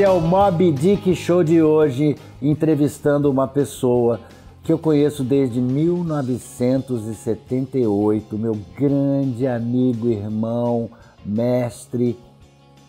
Esse 0.00 0.06
é 0.06 0.10
o 0.10 0.18
Mob 0.18 0.72
Dick 0.72 1.14
Show 1.14 1.44
de 1.44 1.60
hoje, 1.60 2.16
entrevistando 2.40 3.30
uma 3.30 3.46
pessoa 3.46 4.18
que 4.64 4.72
eu 4.72 4.78
conheço 4.78 5.22
desde 5.22 5.60
1978, 5.60 8.38
meu 8.38 8.58
grande 8.74 9.46
amigo, 9.46 10.08
irmão, 10.08 10.88
mestre, 11.22 12.18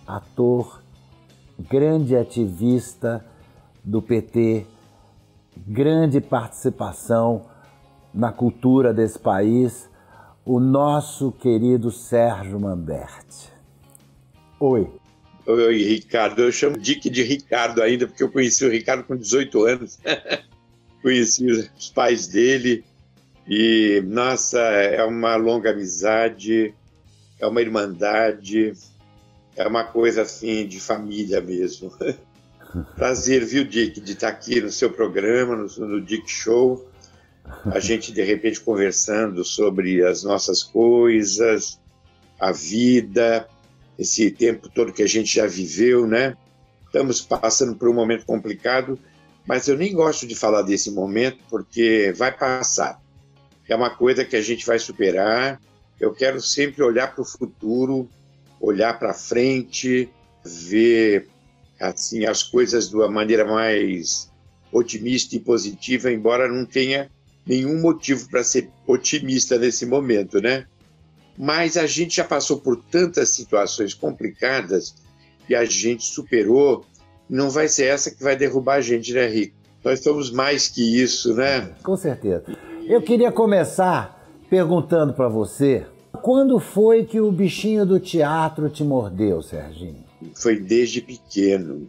ator, 0.07 0.81
grande 1.59 2.15
ativista 2.15 3.25
do 3.83 4.01
PT, 4.01 4.65
grande 5.67 6.21
participação 6.21 7.41
na 8.13 8.31
cultura 8.31 8.93
desse 8.93 9.19
país, 9.19 9.89
o 10.45 10.61
nosso 10.61 11.33
querido 11.33 11.91
Sérgio 11.91 12.57
Manberti. 12.57 13.51
Oi. 14.57 15.00
Oi, 15.45 15.83
Ricardo. 15.83 16.43
Eu 16.43 16.51
chamo 16.51 16.77
Dick 16.77 17.09
de 17.09 17.23
Ricardo 17.23 17.81
ainda, 17.81 18.07
porque 18.07 18.23
eu 18.23 18.31
conheci 18.31 18.63
o 18.63 18.69
Ricardo 18.69 19.03
com 19.03 19.15
18 19.15 19.65
anos. 19.65 19.99
conheci 21.01 21.45
os 21.45 21.89
pais 21.89 22.27
dele 22.27 22.83
e, 23.47 24.03
nossa, 24.05 24.59
é 24.59 25.03
uma 25.03 25.35
longa 25.35 25.71
amizade, 25.71 26.73
é 27.39 27.47
uma 27.47 27.59
irmandade, 27.59 28.73
é 29.55 29.67
uma 29.67 29.83
coisa 29.83 30.21
assim 30.21 30.67
de 30.67 30.79
família 30.79 31.41
mesmo. 31.41 31.91
Prazer, 32.95 33.43
viu, 33.43 33.65
Dick, 33.65 33.99
de 33.99 34.13
estar 34.13 34.29
aqui 34.29 34.61
no 34.61 34.71
seu 34.71 34.91
programa, 34.91 35.55
no, 35.55 35.87
no 35.87 35.99
Dick 35.99 36.29
Show. 36.29 36.87
A 37.65 37.79
gente, 37.79 38.13
de 38.13 38.21
repente, 38.21 38.61
conversando 38.61 39.43
sobre 39.43 40.05
as 40.05 40.23
nossas 40.23 40.63
coisas, 40.63 41.79
a 42.39 42.51
vida, 42.51 43.47
esse 44.01 44.31
tempo 44.31 44.67
todo 44.67 44.91
que 44.91 45.03
a 45.03 45.07
gente 45.07 45.35
já 45.35 45.45
viveu, 45.45 46.07
né? 46.07 46.35
Estamos 46.85 47.21
passando 47.21 47.75
por 47.75 47.87
um 47.87 47.93
momento 47.93 48.25
complicado, 48.25 48.97
mas 49.45 49.67
eu 49.67 49.77
nem 49.77 49.93
gosto 49.93 50.25
de 50.25 50.33
falar 50.35 50.63
desse 50.63 50.89
momento 50.89 51.37
porque 51.49 52.11
vai 52.17 52.35
passar. 52.35 52.99
É 53.69 53.75
uma 53.75 53.91
coisa 53.91 54.25
que 54.25 54.35
a 54.35 54.41
gente 54.41 54.65
vai 54.65 54.79
superar. 54.79 55.61
Eu 55.99 56.13
quero 56.13 56.41
sempre 56.41 56.83
olhar 56.83 57.13
para 57.13 57.21
o 57.21 57.25
futuro, 57.25 58.09
olhar 58.59 58.97
para 58.97 59.13
frente, 59.13 60.09
ver 60.43 61.29
assim 61.79 62.25
as 62.25 62.41
coisas 62.41 62.89
de 62.89 62.95
uma 62.95 63.09
maneira 63.09 63.45
mais 63.45 64.31
otimista 64.71 65.35
e 65.35 65.39
positiva, 65.39 66.11
embora 66.11 66.47
não 66.47 66.65
tenha 66.65 67.09
nenhum 67.45 67.79
motivo 67.79 68.27
para 68.29 68.43
ser 68.43 68.67
otimista 68.87 69.59
nesse 69.59 69.85
momento, 69.85 70.41
né? 70.41 70.65
Mas 71.37 71.77
a 71.77 71.87
gente 71.87 72.15
já 72.17 72.23
passou 72.23 72.59
por 72.59 72.77
tantas 72.77 73.29
situações 73.29 73.93
complicadas 73.93 74.95
e 75.49 75.55
a 75.55 75.65
gente 75.65 76.03
superou. 76.03 76.85
Não 77.29 77.49
vai 77.49 77.67
ser 77.67 77.85
essa 77.85 78.11
que 78.11 78.23
vai 78.23 78.35
derrubar 78.35 78.75
a 78.75 78.81
gente, 78.81 79.13
né, 79.13 79.27
Rico? 79.27 79.55
Nós 79.83 80.01
somos 80.01 80.31
mais 80.31 80.67
que 80.67 81.01
isso, 81.01 81.33
né? 81.33 81.71
Com 81.83 81.97
certeza. 81.97 82.43
Eu 82.85 83.01
queria 83.01 83.31
começar 83.31 84.27
perguntando 84.49 85.13
para 85.13 85.27
você 85.27 85.85
quando 86.21 86.59
foi 86.59 87.05
que 87.05 87.19
o 87.19 87.31
bichinho 87.31 87.85
do 87.85 87.99
teatro 87.99 88.69
te 88.69 88.83
mordeu, 88.83 89.41
Serginho? 89.41 90.03
Foi 90.35 90.59
desde 90.59 91.01
pequeno, 91.01 91.87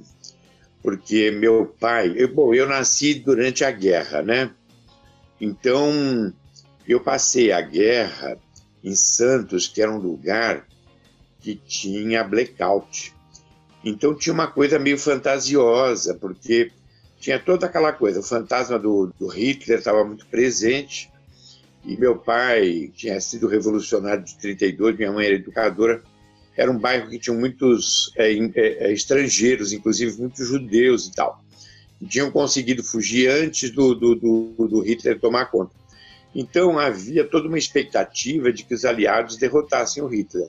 porque 0.82 1.30
meu 1.30 1.74
pai, 1.78 2.14
eu, 2.16 2.32
bom, 2.32 2.54
eu 2.54 2.66
nasci 2.66 3.14
durante 3.14 3.64
a 3.64 3.70
guerra, 3.70 4.22
né? 4.22 4.50
Então 5.40 6.32
eu 6.88 7.00
passei 7.00 7.52
a 7.52 7.60
guerra 7.60 8.38
em 8.82 8.94
Santos, 8.94 9.68
que 9.68 9.80
era 9.80 9.92
um 9.92 9.98
lugar 9.98 10.66
que 11.40 11.54
tinha 11.54 12.24
blackout. 12.24 13.14
Então 13.84 14.14
tinha 14.14 14.32
uma 14.32 14.46
coisa 14.46 14.78
meio 14.78 14.98
fantasiosa, 14.98 16.14
porque 16.14 16.70
tinha 17.18 17.38
toda 17.38 17.66
aquela 17.66 17.92
coisa, 17.92 18.20
o 18.20 18.22
fantasma 18.22 18.78
do, 18.78 19.12
do 19.18 19.26
Hitler 19.26 19.78
estava 19.78 20.04
muito 20.04 20.26
presente, 20.26 21.10
e 21.84 21.96
meu 21.96 22.16
pai 22.16 22.90
tinha 22.94 23.20
sido 23.20 23.48
revolucionário 23.48 24.24
de 24.24 24.36
32, 24.38 24.96
minha 24.96 25.12
mãe 25.12 25.26
era 25.26 25.34
educadora, 25.34 26.02
era 26.56 26.70
um 26.70 26.78
bairro 26.78 27.08
que 27.08 27.18
tinha 27.18 27.36
muitos 27.36 28.12
é, 28.16 28.32
é, 28.32 28.92
estrangeiros, 28.92 29.72
inclusive 29.72 30.20
muitos 30.20 30.46
judeus 30.46 31.06
e 31.06 31.12
tal. 31.12 31.42
Tinham 32.08 32.30
conseguido 32.30 32.82
fugir 32.82 33.30
antes 33.30 33.70
do, 33.70 33.94
do, 33.94 34.14
do, 34.14 34.68
do 34.68 34.80
Hitler 34.80 35.18
tomar 35.18 35.46
conta. 35.46 35.72
Então 36.34 36.78
havia 36.78 37.24
toda 37.24 37.48
uma 37.48 37.58
expectativa 37.58 38.52
de 38.52 38.64
que 38.64 38.74
os 38.74 38.84
aliados 38.84 39.36
derrotassem 39.36 40.02
o 40.02 40.06
Hitler. 40.06 40.48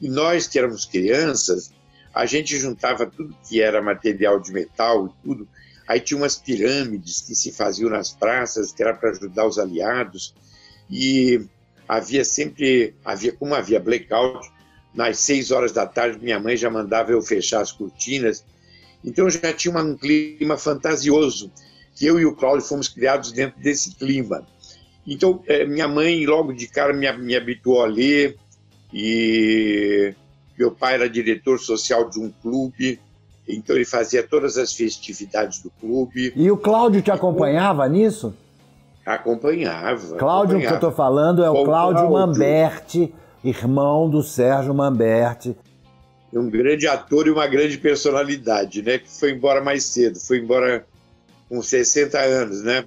E 0.00 0.08
nós 0.08 0.46
que 0.46 0.58
éramos 0.58 0.84
crianças, 0.84 1.72
a 2.12 2.26
gente 2.26 2.58
juntava 2.58 3.06
tudo 3.06 3.36
que 3.48 3.60
era 3.60 3.80
material 3.80 4.40
de 4.40 4.52
metal 4.52 5.06
e 5.06 5.24
tudo. 5.24 5.48
Aí 5.86 6.00
tinha 6.00 6.18
umas 6.18 6.36
pirâmides 6.36 7.20
que 7.20 7.34
se 7.34 7.52
faziam 7.52 7.90
nas 7.90 8.10
praças, 8.10 8.72
que 8.72 8.82
era 8.82 8.94
para 8.94 9.10
ajudar 9.10 9.46
os 9.46 9.58
aliados. 9.58 10.34
E 10.90 11.44
havia 11.88 12.24
sempre, 12.24 12.94
havia 13.04 13.32
como 13.32 13.54
havia 13.54 13.80
blackout, 13.80 14.50
nas 14.94 15.18
seis 15.18 15.50
horas 15.50 15.72
da 15.72 15.86
tarde 15.86 16.18
minha 16.22 16.38
mãe 16.38 16.56
já 16.56 16.68
mandava 16.68 17.12
eu 17.12 17.22
fechar 17.22 17.60
as 17.60 17.72
cortinas. 17.72 18.44
Então 19.04 19.28
já 19.30 19.52
tinha 19.52 19.76
um 19.76 19.96
clima 19.96 20.56
fantasioso, 20.56 21.50
que 21.94 22.06
eu 22.06 22.20
e 22.20 22.26
o 22.26 22.34
Cláudio 22.34 22.66
fomos 22.66 22.88
criados 22.88 23.32
dentro 23.32 23.60
desse 23.60 23.94
clima. 23.94 24.46
Então, 25.06 25.42
é, 25.46 25.64
minha 25.64 25.88
mãe, 25.88 26.24
logo 26.26 26.52
de 26.52 26.66
cara, 26.68 26.92
me, 26.92 27.10
me 27.18 27.34
habituou 27.34 27.82
a 27.82 27.86
ler, 27.86 28.36
e 28.92 30.14
meu 30.58 30.70
pai 30.70 30.94
era 30.94 31.08
diretor 31.08 31.58
social 31.58 32.08
de 32.08 32.20
um 32.20 32.30
clube, 32.42 33.00
então 33.48 33.74
ele 33.74 33.84
fazia 33.84 34.22
todas 34.22 34.56
as 34.56 34.72
festividades 34.72 35.60
do 35.60 35.70
clube. 35.80 36.32
E 36.36 36.50
o 36.50 36.56
Cláudio 36.56 37.02
te 37.02 37.10
acompanhava 37.10 37.88
nisso? 37.88 38.34
Acompanhava. 39.04 40.16
Cláudio, 40.16 40.56
acompanhava. 40.56 40.60
que 40.60 40.72
eu 40.72 40.74
estou 40.74 40.92
falando, 40.92 41.42
é 41.42 41.50
o, 41.50 41.62
o 41.62 41.64
Cláudio, 41.64 42.06
Cláudio 42.06 42.12
Mamberti, 42.12 43.14
irmão 43.42 44.08
do 44.08 44.22
Sérgio 44.22 44.72
Mamberti. 44.72 45.56
Um 46.32 46.48
grande 46.48 46.86
ator 46.86 47.26
e 47.26 47.30
uma 47.30 47.46
grande 47.46 47.76
personalidade, 47.76 48.82
né? 48.82 48.98
Que 48.98 49.10
foi 49.10 49.32
embora 49.32 49.62
mais 49.62 49.84
cedo, 49.84 50.18
foi 50.18 50.38
embora 50.38 50.86
com 51.48 51.60
60 51.60 52.18
anos, 52.18 52.62
né? 52.62 52.84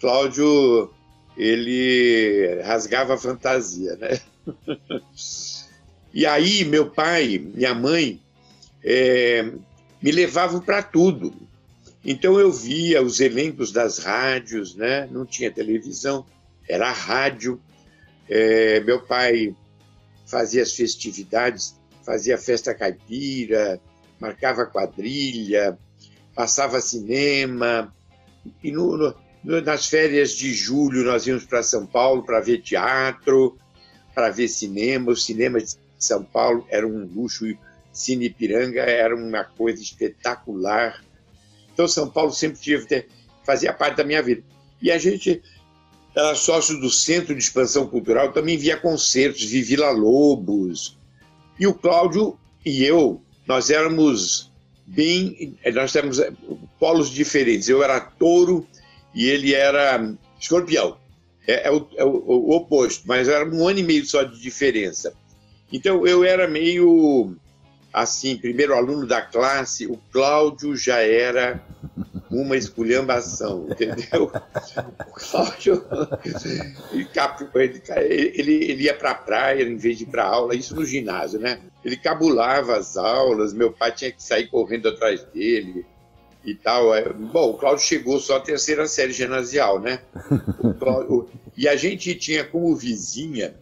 Cláudio 0.00 0.90
ele 1.36 2.60
rasgava 2.62 3.14
a 3.14 3.18
fantasia, 3.18 3.96
né? 3.96 4.20
e 6.12 6.24
aí 6.26 6.64
meu 6.64 6.90
pai, 6.90 7.38
minha 7.38 7.74
mãe, 7.74 8.20
é, 8.82 9.50
me 10.02 10.10
levavam 10.12 10.60
para 10.60 10.82
tudo. 10.82 11.34
Então 12.04 12.38
eu 12.38 12.52
via 12.52 13.02
os 13.02 13.20
elencos 13.20 13.72
das 13.72 13.98
rádios, 13.98 14.76
né? 14.76 15.08
Não 15.10 15.24
tinha 15.24 15.50
televisão, 15.50 16.26
era 16.68 16.90
rádio. 16.92 17.60
É, 18.28 18.80
meu 18.80 19.00
pai 19.00 19.56
fazia 20.26 20.62
as 20.62 20.74
festividades, 20.74 21.74
fazia 22.04 22.36
festa 22.36 22.74
caipira, 22.74 23.80
marcava 24.20 24.66
quadrilha, 24.66 25.78
passava 26.34 26.80
cinema. 26.80 27.94
E 28.62 28.70
no, 28.70 28.98
no 28.98 29.23
nas 29.44 29.86
férias 29.86 30.32
de 30.32 30.52
julho, 30.54 31.04
nós 31.04 31.26
íamos 31.26 31.44
para 31.44 31.62
São 31.62 31.86
Paulo 31.86 32.22
para 32.22 32.40
ver 32.40 32.62
teatro, 32.62 33.58
para 34.14 34.30
ver 34.30 34.48
cinema. 34.48 35.12
O 35.12 35.16
cinema 35.16 35.60
de 35.60 35.76
São 35.98 36.24
Paulo 36.24 36.66
era 36.70 36.86
um 36.86 37.04
luxo, 37.04 37.44
Cine 37.92 38.30
Piranga 38.30 38.80
era 38.80 39.14
uma 39.14 39.44
coisa 39.44 39.82
espetacular. 39.82 41.04
Então, 41.72 41.86
São 41.86 42.08
Paulo 42.08 42.32
sempre 42.32 42.58
tive, 42.58 43.06
fazia 43.44 43.72
parte 43.72 43.98
da 43.98 44.04
minha 44.04 44.22
vida. 44.22 44.42
E 44.80 44.90
a 44.90 44.96
gente 44.96 45.42
era 46.16 46.34
sócio 46.34 46.80
do 46.80 46.90
Centro 46.90 47.34
de 47.34 47.42
Expansão 47.42 47.86
Cultural, 47.86 48.32
também 48.32 48.56
via 48.56 48.76
concertos, 48.76 49.44
vi 49.44 49.60
Vila 49.62 49.90
Lobos. 49.90 50.96
E 51.58 51.66
o 51.66 51.74
Cláudio 51.74 52.38
e 52.64 52.82
eu, 52.82 53.22
nós 53.46 53.68
éramos 53.68 54.50
bem. 54.86 55.56
Nós 55.74 55.92
temos 55.92 56.20
polos 56.78 57.10
diferentes. 57.10 57.68
Eu 57.68 57.82
era 57.82 58.00
touro 58.00 58.66
e 59.14 59.28
ele 59.28 59.54
era 59.54 60.14
escorpião. 60.38 60.98
É, 61.46 61.68
é, 61.68 61.70
o, 61.70 61.86
é 61.96 62.04
o, 62.04 62.08
o, 62.08 62.56
oposto, 62.56 63.04
mas 63.06 63.28
era 63.28 63.48
um 63.48 63.68
ano 63.68 63.78
e 63.78 63.82
meio 63.82 64.04
só 64.04 64.22
de 64.22 64.40
diferença. 64.40 65.14
Então 65.72 66.06
eu 66.06 66.24
era 66.24 66.48
meio 66.48 67.36
assim, 67.92 68.36
primeiro 68.36 68.74
aluno 68.74 69.06
da 69.06 69.22
classe, 69.22 69.86
o 69.86 69.96
Cláudio 70.10 70.76
já 70.76 70.98
era 70.98 71.64
uma 72.28 72.56
esculhambação, 72.56 73.68
entendeu? 73.70 74.32
O 75.06 75.12
Cláudio, 75.12 75.86
ele, 77.54 77.80
ele, 78.34 78.52
ele 78.64 78.82
ia 78.82 78.94
para 78.94 79.12
a 79.12 79.14
praia 79.14 79.62
em 79.62 79.76
vez 79.76 79.98
de 79.98 80.04
ir 80.04 80.08
para 80.08 80.24
aula, 80.24 80.56
isso 80.56 80.74
no 80.74 80.84
ginásio, 80.84 81.38
né? 81.38 81.60
Ele 81.84 81.96
cabulava 81.96 82.76
as 82.76 82.96
aulas, 82.96 83.54
meu 83.54 83.72
pai 83.72 83.92
tinha 83.92 84.10
que 84.10 84.22
sair 84.22 84.48
correndo 84.48 84.88
atrás 84.88 85.22
dele 85.32 85.86
e 86.44 86.54
tal. 86.54 86.94
É, 86.94 87.12
bom, 87.12 87.50
o 87.50 87.54
Cláudio 87.54 87.84
chegou 87.84 88.18
só 88.20 88.36
à 88.36 88.40
terceira 88.40 88.86
série 88.86 89.12
ginasial, 89.12 89.80
né? 89.80 90.00
Cláudio, 90.78 91.28
e 91.56 91.68
a 91.68 91.76
gente 91.76 92.14
tinha 92.14 92.44
como 92.44 92.74
vizinha, 92.74 93.54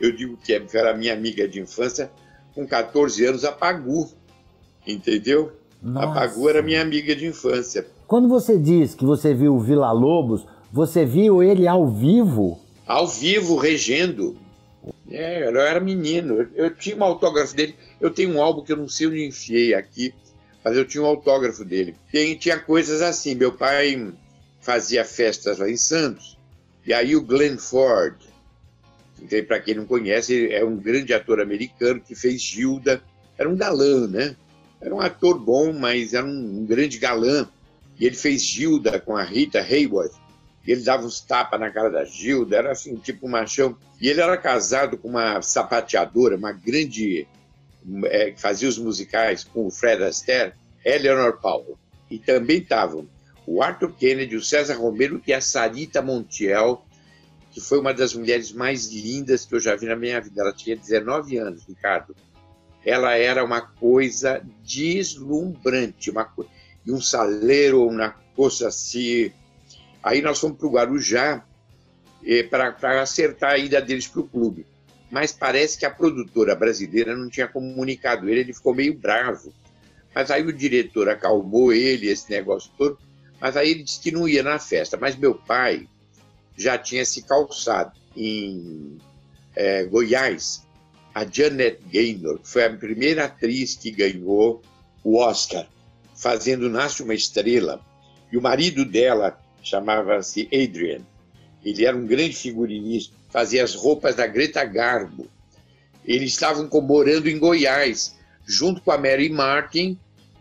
eu 0.00 0.12
digo 0.12 0.36
que 0.36 0.52
era 0.72 0.96
minha 0.96 1.12
amiga 1.12 1.46
de 1.46 1.60
infância, 1.60 2.10
com 2.54 2.66
14 2.66 3.24
anos, 3.26 3.44
a 3.44 3.52
Pagu, 3.52 4.08
entendeu? 4.86 5.52
Nossa. 5.82 6.06
A 6.06 6.12
Pagu 6.14 6.48
era 6.48 6.62
minha 6.62 6.82
amiga 6.82 7.14
de 7.14 7.26
infância. 7.26 7.86
Quando 8.06 8.28
você 8.28 8.58
diz 8.58 8.94
que 8.94 9.04
você 9.04 9.34
viu 9.34 9.54
o 9.54 9.60
Vila 9.60 9.92
Lobos, 9.92 10.46
você 10.72 11.04
viu 11.04 11.42
ele 11.42 11.66
ao 11.66 11.86
vivo? 11.88 12.60
Ao 12.86 13.06
vivo, 13.06 13.56
regendo. 13.56 14.36
É, 15.10 15.46
eu 15.46 15.60
era 15.60 15.80
menino. 15.80 16.48
Eu 16.54 16.74
tinha 16.74 16.96
um 16.96 17.04
autógrafo 17.04 17.54
dele. 17.54 17.74
Eu 18.00 18.10
tenho 18.10 18.34
um 18.34 18.42
álbum 18.42 18.62
que 18.62 18.72
eu 18.72 18.76
não 18.76 18.88
sei 18.88 19.06
onde 19.06 19.26
enfiei 19.26 19.74
aqui, 19.74 20.14
mas 20.64 20.76
eu 20.76 20.84
tinha 20.84 21.02
um 21.02 21.06
autógrafo 21.06 21.64
dele. 21.64 21.94
Tem, 22.10 22.36
tinha 22.36 22.58
coisas 22.58 23.02
assim. 23.02 23.34
Meu 23.34 23.52
pai 23.52 24.12
fazia 24.60 25.04
festas 25.04 25.58
lá 25.58 25.68
em 25.68 25.76
Santos, 25.76 26.38
e 26.86 26.92
aí 26.92 27.16
o 27.16 27.22
Glenn 27.22 27.58
Ford, 27.58 28.16
que 29.28 29.42
para 29.42 29.60
quem 29.60 29.74
não 29.74 29.86
conhece, 29.86 30.52
é 30.52 30.64
um 30.64 30.76
grande 30.76 31.12
ator 31.12 31.40
americano 31.40 32.00
que 32.00 32.14
fez 32.14 32.40
Gilda. 32.40 33.02
Era 33.38 33.48
um 33.48 33.56
galã, 33.56 34.06
né? 34.06 34.36
Era 34.80 34.94
um 34.94 35.00
ator 35.00 35.38
bom, 35.38 35.72
mas 35.72 36.14
era 36.14 36.26
um, 36.26 36.60
um 36.60 36.66
grande 36.66 36.98
galã. 36.98 37.48
E 37.98 38.06
ele 38.06 38.16
fez 38.16 38.42
Gilda 38.42 38.98
com 38.98 39.16
a 39.16 39.22
Rita 39.22 39.60
Hayworth. 39.60 40.14
E 40.66 40.72
ele 40.72 40.82
dava 40.82 41.04
uns 41.04 41.20
tapas 41.20 41.58
na 41.58 41.70
cara 41.70 41.90
da 41.90 42.04
Gilda, 42.04 42.56
era 42.56 42.72
assim, 42.72 42.96
tipo 42.96 43.26
um 43.26 43.30
machão. 43.30 43.76
E 44.00 44.08
ele 44.08 44.20
era 44.20 44.36
casado 44.36 44.96
com 44.96 45.08
uma 45.08 45.40
sapateadora, 45.42 46.36
uma 46.36 46.52
grande. 46.52 47.26
É, 48.04 48.34
fazia 48.36 48.68
os 48.68 48.78
musicais 48.78 49.44
com 49.44 49.66
o 49.66 49.70
Fred 49.70 50.02
Astaire, 50.02 50.54
Eleanor 50.84 51.38
Powell. 51.40 51.78
E 52.10 52.18
também 52.18 52.58
estavam 52.58 53.08
o 53.46 53.62
Arthur 53.62 53.92
Kennedy, 53.92 54.36
o 54.36 54.42
César 54.42 54.74
Romero 54.74 55.20
e 55.26 55.32
a 55.32 55.40
Sarita 55.40 56.02
Montiel, 56.02 56.84
que 57.50 57.60
foi 57.60 57.80
uma 57.80 57.92
das 57.92 58.14
mulheres 58.14 58.52
mais 58.52 58.90
lindas 58.92 59.44
que 59.44 59.54
eu 59.54 59.60
já 59.60 59.74
vi 59.74 59.86
na 59.86 59.96
minha 59.96 60.20
vida. 60.20 60.42
Ela 60.42 60.52
tinha 60.52 60.76
19 60.76 61.36
anos, 61.38 61.64
Ricardo. 61.66 62.14
Ela 62.84 63.14
era 63.16 63.44
uma 63.44 63.60
coisa 63.60 64.42
deslumbrante, 64.62 66.10
uma 66.10 66.24
coisa 66.24 66.50
e 66.86 66.92
um 66.92 67.00
saleiro, 67.00 67.86
uma 67.86 68.10
coisa 68.34 68.68
assim. 68.68 69.32
Aí 70.02 70.22
nós 70.22 70.38
fomos 70.38 70.58
para 70.58 70.66
o 70.66 70.72
Guarujá 70.72 71.44
eh, 72.24 72.42
para 72.42 73.02
acertar 73.02 73.52
a 73.52 73.58
ida 73.58 73.80
deles 73.80 74.06
para 74.06 74.20
o 74.20 74.28
clube. 74.28 74.66
Mas 75.10 75.32
parece 75.32 75.78
que 75.78 75.84
a 75.84 75.90
produtora 75.90 76.54
brasileira 76.54 77.16
não 77.16 77.28
tinha 77.28 77.48
comunicado 77.48 78.28
ele, 78.28 78.40
ele 78.40 78.54
ficou 78.54 78.74
meio 78.74 78.94
bravo. 78.94 79.52
Mas 80.14 80.30
aí 80.30 80.42
o 80.42 80.52
diretor 80.52 81.08
acalmou 81.08 81.72
ele, 81.72 82.08
esse 82.08 82.30
negócio 82.30 82.70
todo, 82.76 82.98
mas 83.40 83.56
aí 83.56 83.70
ele 83.70 83.82
disse 83.82 84.00
que 84.00 84.10
não 84.10 84.28
ia 84.28 84.42
na 84.42 84.58
festa. 84.58 84.96
Mas 84.96 85.16
meu 85.16 85.34
pai 85.34 85.88
já 86.56 86.76
tinha 86.78 87.04
se 87.04 87.22
calçado 87.22 87.92
em 88.16 88.98
é, 89.56 89.84
Goiás, 89.84 90.66
a 91.14 91.24
Janet 91.24 91.80
Gaynor, 91.92 92.40
foi 92.44 92.64
a 92.64 92.76
primeira 92.76 93.24
atriz 93.24 93.74
que 93.74 93.90
ganhou 93.90 94.62
o 95.02 95.16
Oscar 95.16 95.66
fazendo 96.14 96.68
Nasce 96.68 97.02
uma 97.02 97.14
Estrela. 97.14 97.80
E 98.30 98.36
o 98.36 98.42
marido 98.42 98.84
dela 98.84 99.40
chamava-se 99.62 100.48
Adrian. 100.52 101.00
Ele 101.64 101.84
era 101.84 101.96
um 101.96 102.06
grande 102.06 102.36
figurinista, 102.36 103.16
fazia 103.30 103.64
as 103.64 103.74
roupas 103.74 104.14
da 104.14 104.26
Greta 104.26 104.64
Garbo. 104.64 105.28
Eles 106.04 106.32
estavam 106.32 106.68
morando 106.82 107.28
em 107.28 107.38
Goiás, 107.38 108.16
junto 108.46 108.80
com 108.80 108.90
a 108.90 108.98
Mary 108.98 109.28
Martin, 109.28 109.98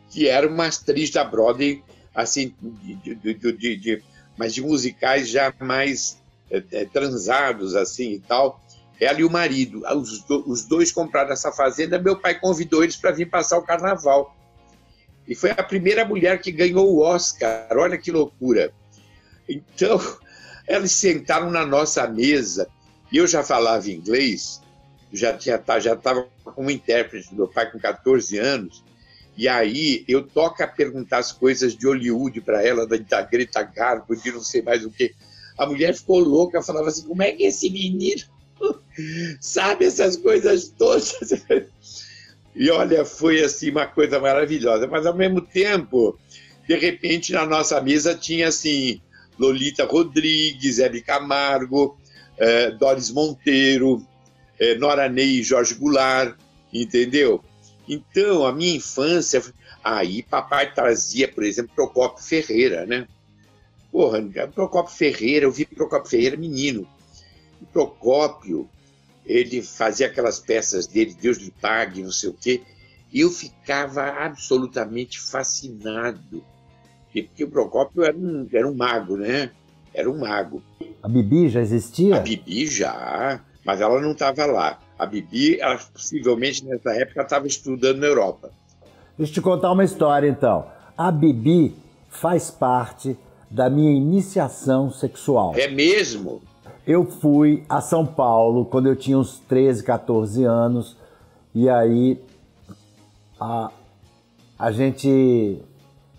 que 0.09 0.27
era 0.27 0.47
uma 0.47 0.67
atriz 0.67 1.09
da 1.11 1.23
Broadway, 1.23 1.83
assim, 2.13 2.53
de, 2.61 3.15
de, 3.15 3.33
de, 3.33 3.75
de 3.75 4.03
mas 4.37 4.53
de 4.53 4.61
musicais 4.61 5.29
já 5.29 5.53
mais 5.59 6.17
é, 6.49 6.63
é, 6.71 6.85
transados, 6.85 7.75
assim 7.75 8.13
e 8.13 8.19
tal. 8.19 8.63
Ela 8.99 9.19
e 9.19 9.23
o 9.23 9.29
marido, 9.29 9.83
os, 9.95 10.23
do, 10.23 10.49
os 10.49 10.65
dois 10.65 10.91
compraram 10.91 11.31
essa 11.31 11.51
fazenda. 11.51 11.99
Meu 11.99 12.17
pai 12.17 12.39
convidou 12.39 12.83
eles 12.83 12.95
para 12.95 13.11
vir 13.11 13.29
passar 13.29 13.57
o 13.57 13.63
carnaval. 13.63 14.35
E 15.27 15.35
foi 15.35 15.51
a 15.51 15.63
primeira 15.63 16.05
mulher 16.05 16.41
que 16.41 16.51
ganhou 16.51 16.89
o 16.89 17.01
Oscar. 17.01 17.67
Olha 17.73 17.97
que 17.97 18.11
loucura. 18.11 18.73
Então, 19.47 19.99
eles 20.67 20.93
sentaram 20.93 21.51
na 21.51 21.65
nossa 21.65 22.07
mesa. 22.07 22.67
E 23.11 23.17
eu 23.17 23.27
já 23.27 23.43
falava 23.43 23.89
inglês, 23.89 24.61
já 25.11 25.35
tinha 25.35 25.57
tá, 25.57 25.79
já 25.79 25.93
estava 25.93 26.27
como 26.43 26.69
intérprete 26.69 27.29
do 27.29 27.35
meu 27.35 27.47
pai 27.47 27.71
com 27.71 27.79
14 27.79 28.37
anos. 28.37 28.83
E 29.35 29.47
aí 29.47 30.03
eu 30.07 30.21
toco 30.21 30.61
a 30.61 30.67
perguntar 30.67 31.19
as 31.19 31.31
coisas 31.31 31.75
de 31.75 31.87
Hollywood 31.87 32.41
para 32.41 32.65
ela, 32.65 32.85
da, 32.85 32.97
da 32.97 33.21
Greta 33.21 33.63
Garbo, 33.63 34.15
de 34.15 34.31
não 34.31 34.41
sei 34.41 34.61
mais 34.61 34.85
o 34.85 34.91
que. 34.91 35.13
A 35.57 35.65
mulher 35.65 35.95
ficou 35.95 36.19
louca, 36.19 36.61
falava 36.61 36.89
assim: 36.89 37.07
como 37.07 37.23
é 37.23 37.31
que 37.31 37.43
esse 37.43 37.69
menino 37.69 38.21
sabe 39.39 39.85
essas 39.85 40.17
coisas 40.17 40.67
todas? 40.77 41.15
E 42.55 42.69
olha, 42.69 43.05
foi 43.05 43.41
assim 43.41 43.69
uma 43.69 43.87
coisa 43.87 44.19
maravilhosa. 44.19 44.85
Mas 44.87 45.05
ao 45.05 45.15
mesmo 45.15 45.39
tempo, 45.39 46.19
de 46.67 46.75
repente, 46.75 47.31
na 47.31 47.45
nossa 47.45 47.79
mesa 47.79 48.13
tinha 48.13 48.49
assim 48.49 49.01
Lolita 49.39 49.85
Rodrigues, 49.85 50.79
Hebe 50.79 51.01
Camargo, 51.01 51.97
eh, 52.39 52.71
Doris 52.71 53.11
Monteiro, 53.11 54.05
eh, 54.59 54.75
Nora 54.75 55.09
Ney 55.09 55.39
e 55.39 55.43
Jorge 55.43 55.75
Goulart, 55.75 56.35
entendeu? 56.73 57.43
Então, 57.87 58.45
a 58.45 58.53
minha 58.53 58.75
infância, 58.75 59.43
aí 59.83 60.23
papai 60.23 60.73
trazia, 60.73 61.27
por 61.27 61.43
exemplo, 61.43 61.71
Procopio 61.75 62.23
Ferreira, 62.23 62.85
né? 62.85 63.07
Porra, 63.91 64.21
Procopio 64.53 64.95
Ferreira, 64.95 65.45
eu 65.45 65.51
vi 65.51 65.65
Procopio 65.65 66.09
Ferreira 66.09 66.37
menino. 66.37 66.87
E 67.61 67.65
Procópio 67.65 68.69
ele 69.25 69.61
fazia 69.61 70.07
aquelas 70.07 70.39
peças 70.39 70.87
dele, 70.87 71.15
Deus 71.19 71.37
lhe 71.37 71.51
pague, 71.51 72.01
não 72.01 72.11
sei 72.11 72.29
o 72.29 72.33
quê, 72.33 72.61
e 73.11 73.21
eu 73.21 73.29
ficava 73.29 74.03
absolutamente 74.03 75.19
fascinado. 75.19 76.43
Porque 77.11 77.43
o 77.43 77.49
Procópio 77.49 78.03
era 78.03 78.17
um, 78.17 78.47
era 78.51 78.67
um 78.67 78.73
mago, 78.73 79.17
né? 79.17 79.51
Era 79.93 80.09
um 80.09 80.17
mago. 80.17 80.61
A 81.01 81.07
Bibi 81.07 81.49
já 81.49 81.61
existia? 81.61 82.17
A 82.17 82.19
Bibi 82.19 82.67
já, 82.67 83.41
mas 83.65 83.81
ela 83.81 83.99
não 84.01 84.11
estava 84.11 84.45
lá. 84.45 84.79
A 84.97 85.05
Bibi, 85.05 85.59
ela, 85.59 85.77
possivelmente 85.93 86.65
nessa 86.65 86.91
época, 86.91 87.21
estava 87.21 87.47
estudando 87.47 87.99
na 87.99 88.07
Europa. 88.07 88.51
Deixa 89.17 89.31
eu 89.31 89.33
te 89.35 89.41
contar 89.41 89.71
uma 89.71 89.83
história 89.83 90.27
então. 90.27 90.65
A 90.97 91.11
Bibi 91.11 91.75
faz 92.09 92.51
parte 92.51 93.17
da 93.49 93.69
minha 93.69 93.91
iniciação 93.91 94.91
sexual. 94.91 95.53
É 95.55 95.67
mesmo? 95.67 96.41
Eu 96.85 97.05
fui 97.05 97.63
a 97.69 97.81
São 97.81 98.05
Paulo 98.05 98.65
quando 98.65 98.87
eu 98.87 98.95
tinha 98.95 99.17
uns 99.17 99.39
13, 99.39 99.83
14 99.83 100.43
anos, 100.43 100.97
e 101.53 101.69
aí 101.69 102.19
a, 103.39 103.71
a 104.57 104.71
gente 104.71 105.59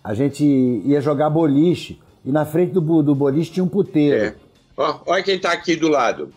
a 0.02 0.14
gente 0.14 0.44
ia 0.44 1.00
jogar 1.00 1.28
boliche, 1.28 2.00
e 2.30 2.32
na 2.32 2.46
frente 2.46 2.72
do, 2.72 3.02
do 3.02 3.12
boliche 3.12 3.50
tinha 3.50 3.64
um 3.64 3.68
puteiro. 3.68 4.16
É. 4.16 4.36
Ó, 4.76 5.00
olha 5.06 5.22
quem 5.22 5.36
tá 5.36 5.50
aqui 5.50 5.74
do 5.74 5.88
lado. 5.88 6.32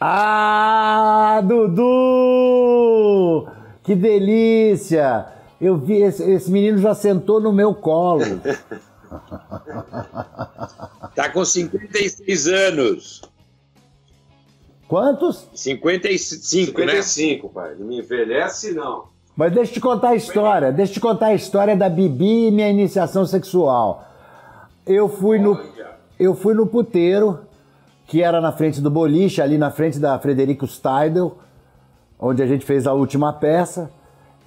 Ah, 0.00 1.40
Dudu! 1.44 1.86
Que 3.84 3.94
delícia! 3.94 5.28
Eu 5.60 5.76
vi, 5.78 6.02
esse, 6.02 6.28
esse 6.28 6.50
menino 6.50 6.78
já 6.78 6.96
sentou 6.96 7.40
no 7.40 7.52
meu 7.52 7.72
colo. 7.74 8.24
Tá 11.14 11.30
com 11.30 11.44
56 11.44 12.48
anos. 12.48 13.22
Quantos? 14.86 15.48
55, 15.54 16.44
55, 16.44 17.46
né? 17.46 17.52
pai. 17.54 17.74
Não 17.78 17.86
me 17.86 18.00
envelhece, 18.00 18.74
não. 18.74 19.08
Mas 19.36 19.52
deixa 19.52 19.70
eu 19.70 19.74
te 19.74 19.80
contar 19.80 20.08
a 20.10 20.14
história. 20.16 20.72
Deixa 20.72 20.92
eu 20.92 20.94
te 20.94 21.00
contar 21.00 21.26
a 21.26 21.34
história 21.34 21.76
da 21.76 21.88
Bibi 21.88 22.48
e 22.48 22.50
minha 22.50 22.70
iniciação 22.70 23.26
sexual. 23.26 24.04
Eu 24.86 25.08
fui 25.08 25.38
no, 25.38 25.60
eu 26.18 26.34
fui 26.34 26.54
no 26.54 26.66
puteiro, 26.66 27.40
que 28.06 28.22
era 28.22 28.40
na 28.40 28.50
frente 28.52 28.80
do 28.80 28.90
boliche, 28.90 29.42
ali 29.42 29.58
na 29.58 29.70
frente 29.70 29.98
da 29.98 30.18
Frederico 30.18 30.66
Steidel, 30.66 31.36
onde 32.18 32.42
a 32.42 32.46
gente 32.46 32.64
fez 32.64 32.86
a 32.86 32.94
última 32.94 33.32
peça. 33.32 33.90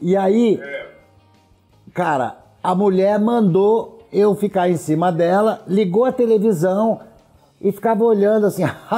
E 0.01 0.17
aí, 0.17 0.59
é. 0.59 0.87
cara, 1.93 2.37
a 2.63 2.73
mulher 2.73 3.19
mandou 3.19 4.07
eu 4.11 4.33
ficar 4.33 4.69
em 4.69 4.77
cima 4.77 5.11
dela, 5.11 5.61
ligou 5.67 6.05
a 6.05 6.11
televisão 6.11 7.01
e 7.61 7.71
ficava 7.71 8.03
olhando 8.03 8.47
assim. 8.47 8.63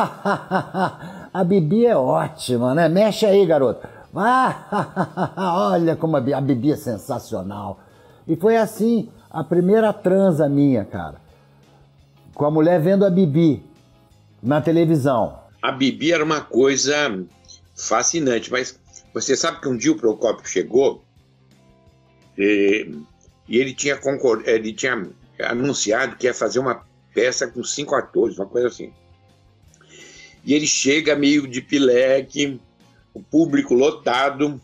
a 1.34 1.44
Bibi 1.44 1.86
é 1.86 1.98
ótima, 1.98 2.74
né? 2.74 2.88
Mexe 2.88 3.26
aí, 3.26 3.46
garoto. 3.46 3.86
olha 5.38 5.96
como 5.96 6.18
a 6.18 6.42
Bibi 6.42 6.72
é 6.72 6.76
sensacional. 6.76 7.80
E 8.28 8.36
foi 8.36 8.58
assim 8.58 9.10
a 9.30 9.44
primeira 9.44 9.94
transa 9.94 10.48
minha, 10.50 10.86
cara. 10.86 11.22
Com 12.34 12.46
a 12.46 12.52
mulher 12.52 12.82
vendo 12.82 13.06
a 13.06 13.10
Bibi 13.10 13.64
na 14.42 14.62
televisão. 14.62 15.40
A 15.62 15.72
Bibi 15.72 16.12
era 16.12 16.24
uma 16.24 16.42
coisa 16.42 17.24
fascinante, 17.76 18.52
mas 18.52 18.80
você 19.14 19.36
sabe 19.36 19.62
que 19.62 19.68
um 19.68 19.78
dia 19.78 19.92
o 19.92 19.98
Procópio 19.98 20.48
chegou 20.48 21.04
e 22.38 22.92
e 23.52 23.58
ele 23.58 23.74
tinha, 23.74 23.98
concord... 23.98 24.48
ele 24.48 24.72
tinha 24.72 25.06
anunciado 25.44 26.16
que 26.16 26.26
ia 26.26 26.34
fazer 26.34 26.60
uma 26.60 26.86
peça 27.14 27.46
com 27.46 27.62
cinco 27.66 27.94
atores, 27.96 28.38
uma 28.38 28.46
coisa 28.46 28.70
assim. 28.70 28.94
E 30.46 30.54
ele 30.54 30.66
chega 30.66 31.18
meio 31.18 31.46
de 31.46 31.62
pileque, 31.62 32.62
o 33.14 33.22
público 33.22 33.74
lotado, 33.74 34.60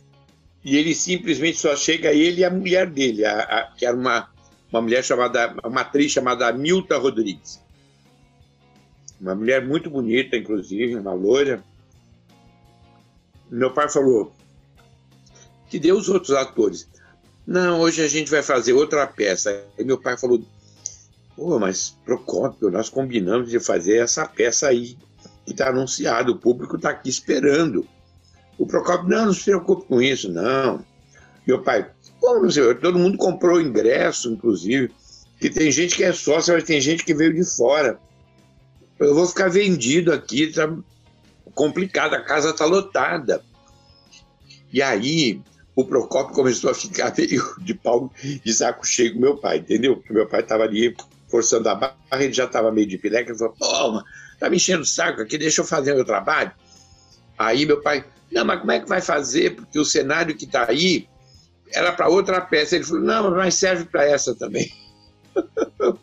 e 0.64 0.78
ele 0.78 0.94
simplesmente 0.94 1.58
só 1.58 1.76
chega 1.76 2.14
ele 2.14 2.42
e 2.42 2.46
a 2.46 2.50
mulher 2.50 2.90
dele, 2.90 3.26
a, 3.26 3.40
a, 3.40 3.72
que 3.72 3.86
era 3.86 3.96
uma, 3.96 4.30
uma 4.72 4.82
mulher 4.82 5.04
chamada, 5.04 5.56
uma 5.64 5.82
atriz 5.82 6.12
chamada 6.12 6.52
Milta 6.52 6.98
Rodrigues. 6.98 7.62
Uma 9.20 9.34
mulher 9.34 9.66
muito 9.66 9.90
bonita, 9.90 10.38
inclusive, 10.38 10.96
uma 10.96 11.14
loira. 11.14 11.64
Meu 13.50 13.74
pai 13.74 13.90
falou 13.90 14.32
que 15.70 15.80
deu 15.80 15.98
os 15.98 16.10
outros 16.10 16.32
atores. 16.32 16.88
Não, 17.46 17.80
hoje 17.80 18.02
a 18.04 18.08
gente 18.08 18.30
vai 18.30 18.44
fazer 18.44 18.74
outra 18.74 19.08
peça. 19.08 19.64
E 19.78 19.84
meu 19.84 19.98
pai 19.98 20.18
falou, 20.18 20.44
pô, 21.36 21.58
mas 21.58 21.98
Procópio, 22.06 22.70
nós 22.70 22.90
combinamos 22.90 23.50
de 23.50 23.60
fazer 23.60 23.98
essa 23.98 24.26
peça 24.26 24.68
aí, 24.68 24.98
que 25.46 25.52
está 25.52 25.70
anunciado, 25.70 26.34
o 26.34 26.38
público 26.38 26.76
está 26.76 26.90
aqui 26.90 27.10
esperando. 27.10 27.88
O 28.58 28.66
Procópio, 28.66 29.10
não, 29.10 29.28
não 29.28 29.34
se 29.34 29.46
preocupe 29.46 29.88
com 29.88 30.02
isso, 30.02 30.32
não. 30.32 30.84
Meu 31.46 31.62
pai, 31.62 31.90
como 32.20 32.50
sei, 32.52 32.74
todo 32.76 33.00
mundo 33.00 33.18
comprou 33.18 33.62
ingresso, 33.62 34.30
inclusive, 34.32 34.92
que 35.40 35.50
tem 35.50 35.72
gente 35.72 35.96
que 35.96 36.04
é 36.04 36.12
sócia, 36.12 36.54
mas 36.54 36.64
tem 36.64 36.82
gente 36.82 37.06
que 37.06 37.14
veio 37.14 37.34
de 37.34 37.46
fora. 37.46 38.00
Eu 39.00 39.14
vou 39.14 39.28
ficar 39.28 39.50
vendido 39.50 40.12
aqui, 40.12 40.52
tá 40.52 40.74
complicado, 41.54 42.16
a 42.16 42.22
casa 42.22 42.50
está 42.50 42.66
lotada. 42.66 43.44
E 44.74 44.82
aí, 44.82 45.40
o 45.76 45.86
Procópio 45.86 46.34
começou 46.34 46.72
a 46.72 46.74
ficar 46.74 47.14
meio 47.18 47.44
de 47.60 47.74
pau 47.76 48.12
de 48.22 48.54
saco 48.54 48.86
cheio 48.86 49.14
com 49.14 49.20
meu 49.20 49.38
pai, 49.38 49.58
entendeu? 49.58 49.96
Porque 49.96 50.12
meu 50.12 50.28
pai 50.28 50.42
estava 50.42 50.64
ali 50.64 50.96
forçando 51.30 51.70
a 51.70 51.76
barra, 51.76 51.96
ele 52.14 52.34
já 52.34 52.46
estava 52.46 52.72
meio 52.72 52.88
de 52.88 52.98
pileca, 52.98 53.32
ele 53.32 53.38
falou, 53.38 53.54
pô, 53.58 54.04
tá 54.40 54.50
me 54.50 54.58
enchendo 54.58 54.82
o 54.82 54.86
saco 54.86 55.22
aqui, 55.22 55.38
deixa 55.38 55.62
eu 55.62 55.66
fazer 55.66 55.94
meu 55.94 56.06
trabalho. 56.06 56.52
Aí 57.38 57.66
meu 57.66 57.82
pai, 57.82 58.04
não, 58.32 58.46
mas 58.46 58.60
como 58.60 58.72
é 58.72 58.80
que 58.80 58.90
vai 58.90 59.02
fazer? 59.02 59.56
Porque 59.56 59.80
o 59.80 59.86
cenário 59.86 60.36
que 60.36 60.46
está 60.46 60.70
aí 60.70 61.08
era 61.74 61.92
para 61.92 62.10
outra 62.10 62.42
peça. 62.42 62.76
Ele 62.76 62.86
falou, 62.86 63.04
não, 63.04 63.32
mas 63.32 63.56
serve 63.56 63.86
para 63.86 64.06
essa 64.06 64.36
também. 64.36 64.72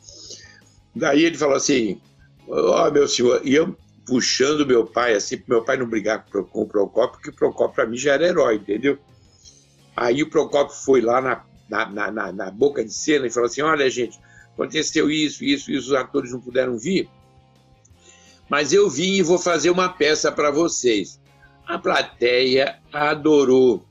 Daí 0.94 1.24
ele 1.24 1.36
falou 1.36 1.56
assim, 1.56 2.00
ó, 2.48 2.86
oh, 2.86 2.90
meu 2.90 3.08
senhor, 3.08 3.40
e 3.44 3.54
eu 3.54 3.76
puxando 4.06 4.66
meu 4.66 4.86
pai, 4.86 5.14
assim, 5.14 5.36
para 5.38 5.46
meu 5.48 5.64
pai 5.64 5.76
não 5.76 5.88
brigar 5.88 6.24
com 6.26 6.62
o 6.62 6.66
Procópio, 6.66 7.14
porque 7.14 7.30
o 7.30 7.34
Procópio 7.34 7.74
para 7.74 7.86
mim 7.86 7.96
já 7.96 8.12
era 8.14 8.26
herói, 8.26 8.56
entendeu? 8.56 8.98
Aí 9.96 10.22
o 10.22 10.30
Procópio 10.30 10.76
foi 10.76 11.00
lá 11.00 11.20
na, 11.20 11.44
na, 11.68 12.10
na, 12.10 12.32
na, 12.32 12.50
boca 12.50 12.84
de 12.84 12.92
cena 12.92 13.26
e 13.26 13.30
falou 13.30 13.46
assim: 13.46 13.62
olha, 13.62 13.88
gente, 13.88 14.18
aconteceu 14.52 15.10
isso, 15.10 15.42
isso, 15.42 15.70
isso, 15.70 15.88
os 15.88 15.94
atores 15.94 16.32
não 16.32 16.40
puderam 16.40 16.78
vir, 16.78 17.08
mas 18.48 18.72
eu 18.72 18.90
vim 18.90 19.14
e 19.14 19.22
vou 19.22 19.38
fazer 19.38 19.70
uma 19.70 19.88
peça 19.88 20.30
para 20.30 20.50
vocês. 20.50 21.18
A 21.66 21.78
plateia 21.78 22.78
adorou. 22.92 23.84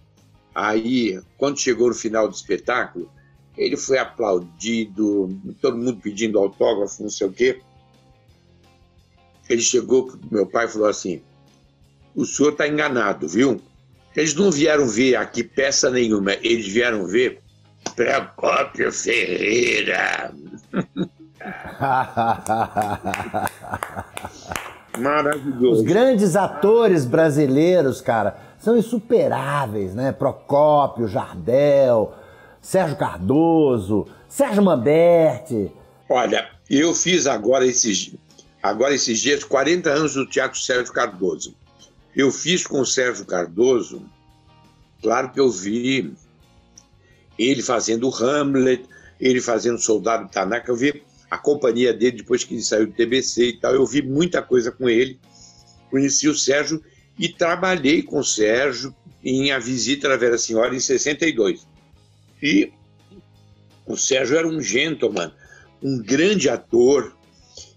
Aí, 0.53 1.19
quando 1.37 1.59
chegou 1.59 1.87
no 1.87 1.95
final 1.95 2.27
do 2.27 2.35
espetáculo, 2.35 3.09
ele 3.57 3.75
foi 3.75 3.97
aplaudido, 3.97 5.35
todo 5.61 5.77
mundo 5.77 5.99
pedindo 6.01 6.39
autógrafo, 6.39 7.03
não 7.03 7.09
sei 7.09 7.27
o 7.27 7.33
quê. 7.33 7.61
Ele 9.49 9.61
chegou 9.61 10.13
meu 10.31 10.45
pai 10.45 10.65
e 10.65 10.69
falou 10.69 10.87
assim: 10.87 11.21
O 12.15 12.25
senhor 12.25 12.51
está 12.51 12.67
enganado, 12.67 13.27
viu? 13.27 13.61
Eles 14.15 14.35
não 14.35 14.51
vieram 14.51 14.87
ver 14.87 15.15
aqui 15.15 15.43
peça 15.43 15.89
nenhuma, 15.89 16.33
eles 16.33 16.67
vieram 16.67 17.07
ver 17.07 17.41
Procópio 17.95 18.91
Ferreira. 18.91 20.31
Maravilhoso. 24.97 25.81
Os 25.81 25.81
grandes 25.81 26.35
atores 26.35 27.05
brasileiros, 27.05 28.01
cara, 28.01 28.37
são 28.59 28.77
insuperáveis, 28.77 29.93
né? 29.95 30.11
Procópio, 30.11 31.07
Jardel, 31.07 32.13
Sérgio 32.61 32.97
Cardoso, 32.97 34.07
Sérgio 34.27 34.63
Mamberti. 34.63 35.71
Olha, 36.09 36.47
eu 36.69 36.93
fiz 36.93 37.27
agora 37.27 37.65
esses, 37.65 38.13
agora 38.61 38.93
esses 38.93 39.19
dias 39.19 39.43
40 39.43 39.89
anos 39.89 40.13
do 40.13 40.25
Teatro 40.25 40.59
Sérgio 40.59 40.93
Cardoso. 40.93 41.55
Eu 42.15 42.31
fiz 42.31 42.65
com 42.65 42.81
o 42.81 42.85
Sérgio 42.85 43.25
Cardoso, 43.25 44.03
claro 45.01 45.31
que 45.31 45.39
eu 45.39 45.49
vi 45.49 46.13
ele 47.37 47.61
fazendo 47.63 48.09
Hamlet, 48.09 48.85
ele 49.19 49.41
fazendo 49.41 49.79
Soldado 49.79 50.29
Tanaka, 50.29 50.71
eu 50.71 50.75
vi 50.75 51.03
a 51.33 51.37
companhia 51.39 51.91
dele 51.91 52.17
depois 52.17 52.43
que 52.43 52.53
ele 52.53 52.61
saiu 52.61 52.85
do 52.85 52.93
TBC 52.93 53.45
e 53.47 53.59
tal. 53.59 53.73
Eu 53.73 53.87
vi 53.87 54.03
muita 54.03 54.39
coisa 54.39 54.71
com 54.71 54.87
ele, 54.87 55.19
conheci 55.89 56.29
o 56.29 56.35
Sérgio 56.35 56.79
e 57.17 57.27
trabalhei 57.27 58.03
com 58.03 58.19
o 58.19 58.23
Sérgio 58.23 58.95
em 59.23 59.51
A 59.51 59.57
Visita 59.57 60.07
da 60.07 60.15
Vera 60.15 60.37
Senhora 60.37 60.75
em 60.75 60.79
62. 60.79 61.67
E 62.39 62.71
o 63.87 63.97
Sérgio 63.97 64.37
era 64.37 64.47
um 64.47 64.61
gentleman, 64.61 65.33
um 65.81 65.97
grande 65.97 66.49
ator. 66.49 67.17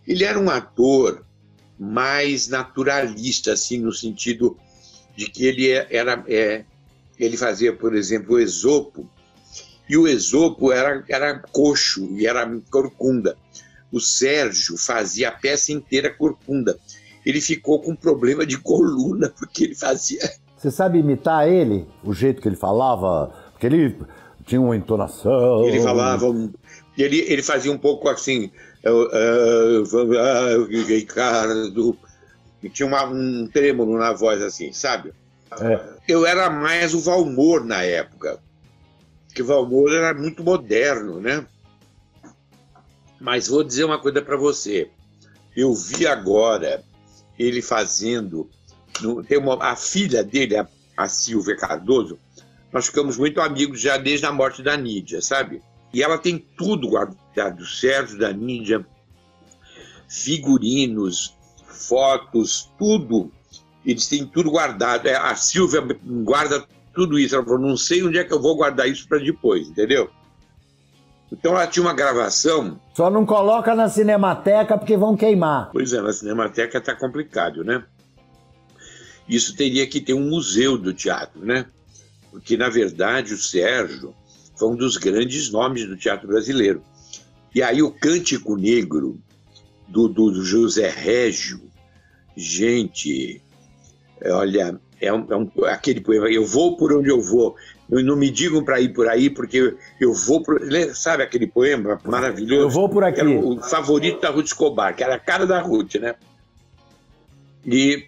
Ele 0.06 0.22
era 0.22 0.38
um 0.38 0.50
ator 0.50 1.24
mais 1.78 2.48
naturalista, 2.48 3.54
assim, 3.54 3.78
no 3.78 3.92
sentido 3.92 4.54
de 5.16 5.30
que 5.30 5.46
ele 5.46 5.70
era, 5.70 6.22
é, 6.28 6.62
ele 7.18 7.38
fazia, 7.38 7.72
por 7.72 7.94
exemplo, 7.94 8.34
o 8.34 8.38
Esopo, 8.38 9.08
e 9.88 9.96
o 9.96 10.08
Esopo 10.08 10.72
era, 10.72 11.04
era 11.08 11.38
coxo 11.52 12.08
e 12.12 12.26
era 12.26 12.48
corcunda. 12.70 13.36
O 13.92 14.00
Sérgio 14.00 14.76
fazia 14.76 15.28
a 15.28 15.32
peça 15.32 15.72
inteira 15.72 16.12
corcunda. 16.12 16.76
Ele 17.24 17.40
ficou 17.40 17.80
com 17.80 17.94
problema 17.94 18.44
de 18.44 18.58
coluna, 18.58 19.32
porque 19.38 19.64
ele 19.64 19.74
fazia. 19.74 20.20
Você 20.56 20.70
sabe 20.70 20.98
imitar 20.98 21.48
ele? 21.48 21.86
O 22.02 22.12
jeito 22.12 22.42
que 22.42 22.48
ele 22.48 22.56
falava? 22.56 23.32
Porque 23.52 23.66
ele 23.66 23.96
tinha 24.44 24.60
uma 24.60 24.76
entonação. 24.76 25.64
Ele 25.66 25.80
falava. 25.80 26.26
Ele, 26.98 27.20
ele 27.20 27.42
fazia 27.42 27.70
um 27.70 27.78
pouco 27.78 28.08
assim. 28.08 28.50
Ricardo. 30.88 31.96
E 32.62 32.68
tinha 32.68 32.86
uma, 32.86 33.04
um 33.04 33.48
trêmulo 33.52 33.98
na 33.98 34.12
voz 34.12 34.42
assim, 34.42 34.72
sabe? 34.72 35.12
É. 35.60 35.80
Eu 36.08 36.26
era 36.26 36.50
mais 36.50 36.94
o 36.94 37.00
Valmor 37.00 37.64
na 37.64 37.82
época 37.82 38.40
que 39.36 39.42
Valmor 39.42 39.92
era 39.92 40.14
muito 40.14 40.42
moderno, 40.42 41.20
né? 41.20 41.46
Mas 43.20 43.48
vou 43.48 43.62
dizer 43.62 43.84
uma 43.84 44.00
coisa 44.00 44.22
para 44.22 44.36
você. 44.36 44.90
Eu 45.54 45.74
vi 45.74 46.06
agora 46.06 46.82
ele 47.38 47.60
fazendo. 47.60 48.48
No, 49.02 49.22
tem 49.22 49.36
uma, 49.36 49.62
a 49.62 49.76
filha 49.76 50.24
dele, 50.24 50.56
a, 50.56 50.66
a 50.96 51.06
Silvia 51.06 51.54
Cardoso, 51.54 52.18
nós 52.72 52.86
ficamos 52.86 53.18
muito 53.18 53.38
amigos 53.42 53.78
já 53.78 53.98
desde 53.98 54.24
a 54.24 54.32
morte 54.32 54.62
da 54.62 54.74
Nídia, 54.74 55.20
sabe? 55.20 55.62
E 55.92 56.02
ela 56.02 56.16
tem 56.16 56.38
tudo 56.38 56.88
guardado, 56.88 57.58
do 57.58 57.66
Sérgio, 57.66 58.18
da 58.18 58.32
Nídia, 58.32 58.86
figurinos, 60.08 61.36
fotos, 61.66 62.70
tudo. 62.78 63.30
Eles 63.84 64.06
têm 64.06 64.24
tudo 64.24 64.50
guardado. 64.50 65.06
É, 65.06 65.14
a 65.14 65.36
Silvia 65.36 65.82
guarda 66.24 66.66
tudo 66.96 67.18
isso. 67.18 67.34
Ela 67.34 67.44
falou, 67.44 67.60
não 67.60 67.76
sei 67.76 68.02
onde 68.02 68.18
é 68.18 68.24
que 68.24 68.32
eu 68.32 68.40
vou 68.40 68.56
guardar 68.56 68.88
isso 68.88 69.06
para 69.06 69.18
depois, 69.18 69.68
entendeu? 69.68 70.10
Então 71.30 71.52
ela 71.52 71.66
tinha 71.66 71.84
uma 71.84 71.92
gravação. 71.92 72.80
Só 72.94 73.10
não 73.10 73.26
coloca 73.26 73.74
na 73.74 73.88
Cinemateca 73.88 74.78
porque 74.78 74.96
vão 74.96 75.16
queimar. 75.16 75.70
Pois 75.72 75.92
é, 75.92 76.00
na 76.00 76.12
Cinemateca 76.12 76.80
tá 76.80 76.94
complicado, 76.94 77.62
né? 77.62 77.84
Isso 79.28 79.54
teria 79.54 79.86
que 79.86 80.00
ter 80.00 80.14
um 80.14 80.28
museu 80.28 80.78
do 80.78 80.94
teatro, 80.94 81.44
né? 81.44 81.66
Porque, 82.30 82.56
na 82.56 82.68
verdade, 82.68 83.34
o 83.34 83.38
Sérgio 83.38 84.14
foi 84.56 84.68
um 84.68 84.76
dos 84.76 84.96
grandes 84.96 85.50
nomes 85.50 85.86
do 85.86 85.96
teatro 85.96 86.28
brasileiro. 86.28 86.82
E 87.54 87.62
aí 87.62 87.82
o 87.82 87.90
Cântico 87.90 88.56
Negro, 88.56 89.20
do, 89.88 90.08
do 90.08 90.44
José 90.44 90.88
Régio, 90.88 91.60
gente, 92.36 93.42
olha, 94.24 94.78
é, 95.00 95.12
um, 95.12 95.26
é 95.30 95.36
um, 95.36 95.50
aquele 95.66 96.00
poema, 96.00 96.30
eu 96.30 96.44
vou 96.44 96.76
por 96.76 96.92
onde 96.92 97.08
eu 97.08 97.20
vou, 97.20 97.56
não 97.88 98.16
me 98.16 98.30
digam 98.30 98.64
para 98.64 98.80
ir 98.80 98.92
por 98.92 99.08
aí, 99.08 99.30
porque 99.30 99.76
eu 100.00 100.12
vou 100.12 100.42
por. 100.42 100.60
Sabe 100.94 101.22
aquele 101.22 101.46
poema 101.46 102.00
maravilhoso? 102.04 102.62
Eu 102.62 102.70
vou 102.70 102.88
por 102.88 103.04
aqui. 103.04 103.20
Era 103.20 103.30
o 103.30 103.62
favorito 103.62 104.20
da 104.20 104.30
Ruth 104.30 104.46
Escobar, 104.46 104.94
que 104.94 105.04
era 105.04 105.14
a 105.14 105.20
cara 105.20 105.46
da 105.46 105.60
Ruth, 105.60 105.96
né? 105.96 106.16
E, 107.64 108.06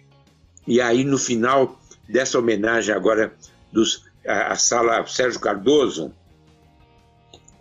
e 0.67 0.81
aí, 0.81 1.03
no 1.03 1.17
final 1.17 1.79
dessa 2.07 2.39
homenagem 2.39 2.93
agora 2.93 3.33
dos, 3.71 4.05
a, 4.27 4.53
a 4.53 4.55
sala 4.55 5.05
Sérgio 5.05 5.39
Cardoso, 5.39 6.13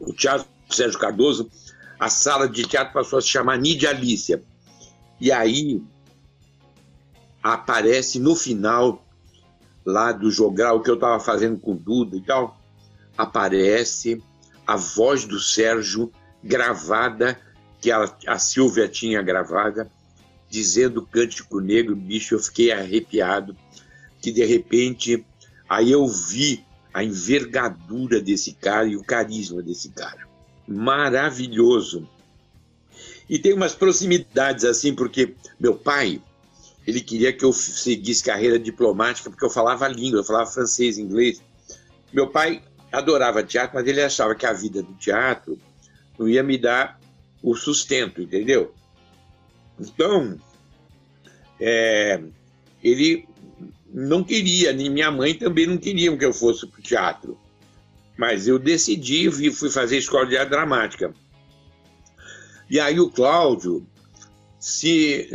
o 0.01 0.13
Teatro 0.13 0.49
Sérgio 0.71 0.99
Cardoso, 0.99 1.51
a 1.99 2.09
sala 2.09 2.49
de 2.49 2.63
teatro 2.63 2.93
passou 2.93 3.19
a 3.19 3.23
se 3.23 3.29
chamar 3.29 3.59
Nídia 3.59 3.91
Alícia. 3.91 4.43
E 5.21 5.33
aí 5.33 5.83
aparece 7.43 8.21
no 8.21 8.37
final 8.37 9.05
lá 9.89 10.13
do 10.13 10.31
jogral 10.31 10.83
que 10.83 10.91
eu 10.91 10.97
estava 10.97 11.19
fazendo 11.19 11.59
com 11.59 11.73
o 11.73 11.75
Duda 11.75 12.15
e 12.15 12.21
tal, 12.21 12.61
aparece 13.17 14.23
a 14.67 14.77
voz 14.77 15.25
do 15.25 15.41
Sérgio 15.41 16.13
gravada, 16.45 17.41
que 17.81 17.91
a, 17.91 18.05
a 18.27 18.39
Silvia 18.39 18.87
tinha 18.87 19.23
gravada, 19.23 19.91
dizendo 20.51 21.07
Cântico 21.07 21.59
Negro, 21.59 21.97
bicho, 21.97 22.35
eu 22.35 22.39
fiquei 22.39 22.71
arrepiado, 22.71 23.57
que 24.21 24.31
de 24.31 24.45
repente, 24.45 25.25
aí 25.67 25.91
eu 25.91 26.07
vi 26.07 26.63
a 26.93 27.03
envergadura 27.03 28.21
desse 28.21 28.53
cara 28.53 28.87
e 28.87 28.95
o 28.95 29.03
carisma 29.03 29.63
desse 29.63 29.89
cara. 29.89 30.29
Maravilhoso. 30.67 32.07
E 33.27 33.39
tem 33.39 33.55
umas 33.55 33.75
proximidades 33.75 34.67
assim, 34.67 34.95
porque 34.95 35.35
meu 35.59 35.75
pai, 35.75 36.21
ele 36.89 37.03
queria 37.03 37.35
que 37.35 37.45
eu 37.45 37.53
seguisse 37.53 38.25
carreira 38.25 38.59
diplomática, 38.59 39.29
porque 39.29 39.45
eu 39.45 39.51
falava 39.51 39.85
a 39.85 39.89
língua, 39.89 40.21
eu 40.21 40.25
falava 40.25 40.51
francês, 40.51 40.97
inglês. 40.97 41.43
Meu 42.11 42.29
pai 42.29 42.63
adorava 42.91 43.43
teatro, 43.43 43.73
mas 43.75 43.87
ele 43.87 44.01
achava 44.01 44.35
que 44.35 44.47
a 44.47 44.55
vida 44.55 44.83
do 44.83 44.95
teatro 44.95 45.59
não 46.19 46.27
ia 46.27 46.43
me 46.43 46.57
dar 46.57 46.99
o 47.43 47.55
sustento, 47.55 48.23
entendeu? 48.23 48.73
Então, 49.79 50.41
é, 51.61 52.23
ele 52.83 53.29
não 53.93 54.25
queria, 54.25 54.73
nem 54.73 54.89
minha 54.89 55.11
mãe 55.11 55.35
também 55.35 55.67
não 55.67 55.77
queriam 55.77 56.17
que 56.17 56.25
eu 56.25 56.33
fosse 56.33 56.67
para 56.67 56.81
o 56.81 56.83
teatro. 56.83 57.39
Mas 58.17 58.49
eu 58.49 58.59
decidi 58.59 59.29
e 59.29 59.53
fui 59.53 59.69
fazer 59.69 59.99
escola 59.99 60.27
de 60.27 60.39
arte 60.39 60.49
dramática. 60.49 61.13
E 62.71 62.81
aí 62.81 62.99
o 62.99 63.11
Cláudio 63.11 63.87
se 64.59 65.29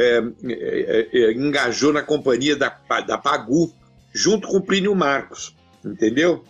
é, 0.00 0.22
é, 0.44 1.08
é, 1.12 1.32
engajou 1.32 1.92
na 1.92 2.02
companhia 2.02 2.56
da, 2.56 2.68
da 3.06 3.18
Pagu, 3.18 3.70
junto 4.14 4.48
com 4.48 4.60
Plínio 4.60 4.94
Marcos, 4.94 5.54
entendeu? 5.84 6.42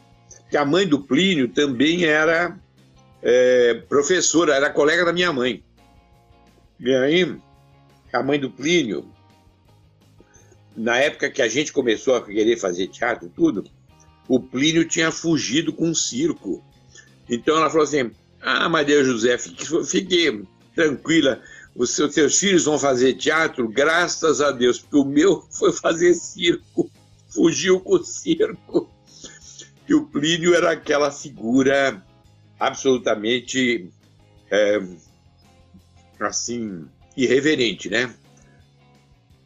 Que 0.48 0.56
a 0.56 0.64
mãe 0.64 0.86
do 0.86 1.00
Plínio 1.02 1.48
também 1.48 2.04
era 2.04 2.56
é, 3.20 3.74
professora, 3.88 4.54
era 4.54 4.70
colega 4.70 5.04
da 5.04 5.12
minha 5.12 5.32
mãe. 5.32 5.64
E 6.78 6.94
aí, 6.94 7.36
a 8.12 8.22
mãe 8.22 8.38
do 8.38 8.50
Plínio, 8.50 9.10
na 10.76 10.96
época 10.98 11.28
que 11.28 11.42
a 11.42 11.48
gente 11.48 11.72
começou 11.72 12.14
a 12.14 12.24
querer 12.24 12.56
fazer 12.56 12.86
teatro 12.86 13.26
e 13.26 13.30
tudo, 13.30 13.64
o 14.28 14.38
Plínio 14.38 14.84
tinha 14.84 15.10
fugido 15.10 15.72
com 15.72 15.88
um 15.88 15.94
circo. 15.94 16.64
Então 17.28 17.56
ela 17.56 17.68
falou 17.68 17.84
assim: 17.84 18.12
Ah, 18.40 18.68
Maria 18.68 19.02
José, 19.02 19.36
fique, 19.36 19.66
fique 19.84 20.44
tranquila, 20.74 21.42
os 21.80 21.92
seus, 21.92 22.12
seus 22.12 22.38
filhos 22.38 22.64
vão 22.66 22.78
fazer 22.78 23.14
teatro, 23.14 23.66
graças 23.66 24.42
a 24.42 24.50
Deus, 24.50 24.78
porque 24.78 24.96
o 24.96 25.04
meu 25.04 25.42
foi 25.50 25.72
fazer 25.72 26.12
circo, 26.12 26.90
fugiu 27.30 27.80
com 27.80 27.94
o 27.94 28.04
circo. 28.04 28.90
E 29.88 29.94
o 29.94 30.04
Plínio 30.04 30.54
era 30.54 30.72
aquela 30.72 31.10
figura 31.10 32.04
absolutamente 32.58 33.90
é, 34.50 34.78
assim 36.20 36.86
irreverente, 37.16 37.88
né? 37.88 38.14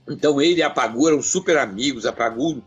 Então 0.09 0.43
ele 0.43 0.61
a 0.61 0.69
Pagu 0.69 1.07
eram 1.07 1.23
super 1.23 1.57
amigos, 1.57 2.05
a 2.05 2.13
Pagu 2.13 2.61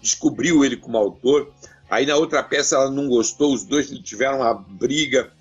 descobriu 0.00 0.64
ele 0.64 0.76
como 0.76 0.98
autor. 0.98 1.52
Aí 1.88 2.04
na 2.04 2.16
outra 2.16 2.42
peça 2.42 2.74
ela 2.74 2.90
não 2.90 3.08
gostou, 3.08 3.54
os 3.54 3.62
dois 3.62 3.88
tiveram 4.00 4.38
uma 4.38 4.52
briga, 4.52 5.32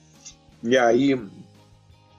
e 0.63 0.77
aí 0.77 1.19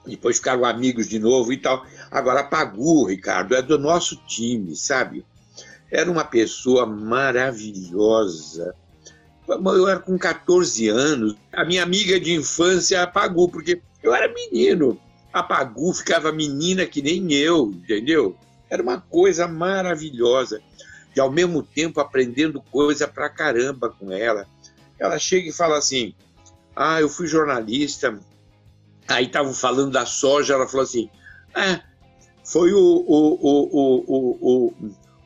depois 0.05 0.37
ficaram 0.37 0.65
amigos 0.65 1.07
de 1.07 1.19
novo 1.19 1.53
e 1.53 1.57
tal. 1.57 1.85
Agora 2.11 2.43
Pagu, 2.43 3.05
Ricardo, 3.05 3.55
é 3.55 3.61
do 3.61 3.77
nosso 3.77 4.17
time, 4.27 4.75
sabe? 4.75 5.25
Era 5.89 6.11
uma 6.11 6.25
pessoa 6.25 6.85
maravilhosa. 6.85 8.75
Eu 9.47 9.87
era 9.87 9.99
com 9.99 10.17
14 10.17 10.87
anos, 10.87 11.35
a 11.51 11.65
minha 11.65 11.83
amiga 11.83 12.19
de 12.19 12.33
infância 12.33 13.03
apagou, 13.03 13.49
porque 13.49 13.81
eu 14.01 14.13
era 14.13 14.33
menino. 14.33 14.99
A 15.31 15.43
Pagu 15.43 15.93
ficava 15.93 16.31
menina 16.31 16.85
que 16.85 17.01
nem 17.01 17.33
eu, 17.33 17.71
entendeu? 17.71 18.37
Era 18.69 18.81
uma 18.81 19.01
coisa 19.01 19.47
maravilhosa. 19.47 20.61
E 21.15 21.19
ao 21.19 21.31
mesmo 21.31 21.61
tempo 21.61 21.99
aprendendo 21.99 22.61
coisa 22.71 23.07
pra 23.07 23.29
caramba 23.29 23.89
com 23.89 24.11
ela. 24.11 24.47
Ela 24.97 25.19
chega 25.19 25.49
e 25.49 25.53
fala 25.53 25.77
assim: 25.77 26.13
Ah, 26.75 26.99
eu 26.99 27.09
fui 27.09 27.27
jornalista. 27.27 28.19
Aí 29.07 29.25
estavam 29.25 29.53
falando 29.53 29.91
da 29.91 30.05
soja. 30.05 30.53
Ela 30.53 30.67
falou 30.67 30.83
assim: 30.83 31.09
Ah, 31.53 31.81
foi 32.43 32.73
o, 32.73 32.79
o, 32.79 33.39
o, 33.41 34.03
o, 34.07 34.33
o, 34.41 34.73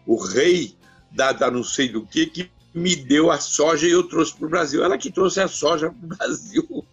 o, 0.05 0.23
rei 0.23 0.75
da, 1.11 1.31
da 1.31 1.49
não 1.49 1.63
sei 1.63 1.89
do 1.89 2.05
que 2.05 2.25
que 2.25 2.51
me 2.73 2.95
deu 2.95 3.31
a 3.31 3.39
soja 3.39 3.87
e 3.87 3.91
eu 3.91 4.03
trouxe 4.03 4.35
para 4.35 4.45
o 4.45 4.49
Brasil. 4.49 4.83
Ela 4.83 4.97
que 4.97 5.11
trouxe 5.11 5.39
a 5.39 5.47
soja 5.47 5.89
para 5.89 6.05
o 6.05 6.17
Brasil. 6.17 6.85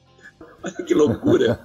que 0.87 0.95
loucura. 0.95 1.61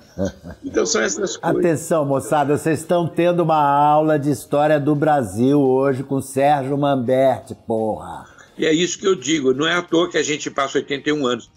Então 0.63 0.85
são 0.85 1.01
essas 1.01 1.37
coisas. 1.37 1.59
Atenção, 1.59 2.05
moçada, 2.05 2.57
vocês 2.57 2.79
estão 2.79 3.07
tendo 3.07 3.43
uma 3.43 3.61
aula 3.61 4.19
de 4.19 4.29
história 4.29 4.79
do 4.79 4.93
Brasil 4.93 5.59
hoje 5.59 6.03
com 6.03 6.21
Sérgio 6.21 6.77
Mamberti, 6.77 7.55
porra. 7.55 8.25
E 8.57 8.65
é 8.65 8.73
isso 8.73 8.99
que 8.99 9.07
eu 9.07 9.15
digo, 9.15 9.53
não 9.53 9.65
é 9.65 9.75
à 9.75 9.81
toa 9.81 10.09
que 10.09 10.17
a 10.17 10.23
gente 10.23 10.51
passa 10.51 10.79
81 10.79 11.25
anos. 11.25 11.49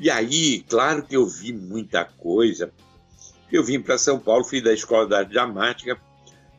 E 0.00 0.10
aí, 0.10 0.64
claro 0.68 1.02
que 1.02 1.16
eu 1.16 1.26
vi 1.26 1.52
muita 1.52 2.04
coisa. 2.04 2.70
Eu 3.50 3.62
vim 3.64 3.80
para 3.80 3.98
São 3.98 4.18
Paulo, 4.18 4.44
fui 4.44 4.60
da 4.60 4.72
Escola 4.72 5.06
de 5.06 5.14
Arte 5.14 5.32
Dramática. 5.32 5.98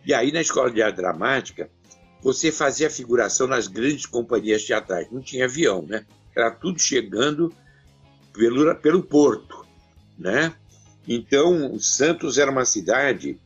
E 0.06 0.14
aí, 0.14 0.32
na 0.32 0.42
Escola 0.42 0.72
de 0.72 0.82
Arte 0.82 0.96
Dramática, 0.96 1.70
você 2.22 2.52
fazia 2.52 2.90
figuração 2.90 3.48
nas 3.48 3.68
grandes 3.68 4.06
companhias 4.06 4.64
teatrais. 4.64 5.08
Não 5.12 5.22
tinha 5.22 5.46
avião, 5.46 5.82
né? 5.82 6.06
Era 6.36 6.52
tudo 6.52 6.80
chegando 6.80 7.54
pelo, 8.34 8.74
pelo 8.76 9.04
porto 9.04 9.68
né? 10.18 10.54
Então, 11.08 11.78
Santos 11.80 12.38
era 12.38 12.52
uma 12.52 12.66
cidade 12.66 13.38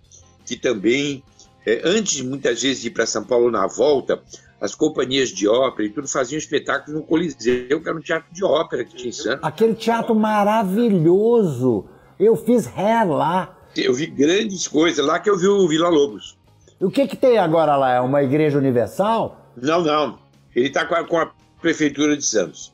que 0.45 0.55
também, 0.55 1.23
é, 1.65 1.81
antes 1.83 2.21
muitas 2.21 2.61
vezes 2.61 2.81
de 2.81 2.87
ir 2.87 2.91
para 2.91 3.05
São 3.05 3.23
Paulo 3.23 3.51
na 3.51 3.67
volta, 3.67 4.21
as 4.59 4.73
companhias 4.73 5.29
de 5.29 5.47
ópera 5.47 5.87
e 5.87 5.91
tudo 5.91 6.07
faziam 6.07 6.37
espetáculos 6.37 6.99
no 6.99 7.05
Coliseu, 7.05 7.81
que 7.81 7.89
era 7.89 7.97
um 7.97 8.01
teatro 8.01 8.33
de 8.33 8.43
ópera 8.43 8.85
que 8.85 8.95
tinha 8.95 9.09
em 9.09 9.13
Santos. 9.13 9.43
Aquele 9.43 9.75
teatro 9.75 10.15
maravilhoso! 10.15 11.85
Eu 12.21 12.35
fiz 12.35 12.67
ré 12.67 13.03
lá. 13.03 13.57
Eu 13.75 13.95
vi 13.95 14.05
grandes 14.05 14.67
coisas 14.67 15.03
lá 15.03 15.19
que 15.19 15.27
eu 15.27 15.35
vi 15.35 15.47
o 15.47 15.67
Vila 15.67 15.89
Lobos. 15.89 16.37
O 16.79 16.91
que, 16.91 17.07
que 17.07 17.15
tem 17.17 17.39
agora 17.39 17.75
lá? 17.75 17.95
É 17.95 17.99
uma 17.99 18.21
igreja 18.21 18.59
universal? 18.59 19.49
Não, 19.57 19.81
não. 19.81 20.19
Ele 20.55 20.67
está 20.67 20.85
com, 20.85 21.03
com 21.05 21.17
a 21.17 21.31
prefeitura 21.59 22.15
de 22.15 22.23
Santos. 22.23 22.71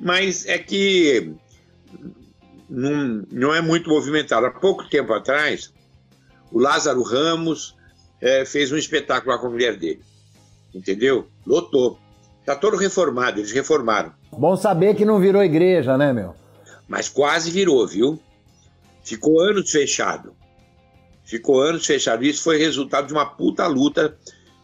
Mas 0.00 0.46
é 0.46 0.58
que 0.58 1.32
não, 2.68 3.24
não 3.30 3.54
é 3.54 3.60
muito 3.60 3.88
movimentado. 3.88 4.46
Há 4.46 4.50
pouco 4.50 4.90
tempo 4.90 5.12
atrás, 5.12 5.72
o 6.50 6.58
Lázaro 6.58 7.04
Ramos 7.04 7.76
é, 8.20 8.44
fez 8.44 8.72
um 8.72 8.76
espetáculo 8.76 9.38
com 9.38 9.46
a 9.46 9.50
mulher 9.50 9.76
dele. 9.76 10.02
Entendeu? 10.74 11.28
Lotou. 11.46 12.00
Está 12.40 12.56
todo 12.56 12.76
reformado, 12.76 13.38
eles 13.38 13.52
reformaram. 13.52 14.12
Bom 14.32 14.56
saber 14.56 14.96
que 14.96 15.04
não 15.04 15.20
virou 15.20 15.40
igreja, 15.44 15.96
né, 15.96 16.12
meu? 16.12 16.34
Mas 16.88 17.08
quase 17.08 17.48
virou, 17.48 17.86
viu? 17.86 18.20
Ficou 19.02 19.40
anos 19.40 19.70
fechado. 19.70 20.34
Ficou 21.24 21.60
anos 21.60 21.86
fechado. 21.86 22.24
Isso 22.24 22.42
foi 22.42 22.58
resultado 22.58 23.06
de 23.06 23.12
uma 23.12 23.26
puta 23.26 23.66
luta 23.66 24.16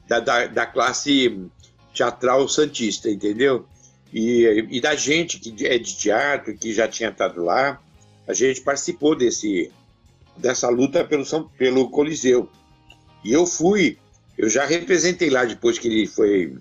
da, 0.06 0.20
da, 0.20 0.46
da 0.46 0.66
classe 0.66 1.46
teatral 1.92 2.48
santista, 2.48 3.10
entendeu? 3.10 3.66
E, 4.12 4.66
e, 4.70 4.80
da 4.80 4.94
gente 4.94 5.38
que 5.38 5.66
é 5.66 5.78
de 5.78 5.96
teatro, 5.96 6.56
que 6.56 6.72
já 6.72 6.88
tinha 6.88 7.10
estado 7.10 7.42
lá 7.42 7.78
a 8.28 8.34
gente 8.34 8.60
participou 8.60 9.16
desse, 9.16 9.72
dessa 10.36 10.68
luta 10.68 11.02
pelo, 11.02 11.24
São, 11.24 11.48
pelo 11.48 11.88
Coliseu. 11.88 12.50
E 13.24 13.32
eu 13.32 13.46
fui, 13.46 13.98
eu 14.36 14.50
já 14.50 14.66
representei 14.66 15.30
lá 15.30 15.46
depois 15.46 15.78
que 15.78 15.88
ele 15.88 16.06
foi 16.06 16.54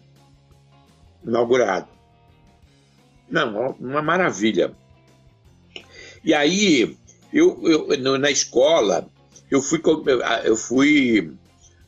inaugurado. 1.26 1.90
Não, 3.30 3.76
uma 3.82 4.02
maravilha. 4.02 4.74
E 6.24 6.34
aí, 6.34 6.98
eu, 7.32 7.62
eu 7.64 8.18
na 8.18 8.32
escola, 8.32 9.08
eu 9.50 9.62
fui, 9.62 9.82
eu 10.44 10.56
fui 10.56 11.34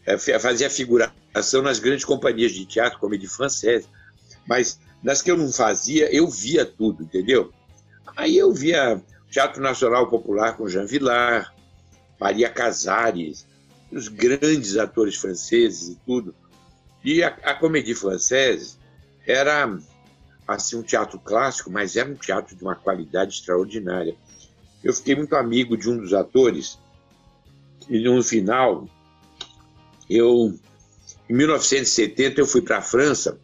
é, 0.06 0.18
fazer 0.18 0.66
a 0.66 0.70
figuração 0.70 1.62
nas 1.62 1.80
grandes 1.80 2.06
companhias 2.06 2.52
de 2.52 2.66
teatro, 2.66 3.00
como 3.00 3.18
de 3.18 3.28
francês, 3.28 3.88
mas 4.48 4.80
nas 5.04 5.22
que 5.22 5.32
eu 5.32 5.38
não 5.38 5.52
fazia, 5.52 6.14
eu 6.14 6.28
via 6.28 6.66
tudo, 6.66 7.04
entendeu? 7.04 7.52
Aí 8.16 8.38
eu 8.38 8.54
via 8.54 9.02
Teatro 9.30 9.62
Nacional 9.62 10.10
Popular 10.10 10.58
com 10.58 10.68
Jean 10.68 10.86
Villard, 10.86 11.50
Maria 12.20 12.50
Casares, 12.50 13.48
os 13.92 14.08
grandes 14.08 14.78
atores 14.78 15.16
franceses 15.16 15.90
e 15.90 15.96
tudo. 16.06 16.36
E 17.04 17.24
a, 17.24 17.28
a 17.28 17.54
Comédie 17.54 17.96
Française 17.96 18.78
era 19.26 19.78
assim 20.48 20.76
um 20.76 20.84
teatro 20.84 21.20
clássico, 21.20 21.70
mas 21.70 21.96
era 21.96 22.10
um 22.10 22.16
teatro 22.16 22.56
de 22.56 22.64
uma 22.64 22.76
qualidade 22.76 23.36
extraordinária. 23.36 24.16
Eu 24.84 24.94
fiquei 24.94 25.16
muito 25.16 25.36
amigo 25.36 25.78
de 25.78 25.90
um 25.90 25.98
dos 25.98 26.14
atores 26.14 26.80
e 27.90 28.00
no 28.00 28.22
final 28.24 28.88
eu 30.10 30.54
em 31.30 31.34
1970 31.34 32.42
eu 32.42 32.46
fui 32.46 32.62
para 32.62 32.78
a 32.78 32.82
França, 32.82 33.40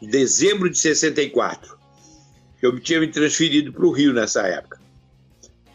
Em 0.00 0.08
dezembro 0.08 0.70
de 0.70 0.78
64. 0.78 1.76
Eu 2.62 2.80
tinha 2.80 3.00
me 3.00 3.08
transferido 3.08 3.70
para 3.72 3.86
o 3.86 3.92
Rio 3.92 4.14
nessa 4.14 4.46
época. 4.46 4.80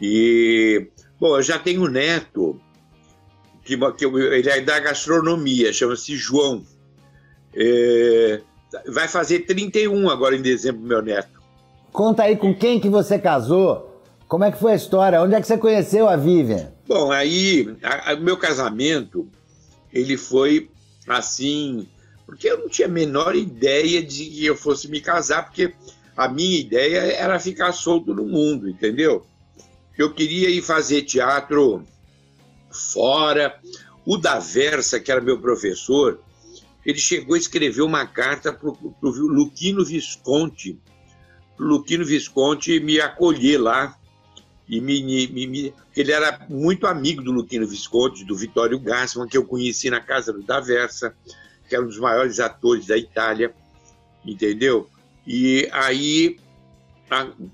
E, 0.00 0.88
bom, 1.20 1.36
eu 1.36 1.42
já 1.42 1.58
tenho 1.58 1.84
um 1.84 1.88
neto, 1.88 2.58
que, 3.64 3.76
que 3.92 4.04
ele 4.04 4.50
é 4.50 4.60
da 4.60 4.80
gastronomia, 4.80 5.72
chama-se 5.72 6.16
João. 6.16 6.64
É, 7.54 8.42
vai 8.88 9.06
fazer 9.08 9.40
31 9.40 10.08
agora 10.08 10.36
em 10.36 10.42
dezembro, 10.42 10.82
meu 10.82 11.02
neto. 11.02 11.40
Conta 11.92 12.22
aí 12.24 12.36
com 12.36 12.54
quem 12.54 12.80
que 12.80 12.88
você 12.88 13.18
casou, 13.18 13.89
como 14.30 14.44
é 14.44 14.52
que 14.52 14.60
foi 14.60 14.74
a 14.74 14.76
história, 14.76 15.20
onde 15.20 15.34
é 15.34 15.40
que 15.40 15.46
você 15.48 15.58
conheceu 15.58 16.08
a 16.08 16.14
Vivian? 16.14 16.72
Bom, 16.86 17.10
aí, 17.10 17.66
o 18.16 18.20
meu 18.20 18.36
casamento, 18.36 19.28
ele 19.92 20.16
foi 20.16 20.70
assim, 21.08 21.88
porque 22.24 22.48
eu 22.48 22.58
não 22.60 22.68
tinha 22.68 22.86
a 22.86 22.90
menor 22.90 23.34
ideia 23.34 24.00
de 24.00 24.24
que 24.26 24.46
eu 24.46 24.54
fosse 24.54 24.86
me 24.86 25.00
casar, 25.00 25.46
porque 25.46 25.74
a 26.16 26.28
minha 26.28 26.60
ideia 26.60 27.00
era 27.12 27.40
ficar 27.40 27.72
solto 27.72 28.14
no 28.14 28.24
mundo, 28.24 28.68
entendeu? 28.70 29.26
Eu 29.98 30.14
queria 30.14 30.48
ir 30.48 30.62
fazer 30.62 31.02
teatro 31.02 31.84
fora. 32.70 33.58
O 34.06 34.16
da 34.16 34.38
Versa, 34.38 35.00
que 35.00 35.10
era 35.10 35.20
meu 35.20 35.40
professor, 35.40 36.20
ele 36.86 37.00
chegou 37.00 37.34
a 37.34 37.38
escrever 37.38 37.82
uma 37.82 38.06
carta 38.06 38.52
para 38.52 38.68
o 38.68 39.10
Luquino 39.10 39.84
Visconti. 39.84 40.78
Luquino 41.58 42.04
Visconti 42.04 42.78
me 42.78 43.00
acolher 43.00 43.60
lá. 43.60 43.96
E 44.70 44.80
me, 44.80 45.02
me, 45.02 45.46
me, 45.48 45.74
ele 45.96 46.12
era 46.12 46.46
muito 46.48 46.86
amigo 46.86 47.20
do 47.22 47.32
Luquino 47.32 47.66
Visconti, 47.66 48.24
do 48.24 48.36
Vittorio 48.36 48.78
Gassman, 48.78 49.26
que 49.26 49.36
eu 49.36 49.44
conheci 49.44 49.90
na 49.90 50.00
casa 50.00 50.32
do 50.32 50.44
Da 50.44 50.60
Versa, 50.60 51.12
que 51.68 51.74
era 51.74 51.82
um 51.82 51.88
dos 51.88 51.98
maiores 51.98 52.38
atores 52.38 52.86
da 52.86 52.96
Itália, 52.96 53.52
entendeu? 54.24 54.88
E 55.26 55.68
aí, 55.72 56.38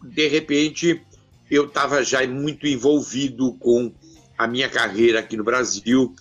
de 0.02 0.28
repente, 0.28 1.02
eu 1.50 1.64
estava 1.64 2.04
já 2.04 2.26
muito 2.26 2.66
envolvido 2.66 3.54
com 3.54 3.90
a 4.36 4.46
minha 4.46 4.68
carreira 4.68 5.20
aqui 5.20 5.38
no 5.38 5.44
Brasil. 5.44 6.14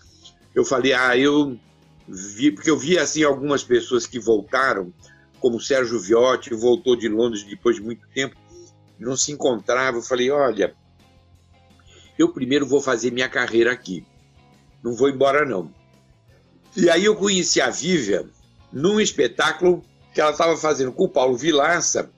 Eu 0.55 0.63
falei, 0.63 0.93
ah, 0.93 1.17
eu 1.17 1.59
vi, 2.07 2.51
porque 2.51 2.69
eu 2.69 2.77
vi 2.77 2.97
assim 2.97 3.21
algumas 3.21 3.65
pessoas 3.65 4.07
que 4.07 4.17
voltaram, 4.17 4.93
como 5.41 5.59
Sérgio 5.59 5.99
Viotti, 5.99 6.53
voltou 6.53 6.95
de 6.95 7.09
Londres 7.09 7.43
depois 7.43 7.75
de 7.75 7.81
muito 7.81 8.07
tempo, 8.13 8.37
não 8.97 9.17
se 9.17 9.33
encontrava. 9.33 9.97
Eu 9.97 10.01
falei, 10.01 10.31
olha, 10.31 10.73
eu 12.17 12.29
primeiro 12.29 12.65
vou 12.65 12.81
fazer 12.81 13.11
minha 13.11 13.29
carreira 13.29 13.71
aqui, 13.71 14.05
não 14.83 14.93
vou 14.93 15.09
embora 15.09 15.45
não. 15.45 15.71
E 16.75 16.89
aí 16.89 17.05
eu 17.05 17.15
conheci 17.15 17.61
a 17.61 17.69
Vivian 17.69 18.25
num 18.71 18.99
espetáculo 18.99 19.83
que 20.13 20.21
ela 20.21 20.31
estava 20.31 20.57
fazendo 20.57 20.91
com 20.91 21.05
o 21.05 21.09
Paulo 21.09 21.37
Vilaça 21.37 22.09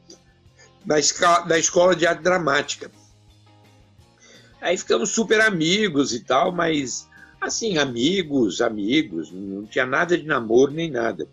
na, 0.85 0.99
escola, 0.99 1.45
na 1.45 1.57
escola 1.57 1.95
de 1.95 2.07
arte 2.07 2.21
dramática. 2.21 2.91
Aí 4.61 4.77
ficamos 4.77 5.11
super 5.11 5.41
amigos 5.41 6.13
e 6.13 6.19
tal, 6.21 6.51
mas 6.51 7.07
assim, 7.39 7.77
amigos, 7.77 8.61
amigos, 8.61 9.31
não 9.31 9.65
tinha 9.65 9.85
nada 9.85 10.17
de 10.17 10.25
namoro 10.25 10.71
nem 10.71 10.89
nada. 10.89 11.27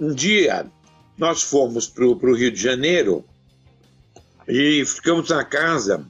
Um 0.00 0.14
dia 0.14 0.70
nós 1.18 1.42
fomos 1.42 1.88
para 1.88 2.04
o 2.04 2.34
Rio 2.34 2.50
de 2.50 2.60
Janeiro 2.60 3.24
e 4.46 4.84
ficamos 4.84 5.30
na 5.30 5.44
casa 5.44 6.06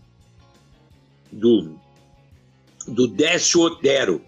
do, 1.30 1.78
do 2.86 3.06
Décio 3.06 3.60
Otero, 3.60 4.20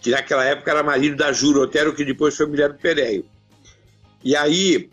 que 0.00 0.10
naquela 0.10 0.44
época 0.44 0.70
era 0.70 0.82
marido 0.82 1.16
da 1.16 1.32
Juro 1.32 1.62
Otero, 1.62 1.94
que 1.94 2.04
depois 2.04 2.36
foi 2.36 2.46
mulher 2.46 2.72
do 2.72 2.78
Pereio. 2.78 3.24
E 4.22 4.34
aí 4.34 4.90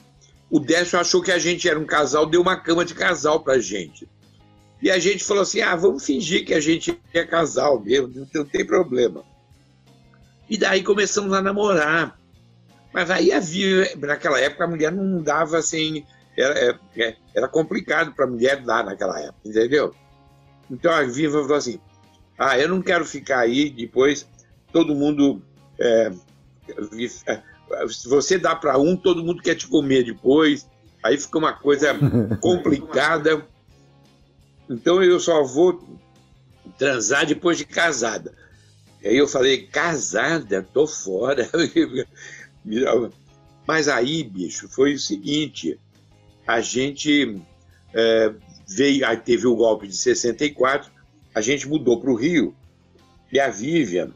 o 0.50 0.60
Décio 0.60 1.00
achou 1.00 1.22
que 1.22 1.32
a 1.32 1.40
gente 1.40 1.68
era 1.68 1.80
um 1.80 1.86
casal, 1.86 2.26
deu 2.26 2.42
uma 2.42 2.58
cama 2.58 2.84
de 2.84 2.94
casal 2.94 3.40
para 3.42 3.60
gente. 3.60 4.08
E 4.82 4.90
a 4.90 5.00
gente 5.00 5.24
falou 5.24 5.44
assim: 5.44 5.62
ah, 5.62 5.76
vamos 5.76 6.06
fingir 6.06 6.46
que 6.46 6.54
a 6.54 6.60
gente 6.60 7.00
é 7.14 7.24
casal 7.24 7.80
mesmo, 7.80 8.28
não 8.34 8.46
tem 8.46 8.66
problema. 8.66 9.24
E 10.50 10.58
daí 10.58 10.84
começamos 10.84 11.32
a 11.32 11.42
namorar. 11.42 12.20
Mas 12.94 13.10
aí 13.10 13.32
havia, 13.32 13.96
naquela 13.96 14.40
época, 14.40 14.66
a 14.66 14.68
mulher 14.68 14.92
não 14.92 15.22
dava 15.22 15.58
assim. 15.58 16.06
Era, 16.38 16.60
é, 16.60 16.80
é, 16.98 17.16
era 17.34 17.48
complicado 17.48 18.14
para 18.14 18.26
a 18.26 18.28
mulher 18.28 18.62
dar 18.64 18.84
naquela 18.84 19.18
época, 19.20 19.40
entendeu? 19.46 19.96
Então 20.72 20.92
a 20.92 21.04
Viva 21.04 21.42
falou 21.42 21.58
assim: 21.58 21.80
ah, 22.40 22.58
eu 22.58 22.70
não 22.70 22.82
quero 22.82 23.06
ficar 23.06 23.40
aí, 23.40 23.70
depois 23.70 24.26
todo 24.72 24.96
mundo. 24.96 25.42
É, 25.78 26.12
é 27.28 27.42
se 27.90 28.08
você 28.08 28.38
dá 28.38 28.56
para 28.56 28.78
um, 28.78 28.96
todo 28.96 29.24
mundo 29.24 29.44
quer 29.44 29.56
te 29.56 29.68
comer 29.68 30.06
depois. 30.06 30.68
Aí 31.04 31.18
fica 31.18 31.38
uma 31.38 31.54
coisa 31.54 31.94
complicada. 32.40 33.46
Então 34.70 35.04
eu 35.04 35.20
só 35.20 35.44
vou 35.44 36.00
transar 36.78 37.26
depois 37.26 37.58
de 37.58 37.66
casada. 37.66 38.34
Aí 39.04 39.18
eu 39.18 39.28
falei, 39.28 39.68
casada? 39.68 40.66
Tô 40.74 40.88
fora. 40.88 41.50
Mas 43.68 43.88
aí, 43.88 44.24
bicho, 44.24 44.70
foi 44.70 44.94
o 44.94 45.00
seguinte: 45.00 45.80
a 46.48 46.62
gente 46.62 47.42
é, 47.94 48.34
veio, 48.74 49.06
aí 49.06 49.18
teve 49.18 49.48
o 49.48 49.56
golpe 49.56 49.88
de 49.88 49.96
64, 49.96 50.92
a 51.34 51.42
gente 51.42 51.68
mudou 51.68 52.00
para 52.00 52.12
o 52.12 52.16
Rio 52.16 52.56
e 53.32 53.40
a 53.40 53.50
Vivian 53.50 54.12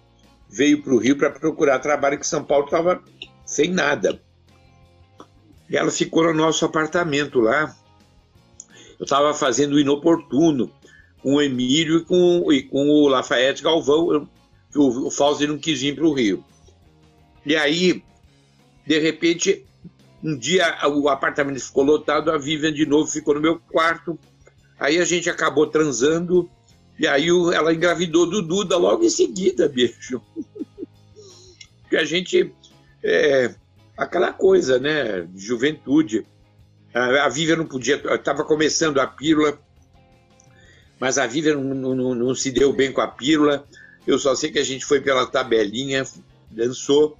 veio 0.49 0.81
para 0.81 0.93
o 0.93 0.97
Rio 0.97 1.17
para 1.17 1.29
procurar 1.29 1.79
trabalho 1.79 2.19
que 2.19 2.27
São 2.27 2.43
Paulo 2.43 2.65
estava 2.65 3.03
sem 3.45 3.69
nada. 3.69 4.21
E 5.69 5.75
ela 5.75 5.91
ficou 5.91 6.23
no 6.23 6.33
nosso 6.33 6.63
apartamento 6.65 7.39
lá 7.39 7.75
eu 8.99 9.03
estava 9.03 9.33
fazendo 9.33 9.73
o 9.73 9.79
inoportuno 9.79 10.71
com 11.21 11.35
o 11.35 11.41
Emílio 11.41 11.97
e 11.97 12.05
com, 12.05 12.51
e 12.51 12.63
com 12.63 12.87
o 12.87 13.07
Lafayette 13.07 13.63
Galvão, 13.63 14.27
que 14.71 14.79
o, 14.79 15.07
o 15.07 15.11
Fausto 15.11 15.45
não 15.47 15.57
quis 15.57 15.81
vir 15.81 15.95
para 15.95 16.05
o 16.05 16.13
Rio. 16.13 16.43
E 17.45 17.55
aí, 17.55 18.03
de 18.85 18.99
repente, 18.99 19.65
um 20.23 20.37
dia 20.37 20.77
o 20.87 21.09
apartamento 21.09 21.59
ficou 21.59 21.83
lotado, 21.83 22.31
a 22.31 22.37
Vivian 22.37 22.73
de 22.73 22.85
novo 22.85 23.09
ficou 23.09 23.33
no 23.35 23.41
meu 23.41 23.59
quarto. 23.59 24.17
Aí 24.79 24.99
a 24.99 25.05
gente 25.05 25.29
acabou 25.29 25.67
transando, 25.67 26.49
e 26.99 27.07
aí 27.07 27.27
ela 27.53 27.73
engravidou 27.73 28.25
do 28.25 28.41
Duda 28.41 28.77
logo 28.77 29.03
em 29.03 29.09
seguida, 29.09 29.67
bicho. 29.67 30.21
Porque 31.81 31.97
a 31.97 32.05
gente. 32.05 32.53
É, 33.03 33.53
aquela 33.97 34.33
coisa, 34.33 34.79
né? 34.79 35.27
Juventude. 35.35 36.25
A 36.93 37.27
Vivian 37.27 37.57
não 37.57 37.65
podia, 37.65 38.01
estava 38.15 38.45
começando 38.45 38.99
a 38.99 39.07
pílula, 39.07 39.59
mas 40.97 41.17
a 41.17 41.27
Vivian 41.27 41.55
não, 41.55 41.93
não, 41.93 42.15
não, 42.15 42.33
se 42.33 42.51
deu 42.51 42.71
bem 42.71 42.91
com 42.91 43.01
a 43.01 43.07
pílula. 43.07 43.67
Eu 44.07 44.17
só 44.17 44.33
sei 44.33 44.49
que 44.49 44.59
a 44.59 44.63
gente 44.63 44.85
foi 44.85 45.01
pela 45.01 45.25
tabelinha, 45.27 46.05
dançou, 46.49 47.17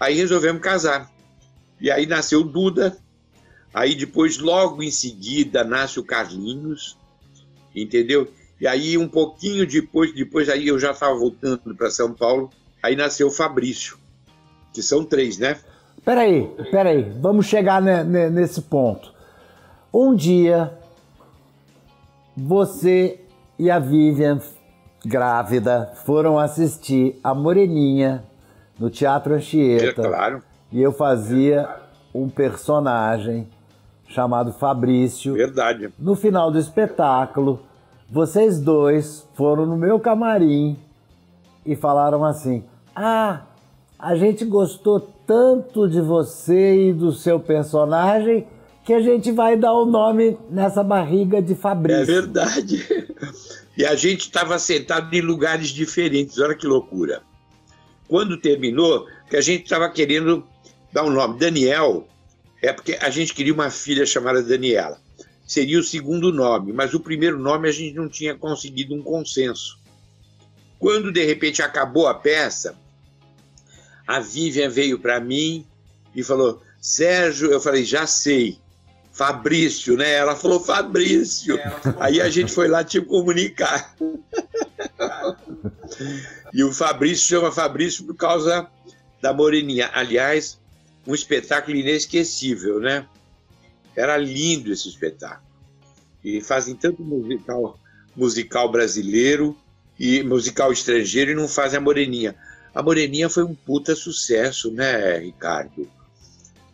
aí 0.00 0.16
resolvemos 0.16 0.60
casar. 0.60 1.08
E 1.80 1.88
aí 1.88 2.04
nasceu 2.04 2.42
Duda, 2.42 2.96
aí 3.72 3.94
depois, 3.94 4.38
logo 4.38 4.82
em 4.82 4.90
seguida, 4.90 5.64
nasce 5.64 5.98
o 5.98 6.04
Carlinhos, 6.04 6.96
entendeu? 7.74 8.28
E 8.60 8.66
aí, 8.66 8.96
um 8.96 9.08
pouquinho 9.08 9.66
depois, 9.66 10.14
depois 10.14 10.48
aí 10.48 10.68
eu 10.68 10.78
já 10.78 10.92
estava 10.92 11.14
voltando 11.18 11.74
para 11.74 11.90
São 11.90 12.12
Paulo, 12.12 12.50
aí 12.82 12.94
nasceu 12.94 13.28
o 13.28 13.30
Fabrício, 13.30 13.98
que 14.72 14.82
são 14.82 15.04
três, 15.04 15.38
né? 15.38 15.58
Peraí, 16.04 16.48
peraí, 16.70 17.12
vamos 17.20 17.46
chegar 17.46 17.80
nesse 17.80 18.62
ponto. 18.62 19.12
Um 19.92 20.14
dia, 20.14 20.72
você 22.36 23.20
e 23.58 23.70
a 23.70 23.78
Vivian, 23.78 24.40
grávida, 25.04 25.92
foram 26.04 26.38
assistir 26.38 27.18
a 27.22 27.34
Moreninha 27.34 28.24
no 28.78 28.90
Teatro 28.90 29.34
Anchieta. 29.34 30.02
É, 30.02 30.04
claro. 30.08 30.42
E 30.72 30.80
eu 30.80 30.92
fazia 30.92 31.68
um 32.14 32.28
personagem 32.28 33.48
chamado 34.12 34.52
Fabrício. 34.52 35.34
Verdade. 35.34 35.92
No 35.98 36.14
final 36.14 36.50
do 36.50 36.58
espetáculo, 36.58 37.60
vocês 38.10 38.60
dois 38.60 39.26
foram 39.34 39.66
no 39.66 39.76
meu 39.76 39.98
camarim 39.98 40.76
e 41.64 41.74
falaram 41.74 42.24
assim: 42.24 42.64
Ah, 42.94 43.42
a 43.98 44.14
gente 44.14 44.44
gostou 44.44 45.00
tanto 45.26 45.88
de 45.88 46.00
você 46.00 46.88
e 46.88 46.92
do 46.92 47.12
seu 47.12 47.40
personagem 47.40 48.46
que 48.84 48.92
a 48.92 49.00
gente 49.00 49.30
vai 49.30 49.56
dar 49.56 49.72
o 49.72 49.86
nome 49.86 50.36
nessa 50.50 50.82
barriga 50.82 51.40
de 51.40 51.54
Fabrício. 51.54 52.02
É 52.02 52.04
verdade. 52.04 53.08
E 53.76 53.86
a 53.86 53.94
gente 53.94 54.22
estava 54.22 54.58
sentado 54.58 55.14
em 55.14 55.22
lugares 55.22 55.68
diferentes, 55.68 56.38
olha 56.38 56.54
que 56.54 56.66
loucura. 56.66 57.22
Quando 58.06 58.36
terminou, 58.36 59.06
que 59.30 59.36
a 59.36 59.40
gente 59.40 59.62
estava 59.62 59.88
querendo 59.88 60.44
dar 60.92 61.04
um 61.04 61.10
nome. 61.10 61.38
Daniel, 61.38 62.06
é 62.62 62.72
porque 62.72 62.96
a 63.00 63.10
gente 63.10 63.34
queria 63.34 63.52
uma 63.52 63.70
filha 63.70 64.06
chamada 64.06 64.40
Daniela. 64.40 64.98
seria 65.44 65.78
o 65.78 65.82
segundo 65.82 66.32
nome, 66.32 66.72
mas 66.72 66.94
o 66.94 67.00
primeiro 67.00 67.38
nome 67.38 67.68
a 67.68 67.72
gente 67.72 67.94
não 67.94 68.08
tinha 68.08 68.34
conseguido 68.34 68.94
um 68.94 69.02
consenso. 69.02 69.78
Quando 70.78 71.12
de 71.12 71.24
repente 71.24 71.60
acabou 71.60 72.06
a 72.06 72.14
peça, 72.14 72.76
a 74.06 74.20
Vivian 74.20 74.70
veio 74.70 74.98
para 74.98 75.20
mim 75.20 75.66
e 76.14 76.22
falou: 76.22 76.62
Sérgio, 76.80 77.50
eu 77.50 77.60
falei, 77.60 77.84
já 77.84 78.06
sei. 78.06 78.58
Fabrício, 79.12 79.94
né? 79.94 80.10
Ela 80.14 80.34
falou 80.34 80.58
Fabrício. 80.58 81.58
É, 81.58 81.70
falou... 81.70 82.02
Aí 82.02 82.20
a 82.20 82.30
gente 82.30 82.50
foi 82.50 82.66
lá 82.66 82.82
te 82.82 82.98
comunicar. 83.00 83.94
e 86.54 86.64
o 86.64 86.72
Fabrício 86.72 87.26
chama 87.26 87.52
Fabrício 87.52 88.04
por 88.04 88.16
causa 88.16 88.66
da 89.20 89.34
Moreninha. 89.34 89.90
Aliás, 89.92 90.58
um 91.06 91.14
espetáculo 91.14 91.76
inesquecível, 91.76 92.80
né? 92.80 93.06
Era 93.96 94.16
lindo 94.16 94.72
esse 94.72 94.88
espetáculo. 94.88 95.50
E 96.24 96.40
fazem 96.40 96.74
tanto 96.74 97.02
musical, 97.02 97.78
musical 98.16 98.70
brasileiro 98.70 99.56
e 99.98 100.22
musical 100.22 100.72
estrangeiro 100.72 101.32
e 101.32 101.34
não 101.34 101.48
fazem 101.48 101.78
a 101.78 101.80
Moreninha. 101.80 102.34
A 102.74 102.82
Moreninha 102.82 103.28
foi 103.28 103.44
um 103.44 103.54
puta 103.54 103.94
sucesso, 103.94 104.70
né, 104.70 105.18
Ricardo? 105.18 105.88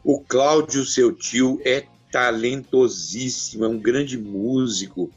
O 0.05 0.21
Cláudio, 0.21 0.85
seu 0.85 1.13
tio, 1.13 1.61
é 1.65 1.85
talentosíssimo, 2.13 3.65
é 3.65 3.69
um 3.69 3.79
grande 3.79 4.17
músico. 4.17 5.11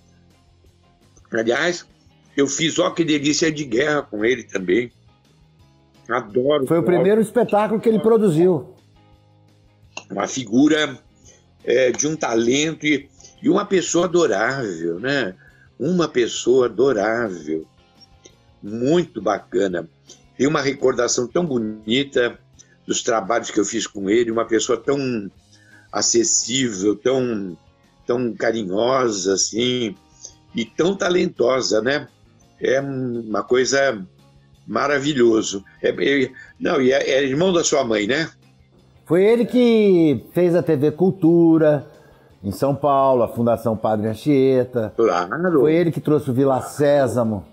Aliás, 1.31 1.85
eu 2.35 2.47
fiz 2.47 2.79
Ó 2.79 2.89
Que 2.89 3.03
Delícia 3.03 3.51
de 3.51 3.63
Guerra 3.63 4.01
com 4.01 4.25
ele 4.25 4.43
também. 4.43 4.91
Adoro. 6.09 6.65
Foi 6.65 6.79
o 6.79 6.83
primeiro 6.83 7.21
espetáculo 7.21 7.79
que 7.79 7.87
ele 7.87 7.99
produziu. 7.99 8.75
Uma 10.11 10.27
figura 10.27 10.97
é, 11.63 11.91
de 11.91 12.07
um 12.07 12.15
talento 12.15 12.85
e, 12.85 13.09
e 13.41 13.49
uma 13.49 13.65
pessoa 13.65 14.05
adorável, 14.05 14.99
né? 14.99 15.33
Uma 15.79 16.07
pessoa 16.07 16.65
adorável. 16.65 17.65
Muito 18.61 19.21
bacana. 19.21 19.89
Tem 20.37 20.47
uma 20.47 20.61
recordação 20.61 21.27
tão 21.27 21.45
bonita 21.45 22.37
dos 22.85 23.01
trabalhos 23.01 23.49
que 23.49 23.59
eu 23.59 23.65
fiz 23.65 23.87
com 23.87 24.09
ele, 24.09 24.31
uma 24.31 24.45
pessoa 24.45 24.77
tão 24.77 25.31
acessível, 25.91 26.95
tão, 26.95 27.57
tão 28.05 28.33
carinhosa, 28.33 29.33
assim, 29.33 29.95
e 30.55 30.65
tão 30.65 30.95
talentosa, 30.95 31.81
né? 31.81 32.07
É 32.59 32.79
uma 32.79 33.43
coisa 33.43 34.05
maravilhoso. 34.67 35.63
É, 35.81 35.89
é, 35.89 36.31
não, 36.59 36.81
e 36.81 36.91
é, 36.91 37.09
é, 37.09 37.23
irmão 37.23 37.51
da 37.51 37.63
sua 37.63 37.83
mãe, 37.83 38.07
né? 38.07 38.29
Foi 39.11 39.25
ele 39.25 39.43
que 39.43 40.25
fez 40.31 40.55
a 40.55 40.63
TV 40.63 40.89
Cultura 40.89 41.85
em 42.41 42.49
São 42.49 42.73
Paulo, 42.73 43.23
a 43.23 43.27
Fundação 43.27 43.75
Padre 43.75 44.07
Anchieta. 44.07 44.93
Claro. 44.95 45.59
Foi 45.59 45.75
ele 45.75 45.91
que 45.91 45.99
trouxe 45.99 46.31
o 46.31 46.33
Vila 46.33 46.61
Sésamo, 46.61 47.43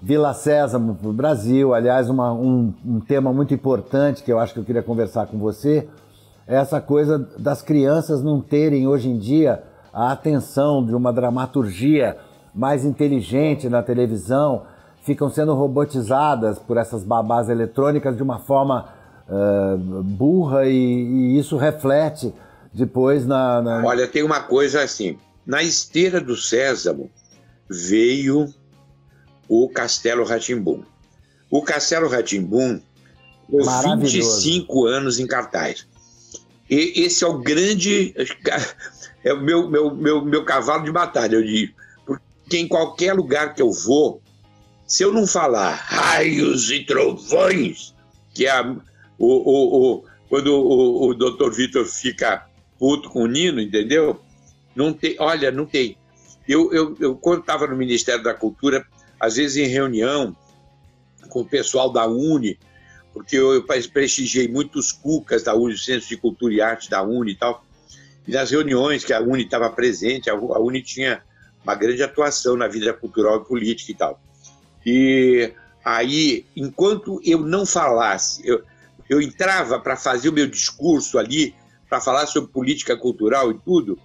Vila 0.00 0.32
Sésamo 0.32 0.94
para 0.94 1.10
o 1.10 1.12
Brasil. 1.12 1.74
Aliás, 1.74 2.08
uma, 2.08 2.32
um, 2.32 2.72
um 2.82 2.98
tema 2.98 3.30
muito 3.30 3.52
importante 3.52 4.22
que 4.22 4.32
eu 4.32 4.38
acho 4.38 4.54
que 4.54 4.60
eu 4.60 4.64
queria 4.64 4.82
conversar 4.82 5.26
com 5.26 5.36
você 5.36 5.86
é 6.48 6.56
essa 6.56 6.80
coisa 6.80 7.18
das 7.38 7.60
crianças 7.60 8.22
não 8.22 8.40
terem 8.40 8.88
hoje 8.88 9.10
em 9.10 9.18
dia 9.18 9.62
a 9.92 10.12
atenção 10.12 10.82
de 10.82 10.94
uma 10.94 11.12
dramaturgia 11.12 12.16
mais 12.54 12.86
inteligente 12.86 13.68
na 13.68 13.82
televisão, 13.82 14.62
ficam 15.02 15.28
sendo 15.28 15.52
robotizadas 15.52 16.58
por 16.58 16.78
essas 16.78 17.04
babás 17.04 17.50
eletrônicas 17.50 18.16
de 18.16 18.22
uma 18.22 18.38
forma 18.38 19.01
uh, 19.28 20.02
burra 20.02 20.66
e, 20.66 20.74
e, 20.74 21.38
isso 21.38 21.56
reflete 21.56 22.32
depois 22.72 23.26
na, 23.26 23.60
na, 23.60 23.84
Olha, 23.84 24.06
tem 24.08 24.22
uma 24.22 24.40
coisa 24.40 24.82
assim: 24.82 25.18
na 25.46 25.62
esteira 25.62 26.20
do 26.20 26.36
Sésamo 26.36 27.10
veio 27.68 28.52
o 29.48 29.68
Castelo 29.68 30.24
Ratimbum. 30.24 30.82
O 31.50 31.62
Castelo 31.62 32.08
Ratimbum 32.08 32.80
ficou 33.46 33.98
25 33.98 34.86
anos 34.86 35.18
em 35.18 35.26
cartaz. 35.26 35.86
E 36.70 37.04
esse 37.04 37.24
é 37.24 37.26
o 37.26 37.38
grande. 37.38 38.14
É 39.24 39.32
o 39.32 39.40
meu, 39.40 39.70
meu, 39.70 39.94
meu, 39.94 40.24
meu 40.24 40.44
cavalo 40.44 40.82
de 40.82 40.90
batalha, 40.90 41.36
eu 41.36 41.44
digo. 41.44 41.72
Porque 42.04 42.58
em 42.58 42.66
qualquer 42.66 43.14
lugar 43.14 43.54
que 43.54 43.62
eu 43.62 43.70
vou, 43.70 44.20
se 44.84 45.04
eu 45.04 45.12
não 45.12 45.28
falar 45.28 45.74
raios 45.74 46.72
e 46.72 46.84
trovões, 46.84 47.94
que 48.34 48.46
é 48.46 48.50
a, 48.50 48.76
o, 49.22 49.28
o, 49.28 49.92
o, 49.94 50.04
quando 50.28 50.48
o, 50.48 51.08
o 51.10 51.14
doutor 51.14 51.52
Vitor 51.52 51.86
fica 51.86 52.44
puto 52.76 53.08
com 53.08 53.22
o 53.22 53.26
Nino, 53.28 53.60
entendeu? 53.60 54.20
Não 54.74 54.92
tem, 54.92 55.14
olha, 55.20 55.52
não 55.52 55.64
tem. 55.64 55.96
Eu, 56.48 56.72
eu, 56.72 56.96
eu 56.98 57.14
quando 57.14 57.42
estava 57.42 57.68
no 57.68 57.76
Ministério 57.76 58.24
da 58.24 58.34
Cultura, 58.34 58.84
às 59.20 59.36
vezes 59.36 59.56
em 59.56 59.68
reunião 59.68 60.36
com 61.28 61.42
o 61.42 61.44
pessoal 61.44 61.92
da 61.92 62.04
Uni, 62.04 62.58
porque 63.12 63.36
eu 63.36 63.64
prestigiei 63.92 64.48
muitos 64.48 64.90
cucas 64.90 65.44
da 65.44 65.54
Uni, 65.54 65.78
Centro 65.78 66.08
de 66.08 66.16
Cultura 66.16 66.52
e 66.52 66.60
Arte 66.60 66.90
da 66.90 67.00
Uni 67.00 67.32
e 67.32 67.36
tal. 67.36 67.64
E 68.26 68.32
nas 68.32 68.50
reuniões 68.50 69.04
que 69.04 69.12
a 69.12 69.20
Uni 69.20 69.44
estava 69.44 69.70
presente, 69.70 70.28
a 70.28 70.34
Uni 70.34 70.82
tinha 70.82 71.22
uma 71.62 71.76
grande 71.76 72.02
atuação 72.02 72.56
na 72.56 72.66
vida 72.66 72.92
cultural 72.92 73.36
e 73.36 73.44
política 73.44 73.92
e 73.92 73.94
tal. 73.94 74.20
E 74.84 75.52
aí, 75.84 76.44
enquanto 76.56 77.20
eu 77.24 77.38
não 77.38 77.64
falasse, 77.64 78.42
eu, 78.44 78.64
eu 79.08 79.20
entrava 79.20 79.78
para 79.78 79.96
fazer 79.96 80.28
o 80.28 80.32
meu 80.32 80.46
discurso 80.46 81.18
ali, 81.18 81.54
para 81.88 82.00
falar 82.00 82.26
sobre 82.26 82.50
política 82.50 82.96
cultural 82.96 83.50
e 83.50 83.58
tudo, 83.58 83.98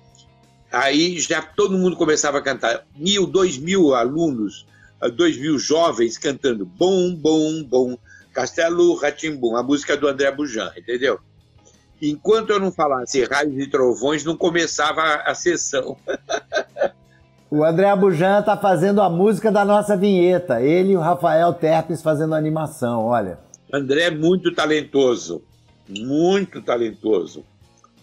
aí 0.72 1.20
já 1.20 1.42
todo 1.42 1.78
mundo 1.78 1.96
começava 1.96 2.38
a 2.38 2.42
cantar. 2.42 2.86
Mil, 2.96 3.26
dois 3.26 3.58
mil 3.58 3.94
alunos, 3.94 4.66
dois 5.16 5.38
mil 5.38 5.58
jovens 5.58 6.18
cantando 6.18 6.66
bom, 6.66 7.14
bom, 7.16 7.64
bom, 7.64 7.98
Castelo 8.34 8.94
Ratimbum, 8.96 9.56
a 9.56 9.64
música 9.64 9.96
do 9.98 10.08
André 10.08 10.32
Bujan, 10.32 10.72
entendeu? 10.78 11.20
Enquanto 12.02 12.52
eu 12.52 12.60
não 12.60 12.72
falasse 12.72 13.24
raios 13.24 13.58
e 13.58 13.68
trovões, 13.68 14.24
não 14.24 14.38
começava 14.38 15.02
a, 15.26 15.34
sessão. 15.34 15.98
o 17.50 17.64
André 17.64 17.96
Bujan 17.96 18.40
está 18.40 18.56
fazendo 18.56 19.02
a 19.02 19.10
música 19.10 19.52
da 19.52 19.66
nossa 19.66 19.98
vinheta. 19.98 20.62
Ele 20.62 20.92
e 20.92 20.98
o 20.98 21.00
Rafael 21.00 21.52
Terpes 21.54 22.04
fazendo 22.04 22.36
a 22.36 22.38
animação, 22.38 23.06
olha. 23.06 23.40
André 23.72 24.04
é 24.04 24.12
muito 24.12 24.54
talentoso. 24.54 25.44
Muito 25.88 26.62
talentoso. 26.62 27.46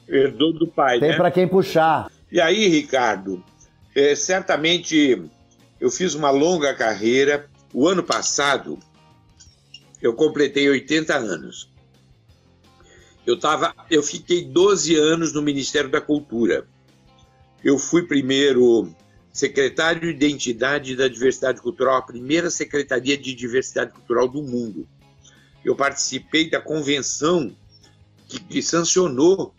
Herdou 0.08 0.52
do 0.52 0.66
pai, 0.66 1.00
Tem 1.00 1.10
né? 1.10 1.16
para 1.16 1.30
quem 1.30 1.48
puxar. 1.48 2.10
E 2.30 2.40
aí, 2.40 2.68
Ricardo, 2.68 3.42
é, 3.94 4.14
certamente 4.14 5.22
eu 5.80 5.90
fiz 5.90 6.14
uma 6.14 6.30
longa 6.30 6.74
carreira. 6.74 7.48
O 7.72 7.88
ano 7.88 8.02
passado, 8.02 8.78
eu 10.00 10.14
completei 10.14 10.68
80 10.68 11.14
anos. 11.16 11.70
Eu, 13.26 13.38
tava, 13.38 13.74
eu 13.90 14.02
fiquei 14.02 14.44
12 14.44 14.94
anos 14.96 15.32
no 15.32 15.40
Ministério 15.40 15.90
da 15.90 16.00
Cultura. 16.00 16.66
Eu 17.62 17.78
fui 17.78 18.02
primeiro 18.02 18.94
secretário 19.32 20.00
de 20.00 20.08
Identidade 20.08 20.94
da 20.94 21.08
Diversidade 21.08 21.60
Cultural, 21.60 21.96
a 21.96 22.02
primeira 22.02 22.50
secretaria 22.50 23.16
de 23.16 23.34
diversidade 23.34 23.92
cultural 23.92 24.28
do 24.28 24.42
mundo. 24.42 24.86
Eu 25.64 25.74
participei 25.74 26.50
da 26.50 26.60
convenção 26.60 27.54
que, 28.28 28.38
que 28.38 28.62
sancionou 28.62 29.54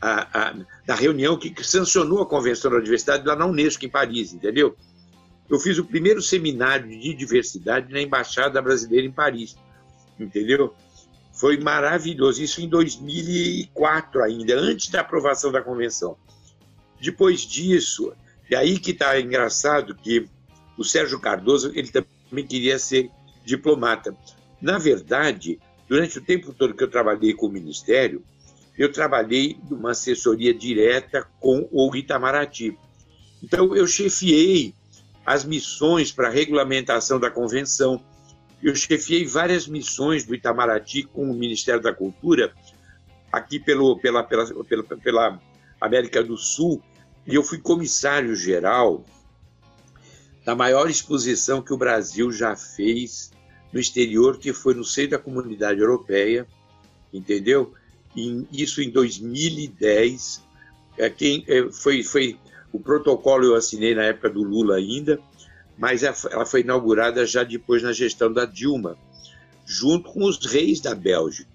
a, 0.00 0.48
a, 0.48 0.54
da 0.86 0.94
reunião 0.94 1.36
que, 1.36 1.50
que 1.50 1.64
sancionou 1.64 2.20
a 2.20 2.26
Convenção 2.26 2.70
da 2.70 2.80
Diversidade 2.80 3.26
lá 3.26 3.36
na 3.36 3.46
Unesco, 3.46 3.84
em 3.84 3.88
Paris, 3.88 4.32
entendeu? 4.32 4.76
Eu 5.48 5.58
fiz 5.58 5.78
o 5.78 5.84
primeiro 5.84 6.20
seminário 6.20 6.88
de 6.88 7.14
diversidade 7.14 7.92
na 7.92 8.00
Embaixada 8.00 8.60
Brasileira 8.60 9.06
em 9.06 9.12
Paris 9.12 9.56
entendeu? 10.18 10.74
Foi 11.32 11.58
maravilhoso. 11.58 12.42
Isso 12.42 12.60
em 12.60 12.68
2004 12.68 14.22
ainda, 14.22 14.56
antes 14.56 14.88
da 14.88 15.00
aprovação 15.00 15.50
da 15.50 15.60
convenção. 15.60 16.16
Depois 17.00 17.40
disso, 17.40 18.12
é 18.50 18.56
aí 18.56 18.78
que 18.78 18.92
está 18.92 19.18
engraçado 19.20 19.94
que 19.94 20.28
o 20.78 20.84
Sérgio 20.84 21.20
Cardoso 21.20 21.72
ele 21.74 21.90
também 21.90 22.46
queria 22.46 22.78
ser 22.78 23.10
diplomata. 23.44 24.16
Na 24.64 24.78
verdade, 24.78 25.60
durante 25.86 26.16
o 26.16 26.22
tempo 26.22 26.50
todo 26.54 26.72
que 26.72 26.82
eu 26.82 26.90
trabalhei 26.90 27.34
com 27.34 27.48
o 27.48 27.52
Ministério, 27.52 28.24
eu 28.78 28.90
trabalhei 28.90 29.58
numa 29.68 29.90
assessoria 29.90 30.54
direta 30.54 31.28
com 31.38 31.68
o 31.70 31.94
Itamaraty. 31.94 32.74
Então, 33.42 33.76
eu 33.76 33.86
chefiei 33.86 34.74
as 35.26 35.44
missões 35.44 36.10
para 36.10 36.30
regulamentação 36.30 37.20
da 37.20 37.30
convenção, 37.30 38.02
eu 38.62 38.74
chefiei 38.74 39.26
várias 39.26 39.68
missões 39.68 40.24
do 40.24 40.34
Itamaraty 40.34 41.02
com 41.02 41.30
o 41.30 41.34
Ministério 41.34 41.82
da 41.82 41.92
Cultura, 41.92 42.54
aqui 43.30 43.60
pelo, 43.60 43.98
pela, 43.98 44.22
pela, 44.22 44.64
pela, 44.64 44.82
pela 44.82 45.40
América 45.78 46.24
do 46.24 46.38
Sul, 46.38 46.82
e 47.26 47.34
eu 47.34 47.42
fui 47.42 47.58
comissário 47.58 48.34
geral 48.34 49.04
da 50.42 50.54
maior 50.54 50.88
exposição 50.88 51.60
que 51.60 51.74
o 51.74 51.76
Brasil 51.76 52.32
já 52.32 52.56
fez 52.56 53.33
no 53.74 53.80
exterior, 53.80 54.38
que 54.38 54.52
foi 54.52 54.72
no 54.72 54.84
seio 54.84 55.10
da 55.10 55.18
comunidade 55.18 55.80
europeia, 55.80 56.46
entendeu? 57.12 57.74
E 58.14 58.46
isso 58.52 58.80
em 58.80 58.88
2010. 58.88 60.44
É, 60.96 61.10
quem, 61.10 61.44
é, 61.48 61.68
foi, 61.72 62.04
foi 62.04 62.38
O 62.72 62.78
protocolo 62.78 63.44
eu 63.44 63.56
assinei 63.56 63.92
na 63.92 64.04
época 64.04 64.30
do 64.30 64.44
Lula 64.44 64.76
ainda, 64.76 65.18
mas 65.76 66.04
ela 66.04 66.46
foi 66.46 66.60
inaugurada 66.60 67.26
já 67.26 67.42
depois 67.42 67.82
na 67.82 67.92
gestão 67.92 68.32
da 68.32 68.44
Dilma, 68.44 68.96
junto 69.66 70.12
com 70.12 70.24
os 70.24 70.38
reis 70.46 70.80
da 70.80 70.94
Bélgica. 70.94 71.50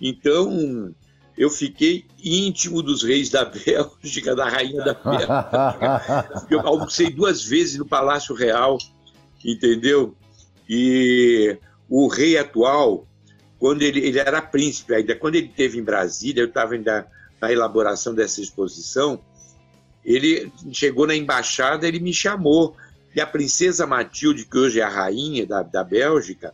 Então, 0.00 0.94
eu 1.36 1.50
fiquei 1.50 2.04
íntimo 2.22 2.80
dos 2.80 3.02
reis 3.02 3.28
da 3.28 3.42
Bélgica, 3.50 4.36
da 4.36 4.48
rainha 4.48 4.84
da 4.84 4.94
Bélgica. 4.94 6.46
Eu 6.48 6.60
almocei 6.60 7.10
duas 7.10 7.42
vezes 7.42 7.76
no 7.76 7.86
Palácio 7.86 8.36
Real, 8.36 8.78
entendeu? 9.44 10.14
E 10.68 11.58
o 11.88 12.08
rei 12.08 12.38
atual, 12.38 13.06
quando 13.58 13.82
ele, 13.82 14.00
ele 14.00 14.18
era 14.18 14.40
príncipe 14.40 14.94
ainda, 14.94 15.14
quando 15.14 15.36
ele 15.36 15.48
esteve 15.48 15.78
em 15.78 15.82
Brasília, 15.82 16.42
eu 16.42 16.48
estava 16.48 16.74
ainda 16.74 17.06
na 17.40 17.52
elaboração 17.52 18.14
dessa 18.14 18.40
exposição, 18.40 19.20
ele 20.04 20.52
chegou 20.72 21.06
na 21.06 21.14
embaixada, 21.14 21.88
ele 21.88 21.98
me 21.98 22.12
chamou. 22.12 22.76
E 23.14 23.20
a 23.20 23.26
princesa 23.26 23.86
Matilde, 23.86 24.44
que 24.44 24.58
hoje 24.58 24.80
é 24.80 24.82
a 24.82 24.88
rainha 24.88 25.46
da, 25.46 25.62
da 25.62 25.84
Bélgica, 25.84 26.52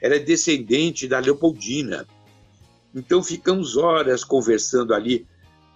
era 0.00 0.16
é 0.16 0.18
descendente 0.18 1.08
da 1.08 1.18
Leopoldina. 1.18 2.06
Então 2.94 3.22
ficamos 3.22 3.76
horas 3.76 4.24
conversando 4.24 4.92
ali. 4.92 5.26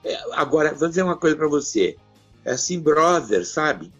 É, 0.05 0.19
agora, 0.33 0.75
vou 0.75 0.89
dizer 0.89 1.03
uma 1.03 1.17
coisa 1.17 1.37
para 1.37 1.49
você. 1.49 1.97
É 2.45 2.53
assim, 2.53 2.81
brother, 2.81 3.47
sabe? 3.47 3.93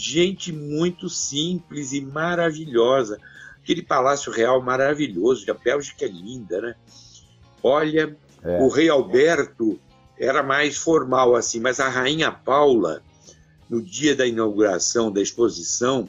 Gente 0.00 0.52
muito 0.52 1.08
simples 1.08 1.92
e 1.92 2.00
maravilhosa. 2.00 3.18
Aquele 3.62 3.82
Palácio 3.82 4.30
Real 4.30 4.62
maravilhoso. 4.62 5.50
A 5.50 5.54
Bélgica 5.54 6.04
é 6.04 6.08
linda, 6.08 6.60
né? 6.60 6.74
Olha, 7.62 8.16
é. 8.42 8.62
o 8.62 8.68
rei 8.68 8.88
Alberto 8.88 9.78
era 10.16 10.42
mais 10.42 10.76
formal 10.76 11.34
assim, 11.34 11.60
mas 11.60 11.80
a 11.80 11.88
rainha 11.88 12.30
Paula, 12.30 13.02
no 13.68 13.82
dia 13.82 14.14
da 14.14 14.26
inauguração 14.26 15.10
da 15.10 15.20
exposição, 15.20 16.08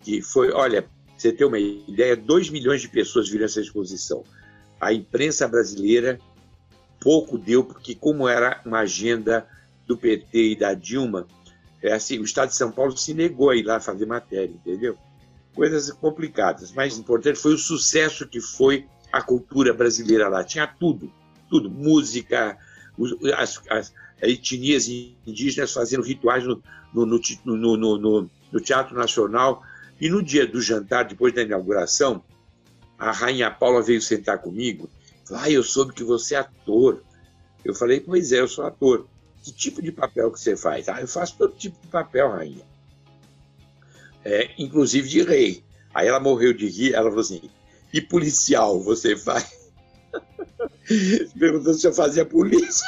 que 0.00 0.20
foi, 0.20 0.50
olha, 0.50 0.88
você 1.16 1.32
ter 1.32 1.44
uma 1.44 1.58
ideia, 1.58 2.16
2 2.16 2.50
milhões 2.50 2.80
de 2.80 2.88
pessoas 2.88 3.28
viram 3.28 3.44
essa 3.44 3.60
exposição 3.60 4.24
a 4.82 4.92
imprensa 4.92 5.46
brasileira 5.46 6.18
pouco 6.98 7.38
deu, 7.38 7.62
porque 7.62 7.94
como 7.94 8.26
era 8.28 8.60
uma 8.66 8.80
agenda 8.80 9.46
do 9.86 9.96
PT 9.96 10.52
e 10.52 10.56
da 10.56 10.74
Dilma, 10.74 11.28
é 11.82 11.92
assim, 11.92 12.18
o 12.18 12.24
Estado 12.24 12.50
de 12.50 12.56
São 12.56 12.70
Paulo 12.70 12.96
se 12.96 13.12
negou 13.12 13.50
a 13.50 13.56
ir 13.56 13.64
lá 13.64 13.80
fazer 13.80 14.06
matéria, 14.06 14.54
entendeu? 14.54 14.96
Coisas 15.54 15.90
complicadas. 15.90 16.72
Mais 16.72 16.96
importante 16.96 17.38
foi 17.38 17.54
o 17.54 17.58
sucesso 17.58 18.26
que 18.26 18.40
foi 18.40 18.86
a 19.12 19.20
cultura 19.20 19.74
brasileira 19.74 20.28
lá. 20.28 20.44
Tinha 20.44 20.66
tudo, 20.66 21.12
tudo, 21.50 21.68
música, 21.68 22.56
as, 23.36 23.60
as 23.68 23.92
etnias 24.22 24.88
indígenas 25.26 25.72
fazendo 25.72 26.02
rituais 26.02 26.44
no, 26.44 26.62
no, 26.94 27.06
no, 27.44 27.76
no, 27.76 28.30
no 28.52 28.60
Teatro 28.60 28.96
Nacional. 28.96 29.62
E 30.00 30.08
no 30.08 30.22
dia 30.22 30.46
do 30.46 30.60
jantar, 30.62 31.04
depois 31.04 31.34
da 31.34 31.42
inauguração, 31.42 32.24
a 32.98 33.10
rainha 33.10 33.50
Paula 33.50 33.82
veio 33.82 34.00
sentar 34.00 34.38
comigo. 34.38 34.88
Falou, 35.26 35.42
ah, 35.42 35.50
eu 35.50 35.62
soube 35.62 35.92
que 35.92 36.04
você 36.04 36.36
é 36.36 36.38
ator. 36.38 37.02
Eu 37.64 37.74
falei, 37.74 38.00
pois 38.00 38.32
é, 38.32 38.40
eu 38.40 38.48
sou 38.48 38.64
ator. 38.64 39.06
Que 39.42 39.52
tipo 39.52 39.82
de 39.82 39.90
papel 39.90 40.30
que 40.30 40.40
você 40.40 40.56
faz? 40.56 40.88
Ah, 40.88 41.00
eu 41.00 41.08
faço 41.08 41.36
todo 41.36 41.54
tipo 41.54 41.76
de 41.80 41.88
papel, 41.88 42.30
rainha. 42.30 42.64
É, 44.24 44.50
inclusive 44.56 45.08
de 45.08 45.22
rei. 45.22 45.64
Aí 45.92 46.06
ela 46.06 46.20
morreu 46.20 46.52
de 46.52 46.68
rir, 46.68 46.94
ela 46.94 47.08
falou 47.08 47.20
assim, 47.20 47.50
e 47.92 48.00
policial 48.00 48.80
você 48.80 49.16
faz? 49.16 49.70
Perguntou 51.38 51.74
se 51.74 51.86
eu 51.86 51.92
fazia 51.92 52.24
polícia. 52.24 52.86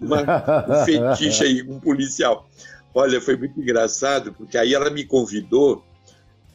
Uma, 0.00 0.22
um 0.68 0.84
fetiche 0.84 1.44
aí 1.44 1.62
um 1.62 1.80
policial. 1.80 2.48
Olha, 2.94 3.20
foi 3.20 3.36
muito 3.36 3.60
engraçado, 3.60 4.32
porque 4.32 4.56
aí 4.56 4.72
ela 4.72 4.88
me 4.88 5.04
convidou 5.04 5.84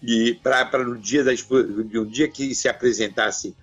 e 0.02 0.36
para 0.36 0.84
no 0.86 0.98
dia 0.98 1.24
da 1.24 1.32
no 1.34 2.06
dia 2.06 2.30
que 2.30 2.56
se 2.56 2.70
apresentasse 2.70 3.56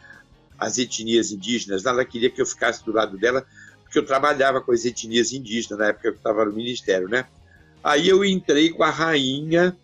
as 0.59 0.79
etnias 0.79 1.31
indígenas, 1.31 1.85
ela 1.85 2.05
queria 2.05 2.31
que 2.31 2.41
eu 2.41 2.47
ficasse 2.47 2.85
do 2.85 2.93
lado 2.93 3.17
dela, 3.19 3.45
porque 3.97 4.01
eu 4.01 4.07
trabalhava 4.07 4.61
com 4.61 4.73
as 4.73 4.85
etnias 4.85 5.33
indígenas 5.33 5.79
na 5.79 5.87
época 5.87 6.03
que 6.03 6.09
eu 6.09 6.13
estava 6.13 6.45
no 6.45 6.53
ministério, 6.53 7.09
né? 7.09 7.25
Aí 7.83 8.09
eu 8.09 8.23
entrei 8.25 8.71
com 8.71 8.83
a 8.83 8.91
rainha 8.91 9.75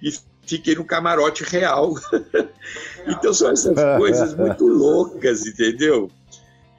e 0.00 0.14
fiquei 0.46 0.76
no 0.76 0.84
camarote 0.84 1.42
real. 1.42 1.94
então 3.08 3.34
são 3.34 3.50
essas 3.50 3.74
coisas 3.98 4.36
muito 4.36 4.66
loucas, 4.66 5.44
entendeu? 5.44 6.08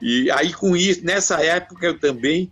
E 0.00 0.30
aí 0.30 0.52
com 0.52 0.74
isso, 0.74 1.04
nessa 1.04 1.44
época 1.44 1.86
eu 1.86 1.98
também 1.98 2.50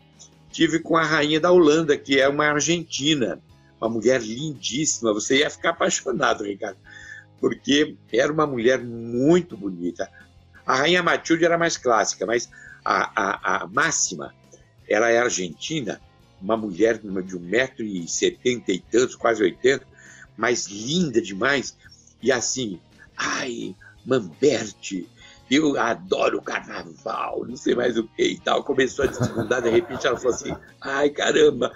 tive 0.50 0.80
com 0.80 0.96
a 0.96 1.02
rainha 1.02 1.40
da 1.40 1.50
Holanda, 1.50 1.96
que 1.96 2.20
é 2.20 2.28
uma 2.28 2.46
argentina 2.46 3.40
uma 3.78 3.90
mulher 3.90 4.22
lindíssima, 4.22 5.12
você 5.12 5.40
ia 5.40 5.50
ficar 5.50 5.70
apaixonado, 5.70 6.44
Ricardo, 6.44 6.78
porque 7.38 7.94
era 8.10 8.32
uma 8.32 8.46
mulher 8.46 8.82
muito 8.82 9.54
bonita. 9.54 10.10
A 10.64 10.74
Rainha 10.76 11.02
Matilde 11.02 11.44
era 11.44 11.58
mais 11.58 11.76
clássica, 11.76 12.24
mas 12.24 12.48
a, 12.86 13.10
a, 13.16 13.64
a 13.64 13.66
Máxima, 13.66 14.32
ela 14.88 15.10
é 15.10 15.18
argentina, 15.18 16.00
uma 16.40 16.56
mulher 16.56 16.98
de 16.98 17.08
1,70m 17.08 18.62
e 18.68 18.78
tantos, 18.78 19.16
quase 19.16 19.42
80, 19.42 19.84
mas 20.36 20.66
linda 20.66 21.20
demais. 21.20 21.76
E 22.22 22.30
assim, 22.30 22.78
ai, 23.16 23.74
Mamberti, 24.04 25.08
eu 25.50 25.78
adoro 25.78 26.40
carnaval, 26.40 27.44
não 27.46 27.56
sei 27.56 27.74
mais 27.74 27.96
o 27.96 28.04
que 28.04 28.22
e 28.22 28.38
tal. 28.38 28.62
Começou 28.62 29.04
a 29.04 29.08
desbundar, 29.08 29.62
de 29.62 29.70
repente 29.70 30.06
ela 30.06 30.16
falou 30.16 30.34
assim: 30.34 30.54
ai 30.80 31.10
caramba, 31.10 31.72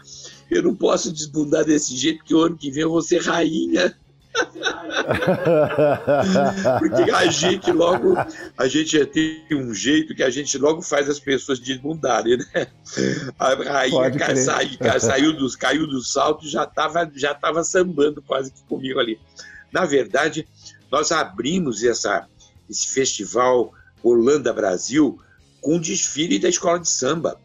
eu 0.49 0.63
não 0.63 0.75
posso 0.75 1.13
desbundar 1.13 1.65
desse 1.65 1.97
jeito, 1.97 2.19
porque 2.19 2.35
o 2.35 2.43
ano 2.43 2.57
que 2.57 2.71
vem 2.71 2.83
eu 2.83 2.91
vou 2.91 3.03
ser 3.03 3.23
rainha. 3.23 3.97
Porque 6.79 7.11
a 7.11 7.27
gente 7.27 7.73
logo, 7.73 8.15
a 8.57 8.69
gente 8.69 8.99
já 8.99 9.07
tem 9.07 9.43
um 9.53 9.75
jeito 9.75 10.15
que 10.15 10.23
a 10.23 10.31
gente 10.31 10.57
logo 10.59 10.83
faz 10.83 11.09
as 11.09 11.19
pessoas 11.19 11.59
desbundarem, 11.59 12.39
né? 12.39 12.67
A 13.39 13.55
rainha 13.55 14.11
ca, 14.13 14.37
sai, 14.37 14.77
ca, 14.77 15.01
saiu, 15.01 15.33
dos, 15.37 15.57
caiu 15.57 15.87
do 15.87 16.01
salto 16.03 16.45
e 16.45 16.49
já 16.49 16.65
estava 16.65 17.11
já 17.15 17.35
tava 17.35 17.65
sambando 17.65 18.23
quase 18.23 18.53
que 18.53 18.63
comigo 18.65 18.99
ali. 18.99 19.19
Na 19.73 19.85
verdade, 19.85 20.47
nós 20.91 21.13
abrimos 21.13 21.83
essa, 21.85 22.27
esse 22.69 22.89
festival 22.89 23.73
Holanda 24.03 24.53
Brasil 24.53 25.21
com 25.61 25.77
um 25.77 25.81
desfile 25.81 26.39
da 26.39 26.49
escola 26.49 26.81
de 26.81 26.89
samba. 26.89 27.39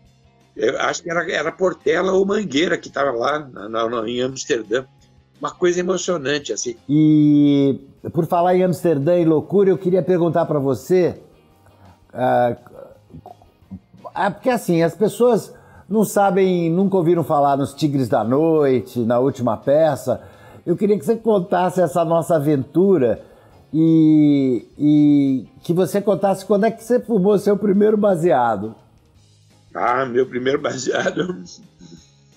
Eu 0.56 0.80
acho 0.80 1.04
que 1.04 1.10
era, 1.12 1.30
era 1.30 1.52
Portela 1.52 2.14
ou 2.14 2.26
Mangueira 2.26 2.78
que 2.78 2.88
estava 2.88 3.12
lá 3.12 3.40
na, 3.40 3.68
na, 3.68 4.10
em 4.10 4.22
Amsterdã. 4.22 4.86
Uma 5.40 5.52
coisa 5.52 5.80
emocionante, 5.80 6.54
assim. 6.54 6.76
E 6.88 7.80
por 8.14 8.26
falar 8.26 8.56
em 8.56 8.64
Amsterdã 8.64 9.18
e 9.18 9.26
loucura, 9.26 9.70
eu 9.70 9.78
queria 9.78 10.02
perguntar 10.02 10.46
para 10.46 10.60
você. 10.60 11.20
É 14.16 14.30
porque 14.30 14.50
assim, 14.50 14.82
as 14.82 14.96
pessoas 14.96 15.54
não 15.90 16.04
sabem, 16.04 16.70
nunca 16.72 16.98
ouviram 16.98 17.24
falar 17.24 17.58
nos 17.58 17.74
Tigres 17.74 18.08
da 18.08 18.24
Noite, 18.24 19.00
na 19.00 19.20
última 19.20 19.58
peça. 19.58 20.22
Eu 20.66 20.76
queria 20.76 20.98
que 20.98 21.06
você 21.06 21.16
contasse 21.16 21.82
essa 21.82 22.04
nossa 22.06 22.38
aventura 22.38 23.22
e, 23.74 24.66
e 24.80 25.48
que 25.64 25.74
você 25.74 26.02
contasse 26.02 26.46
quando 26.46 26.66
é 26.66 26.72
que 26.72 26.84
você 26.84 27.00
fumou 27.00 27.38
seu 27.38 27.58
primeiro 27.58 27.98
baseado. 27.98 28.74
Ah, 29.74 30.06
meu 30.06 30.26
primeiro 30.26 30.62
baseado 30.62 31.44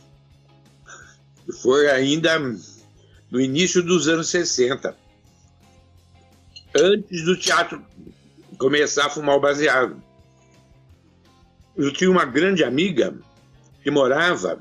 foi 1.62 1.88
ainda 1.88 2.38
no 3.31 3.41
início 3.41 3.83
dos 3.83 4.09
anos 4.09 4.29
60. 4.31 4.97
Antes 6.74 7.24
do 7.24 7.37
teatro 7.37 7.83
começar 8.59 9.07
a 9.07 9.11
fumar 9.11 9.37
o 9.37 9.41
baseado. 9.41 10.03
Eu 11.76 11.93
tinha 11.93 12.11
uma 12.11 12.24
grande 12.24 12.64
amiga 12.64 13.14
que 13.83 13.91
morava 13.91 14.59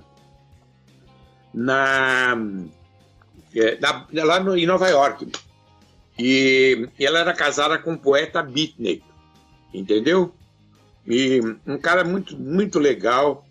na, 1.54 2.38
é, 3.56 3.80
na 3.80 4.24
lá 4.24 4.40
no, 4.40 4.56
em 4.56 4.66
Nova 4.66 4.88
York. 4.88 5.32
E, 6.18 6.88
e 6.98 7.06
ela 7.06 7.20
era 7.20 7.34
casada 7.34 7.78
com 7.78 7.94
o 7.94 7.98
poeta 7.98 8.42
Bitney, 8.42 9.04
entendeu? 9.74 10.34
E 11.06 11.40
um 11.66 11.78
cara 11.78 12.04
muito, 12.04 12.38
muito 12.38 12.80
legal. 12.80 13.47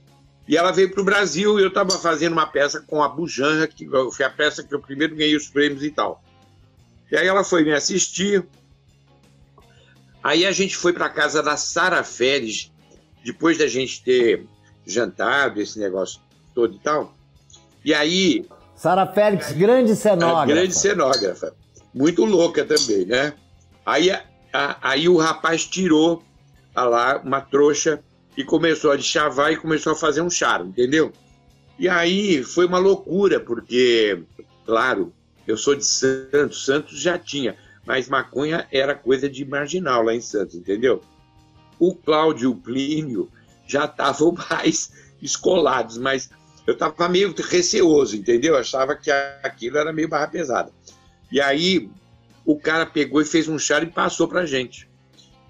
E 0.48 0.56
ela 0.56 0.70
veio 0.70 0.90
para 0.90 1.00
o 1.00 1.04
Brasil 1.04 1.58
e 1.58 1.62
eu 1.62 1.68
estava 1.68 1.90
fazendo 1.98 2.32
uma 2.32 2.46
peça 2.46 2.80
com 2.80 3.02
a 3.02 3.08
Bujanra, 3.08 3.66
que 3.66 3.88
foi 4.12 4.24
a 4.24 4.30
peça 4.30 4.62
que 4.62 4.72
eu 4.72 4.80
primeiro 4.80 5.16
ganhei 5.16 5.36
os 5.36 5.48
prêmios 5.48 5.82
e 5.82 5.90
tal. 5.90 6.22
E 7.10 7.16
aí 7.16 7.26
ela 7.26 7.42
foi 7.42 7.64
me 7.64 7.72
assistir. 7.72 8.46
Aí 10.22 10.46
a 10.46 10.52
gente 10.52 10.76
foi 10.76 10.92
para 10.92 11.08
casa 11.08 11.42
da 11.42 11.56
Sara 11.56 12.02
Férez, 12.04 12.72
depois 13.24 13.58
da 13.58 13.66
gente 13.66 14.02
ter 14.02 14.46
jantado, 14.86 15.60
esse 15.60 15.78
negócio 15.80 16.20
todo 16.54 16.74
e 16.74 16.78
tal. 16.78 17.12
E 17.84 17.92
aí. 17.92 18.46
Sara 18.76 19.06
Félix, 19.06 19.52
grande 19.52 19.96
cenógrafa. 19.96 20.46
grande 20.46 20.74
cenógrafa. 20.74 21.54
Muito 21.92 22.24
louca 22.24 22.64
também, 22.64 23.04
né? 23.04 23.34
Aí, 23.84 24.10
a, 24.10 24.76
aí 24.82 25.08
o 25.08 25.16
rapaz 25.16 25.64
tirou 25.64 26.22
lá 26.74 27.20
uma 27.24 27.40
trouxa 27.40 28.02
e 28.36 28.44
começou 28.44 28.92
a 28.92 28.98
chavar 28.98 29.52
e 29.52 29.56
começou 29.56 29.92
a 29.92 29.96
fazer 29.96 30.20
um 30.20 30.30
charo, 30.30 30.66
entendeu? 30.66 31.12
E 31.78 31.88
aí 31.88 32.42
foi 32.42 32.66
uma 32.66 32.78
loucura, 32.78 33.40
porque, 33.40 34.22
claro, 34.64 35.12
eu 35.46 35.56
sou 35.56 35.74
de 35.74 35.84
Santos, 35.84 36.64
Santos 36.64 37.00
já 37.00 37.18
tinha, 37.18 37.56
mas 37.86 38.08
maconha 38.08 38.66
era 38.70 38.94
coisa 38.94 39.28
de 39.28 39.44
marginal 39.44 40.02
lá 40.02 40.14
em 40.14 40.20
Santos, 40.20 40.54
entendeu? 40.54 41.02
O 41.78 41.94
Cláudio 41.94 42.54
Plínio 42.54 43.30
já 43.66 43.84
estavam 43.84 44.34
mais 44.50 44.92
escolados, 45.22 45.98
mas 45.98 46.30
eu 46.66 46.74
estava 46.74 47.08
meio 47.08 47.34
receoso, 47.36 48.16
entendeu? 48.16 48.54
Eu 48.54 48.60
achava 48.60 48.96
que 48.96 49.10
aquilo 49.10 49.78
era 49.78 49.92
meio 49.92 50.08
barra 50.08 50.26
pesada. 50.26 50.72
E 51.30 51.40
aí 51.40 51.88
o 52.44 52.58
cara 52.58 52.84
pegou 52.86 53.20
e 53.20 53.24
fez 53.24 53.48
um 53.48 53.58
chá 53.58 53.80
e 53.80 53.86
passou 53.86 54.28
para 54.28 54.46
gente. 54.46 54.88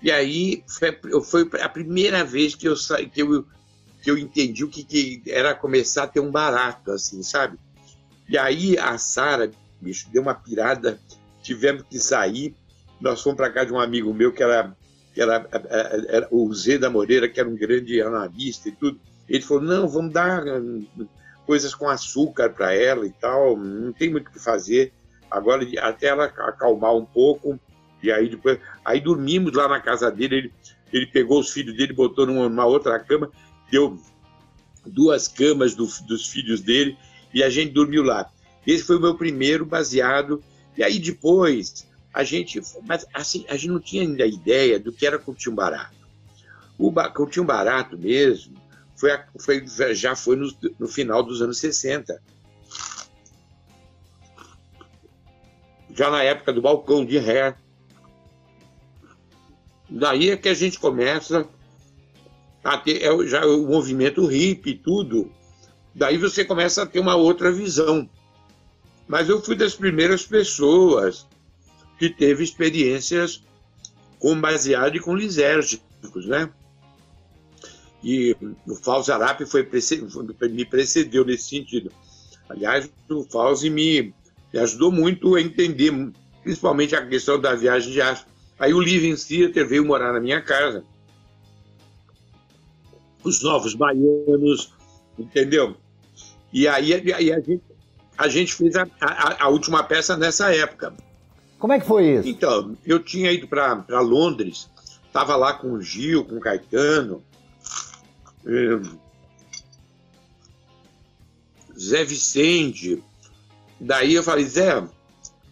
E 0.03 0.11
aí 0.11 0.62
foi, 0.68 0.99
foi 1.22 1.61
a 1.61 1.68
primeira 1.68 2.24
vez 2.24 2.55
que 2.55 2.68
eu, 2.68 2.74
que 3.12 3.22
eu, 3.22 3.44
que 4.03 4.11
eu 4.11 4.18
entendi 4.18 4.64
o 4.64 4.68
que, 4.68 4.84
que 4.84 5.22
era 5.26 5.55
começar 5.55 6.05
a 6.05 6.09
ter 6.09 6.20
um 6.20 6.30
barato, 6.30 6.92
assim, 6.92 7.22
sabe? 7.22 7.59
E 8.28 8.36
aí 8.36 8.78
a 8.78 8.99
Sara, 8.99 9.51
bicho, 9.80 10.09
deu 10.11 10.22
uma 10.22 10.34
pirada, 10.34 10.99
tivemos 11.42 11.84
que 11.88 11.99
sair. 11.99 12.55
Nós 13.01 13.22
fomos 13.22 13.36
para 13.36 13.51
casa 13.51 13.66
de 13.66 13.72
um 13.72 13.80
amigo 13.80 14.12
meu 14.12 14.32
que 14.32 14.42
era, 14.42 14.76
que 15.14 15.20
era, 15.20 15.49
era, 15.53 16.07
era 16.09 16.28
o 16.30 16.53
Zé 16.53 16.78
da 16.78 16.90
Moreira, 16.90 17.28
que 17.28 17.38
era 17.38 17.49
um 17.49 17.57
grande 17.57 18.01
analista 18.01 18.68
e 18.68 18.72
tudo. 18.72 19.01
Ele 19.28 19.42
falou: 19.42 19.62
não, 19.62 19.88
vamos 19.88 20.12
dar 20.12 20.44
hum, 20.44 20.86
coisas 21.47 21.74
com 21.74 21.88
açúcar 21.88 22.51
para 22.51 22.74
ela 22.74 23.07
e 23.07 23.12
tal, 23.12 23.57
não 23.57 23.92
tem 23.92 24.11
muito 24.11 24.28
o 24.28 24.32
que 24.32 24.38
fazer. 24.38 24.92
Agora, 25.30 25.66
até 25.80 26.07
ela 26.07 26.24
acalmar 26.24 26.94
um 26.94 27.05
pouco, 27.05 27.59
e 28.03 28.11
aí 28.11 28.28
depois. 28.28 28.59
Aí 28.84 29.01
dormimos 29.01 29.53
lá 29.53 29.68
na 29.68 29.80
casa 29.80 30.11
dele, 30.11 30.36
ele, 30.36 30.53
ele 30.92 31.07
pegou 31.07 31.40
os 31.40 31.51
filhos 31.51 31.76
dele, 31.76 31.92
botou 31.92 32.26
numa, 32.26 32.49
numa 32.49 32.66
outra 32.66 32.99
cama, 32.99 33.30
deu 33.70 33.99
duas 34.84 35.28
camas 35.28 35.74
do, 35.74 35.86
dos 36.07 36.26
filhos 36.28 36.61
dele, 36.61 36.97
e 37.32 37.42
a 37.42 37.51
gente 37.51 37.72
dormiu 37.72 38.03
lá. 38.03 38.30
Esse 38.66 38.84
foi 38.84 38.97
o 38.97 39.01
meu 39.01 39.14
primeiro 39.14 39.64
baseado. 39.64 40.42
E 40.76 40.82
aí 40.82 40.99
depois, 40.99 41.86
a 42.12 42.22
gente. 42.22 42.61
Mas 42.86 43.07
assim, 43.14 43.44
a 43.49 43.57
gente 43.57 43.68
não 43.68 43.80
tinha 43.80 44.03
ainda 44.03 44.26
ideia 44.26 44.78
do 44.78 44.92
que 44.92 45.07
era 45.07 45.20
um 45.26 45.55
barato. 45.55 45.97
O 46.78 46.92
curtir 47.14 47.40
um 47.40 47.47
barato 47.47 47.97
mesmo 47.97 48.55
foi, 48.94 49.11
foi, 49.38 49.94
já 49.94 50.14
foi 50.14 50.36
no, 50.36 50.53
no 50.78 50.88
final 50.88 51.22
dos 51.22 51.40
anos 51.40 51.59
60 51.59 52.20
já 55.97 56.11
na 56.11 56.22
época 56.22 56.53
do 56.53 56.61
balcão 56.61 57.05
de 57.05 57.18
ré. 57.18 57.57
Daí 59.89 60.30
é 60.30 60.37
que 60.37 60.49
a 60.49 60.55
gente 60.55 60.78
começa 60.78 61.49
a 62.64 62.76
ter 62.76 63.03
é, 63.03 63.26
já 63.26 63.47
o 63.47 63.66
movimento 63.66 64.26
hippie 64.26 64.70
e 64.70 64.78
tudo. 64.78 65.30
Daí 65.95 66.18
você 66.18 66.45
começa 66.45 66.82
a 66.82 66.87
ter 66.87 67.01
uma 67.01 67.14
outra 67.14 67.53
visão. 67.53 68.09
Mas 69.07 69.28
eu 69.28 69.43
fui 69.43 69.55
das 69.55 69.74
primeiras 69.74 70.26
pessoas 70.26 71.26
que 71.99 72.11
teve 72.11 72.43
experiências 72.43 73.43
com 74.18 74.39
baseado 74.41 74.97
e 74.97 75.01
com 75.01 75.14
lisérgicos, 75.14 76.26
né? 76.26 76.51
E 78.03 78.37
o 78.66 78.74
Fauzi 78.74 79.11
Arap 79.12 79.41
foi, 79.47 79.68
me 80.51 80.64
precedeu 80.64 81.24
nesse 81.24 81.49
sentido. 81.51 81.91
Aliás, 82.49 82.91
o 83.09 83.24
Fauzi 83.24 83.70
me 83.70 84.14
me 84.57 84.62
ajudou 84.62 84.91
muito 84.91 85.34
a 85.34 85.41
entender, 85.41 85.93
principalmente 86.43 86.97
a 86.97 87.07
questão 87.07 87.39
da 87.39 87.55
viagem 87.55 87.93
de 87.93 88.01
aço. 88.01 88.26
Aí 88.59 88.72
o 88.72 88.80
Living 88.80 89.14
Theater 89.16 89.68
veio 89.68 89.84
morar 89.84 90.12
na 90.12 90.20
minha 90.20 90.40
casa. 90.40 90.84
Os 93.22 93.42
novos 93.42 93.74
baianos, 93.74 94.72
entendeu? 95.18 95.76
E 96.52 96.66
aí, 96.66 97.12
aí 97.12 97.32
a, 97.32 97.40
gente, 97.40 97.62
a 98.16 98.28
gente 98.28 98.54
fez 98.54 98.76
a, 98.76 98.86
a, 99.00 99.44
a, 99.44 99.48
última 99.48 99.82
peça 99.82 100.16
nessa 100.16 100.54
época. 100.54 100.94
Como 101.59 101.72
é 101.72 101.80
que 101.80 101.86
foi 101.86 102.18
isso? 102.18 102.28
Então, 102.28 102.76
eu 102.84 102.98
tinha 102.98 103.32
ido 103.32 103.48
para 103.48 104.00
Londres, 104.00 104.70
estava 105.07 105.36
lá 105.36 105.54
com 105.54 105.72
o 105.72 105.82
Gil, 105.82 106.24
com 106.24 106.36
o 106.36 106.40
Caetano, 106.40 107.22
eh, 108.46 108.80
Zé 111.78 112.04
Vicente, 112.04 113.02
Daí 113.80 114.14
eu 114.14 114.22
falei, 114.22 114.44
Zé, 114.44 114.82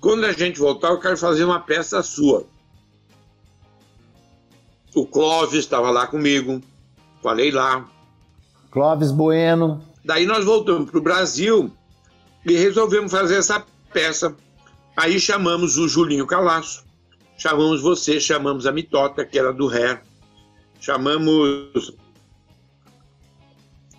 quando 0.00 0.24
a 0.24 0.32
gente 0.32 0.58
voltar, 0.58 0.88
eu 0.88 1.00
quero 1.00 1.16
fazer 1.16 1.44
uma 1.44 1.60
peça 1.60 2.02
sua. 2.02 2.46
O 4.94 5.06
Clóvis 5.06 5.60
estava 5.60 5.90
lá 5.90 6.06
comigo, 6.06 6.62
falei 7.22 7.50
lá. 7.50 7.88
Clóvis 8.70 9.10
Bueno. 9.10 9.82
Daí 10.04 10.26
nós 10.26 10.44
voltamos 10.44 10.90
para 10.90 10.98
o 10.98 11.02
Brasil 11.02 11.72
e 12.44 12.52
resolvemos 12.54 13.10
fazer 13.10 13.36
essa 13.36 13.64
peça. 13.92 14.36
Aí 14.96 15.18
chamamos 15.18 15.78
o 15.78 15.88
Julinho 15.88 16.26
Calaço, 16.26 16.84
chamamos 17.36 17.80
você, 17.80 18.20
chamamos 18.20 18.66
a 18.66 18.72
Mitota, 18.72 19.24
que 19.24 19.38
era 19.38 19.52
do 19.52 19.66
Ré, 19.66 20.00
chamamos 20.80 21.92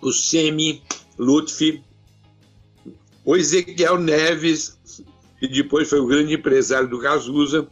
o 0.00 0.12
Semi 0.12 0.82
Lutfi, 1.18 1.82
o 3.24 3.36
Ezequiel 3.36 3.98
Neves, 3.98 4.78
que 5.38 5.48
depois 5.48 5.90
foi 5.90 6.00
o 6.00 6.06
grande 6.06 6.34
empresário 6.34 6.88
do 6.88 7.00
Cazuza, 7.00 7.66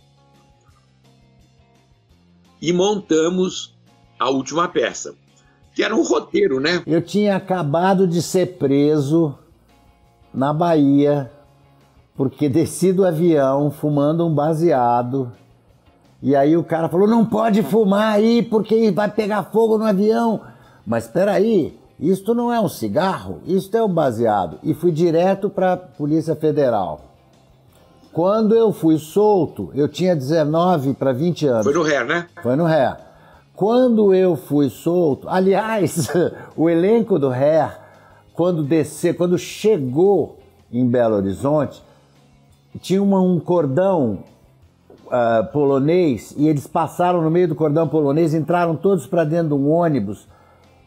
e 2.68 2.72
montamos 2.72 3.74
a 4.18 4.30
última 4.30 4.66
peça, 4.66 5.14
que 5.74 5.82
era 5.82 5.94
um 5.94 6.02
roteiro, 6.02 6.60
né? 6.60 6.82
Eu 6.86 7.02
tinha 7.02 7.36
acabado 7.36 8.06
de 8.06 8.22
ser 8.22 8.56
preso 8.56 9.34
na 10.32 10.50
Bahia, 10.50 11.30
porque 12.16 12.48
desci 12.48 12.90
do 12.90 13.04
avião 13.04 13.70
fumando 13.70 14.26
um 14.26 14.34
baseado. 14.34 15.30
E 16.22 16.34
aí 16.34 16.56
o 16.56 16.64
cara 16.64 16.88
falou: 16.88 17.06
não 17.06 17.26
pode 17.26 17.62
fumar 17.62 18.14
aí 18.14 18.42
porque 18.42 18.90
vai 18.90 19.10
pegar 19.10 19.44
fogo 19.44 19.76
no 19.76 19.84
avião. 19.84 20.40
Mas 20.86 21.04
espera 21.04 21.32
aí, 21.32 21.78
isto 22.00 22.34
não 22.34 22.50
é 22.50 22.58
um 22.58 22.68
cigarro, 22.68 23.40
isto 23.44 23.76
é 23.76 23.84
um 23.84 23.92
baseado. 23.92 24.58
E 24.62 24.72
fui 24.72 24.90
direto 24.90 25.50
para 25.50 25.74
a 25.74 25.76
Polícia 25.76 26.34
Federal. 26.34 27.13
Quando 28.14 28.54
eu 28.54 28.72
fui 28.72 28.96
solto, 28.96 29.72
eu 29.74 29.88
tinha 29.88 30.14
19 30.14 30.94
para 30.94 31.12
20 31.12 31.46
anos. 31.48 31.64
Foi 31.64 31.74
no 31.74 31.82
ré, 31.82 32.04
né? 32.04 32.26
Foi 32.40 32.54
no 32.54 32.64
ré. 32.64 32.96
Quando 33.56 34.14
eu 34.14 34.36
fui 34.36 34.70
solto, 34.70 35.28
aliás, 35.28 36.08
o 36.56 36.70
elenco 36.70 37.18
do 37.18 37.28
ré, 37.28 37.68
quando 38.32 38.62
descer, 38.62 39.16
quando 39.16 39.36
chegou 39.36 40.38
em 40.72 40.88
Belo 40.88 41.16
Horizonte, 41.16 41.82
tinha 42.80 43.02
uma, 43.02 43.20
um 43.20 43.40
cordão 43.40 44.20
uh, 45.06 45.52
polonês 45.52 46.36
e 46.38 46.46
eles 46.46 46.68
passaram 46.68 47.20
no 47.20 47.30
meio 47.32 47.48
do 47.48 47.56
cordão 47.56 47.88
polonês, 47.88 48.32
entraram 48.32 48.76
todos 48.76 49.08
para 49.08 49.24
dentro 49.24 49.48
de 49.48 49.54
um 49.54 49.68
ônibus 49.72 50.28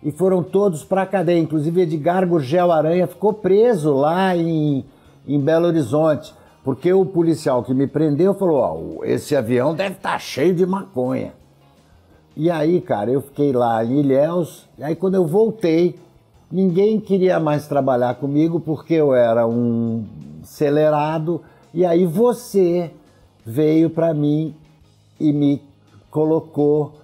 e 0.01 0.13
foram 0.13 0.41
todos 0.41 0.81
para 0.81 1.01
a 1.01 1.05
cadeia. 1.05 1.39
Inclusive 1.39 1.81
Edgar 1.81 2.25
Gurgel 2.25 2.71
Aranha 2.71 3.05
ficou 3.05 3.33
preso 3.33 3.93
lá 3.93 4.33
em, 4.33 4.85
em 5.27 5.41
Belo 5.41 5.67
Horizonte, 5.67 6.33
porque 6.67 6.91
o 6.91 7.05
policial 7.05 7.63
que 7.63 7.73
me 7.73 7.87
prendeu 7.87 8.33
falou: 8.33 8.97
oh, 8.99 9.05
esse 9.05 9.33
avião 9.33 9.73
deve 9.73 9.95
estar 9.95 10.11
tá 10.11 10.19
cheio 10.19 10.53
de 10.53 10.65
maconha. 10.65 11.33
E 12.35 12.51
aí, 12.51 12.81
cara, 12.81 13.09
eu 13.09 13.21
fiquei 13.21 13.53
lá 13.53 13.81
em 13.85 14.01
Ilhéus, 14.01 14.67
e 14.77 14.83
aí 14.83 14.93
quando 14.93 15.15
eu 15.15 15.25
voltei, 15.25 15.97
ninguém 16.51 16.99
queria 16.99 17.39
mais 17.39 17.69
trabalhar 17.69 18.15
comigo 18.15 18.59
porque 18.59 18.95
eu 18.95 19.15
era 19.15 19.47
um 19.47 20.05
acelerado, 20.43 21.41
e 21.73 21.85
aí 21.85 22.05
você 22.05 22.91
veio 23.45 23.89
para 23.89 24.13
mim 24.13 24.53
e 25.17 25.31
me 25.31 25.63
colocou 26.11 26.99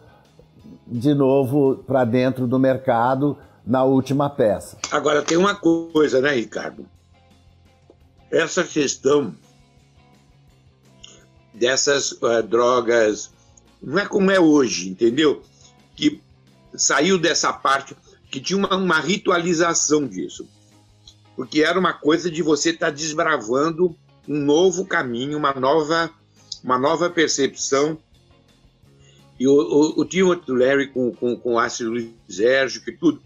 de 0.85 1.13
novo 1.13 1.77
para 1.87 2.03
dentro 2.03 2.47
do 2.47 2.59
mercado 2.59 3.37
na 3.65 3.85
última 3.85 4.29
peça. 4.29 4.77
Agora 4.91 5.21
tem 5.21 5.37
uma 5.37 5.55
coisa, 5.55 6.19
né, 6.19 6.31
Ricardo? 6.31 6.85
Essa 8.29 8.65
questão 8.65 9.33
dessas 11.53 12.13
uh, 12.13 12.41
drogas. 12.41 13.31
Não 13.81 13.99
é 13.99 14.05
como 14.05 14.31
é 14.31 14.39
hoje, 14.39 14.89
entendeu? 14.89 15.41
Que 15.95 16.21
saiu 16.75 17.17
dessa 17.17 17.53
parte 17.53 17.95
que 18.31 18.39
tinha 18.39 18.57
uma, 18.57 18.75
uma 18.75 18.99
ritualização 18.99 20.07
disso, 20.07 20.47
porque 21.35 21.61
era 21.61 21.79
uma 21.79 21.93
coisa 21.93 22.31
de 22.31 22.41
você 22.41 22.71
estar 22.71 22.87
tá 22.87 22.91
desbravando 22.91 23.95
um 24.27 24.39
novo 24.39 24.85
caminho, 24.85 25.37
uma 25.37 25.53
nova, 25.53 26.09
uma 26.63 26.79
nova 26.79 27.09
percepção. 27.09 27.97
E 29.39 29.47
o, 29.47 29.53
o, 29.53 30.01
o 30.01 30.05
Timothy 30.05 30.51
Larry 30.51 30.87
com, 30.87 31.11
com, 31.11 31.35
com 31.35 31.59
ácido 31.59 31.93
lisérgico 31.93 32.89
e 32.89 32.97
tudo, 32.97 33.21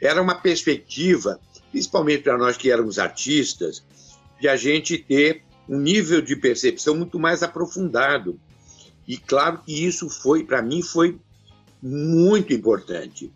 era 0.00 0.22
uma 0.22 0.36
perspectiva, 0.36 1.38
principalmente 1.70 2.22
para 2.22 2.38
nós 2.38 2.56
que 2.56 2.70
éramos 2.70 2.98
artistas, 2.98 3.84
de 4.40 4.48
a 4.48 4.56
gente 4.56 4.96
ter 4.96 5.42
um 5.68 5.78
nível 5.78 6.22
de 6.22 6.34
percepção 6.34 6.96
muito 6.96 7.18
mais 7.18 7.42
aprofundado. 7.42 8.40
E 9.06 9.16
claro 9.16 9.58
que 9.58 9.86
isso 9.86 10.08
foi, 10.08 10.44
para 10.44 10.62
mim, 10.62 10.82
foi 10.82 11.18
muito 11.82 12.52
importante. 12.52 13.32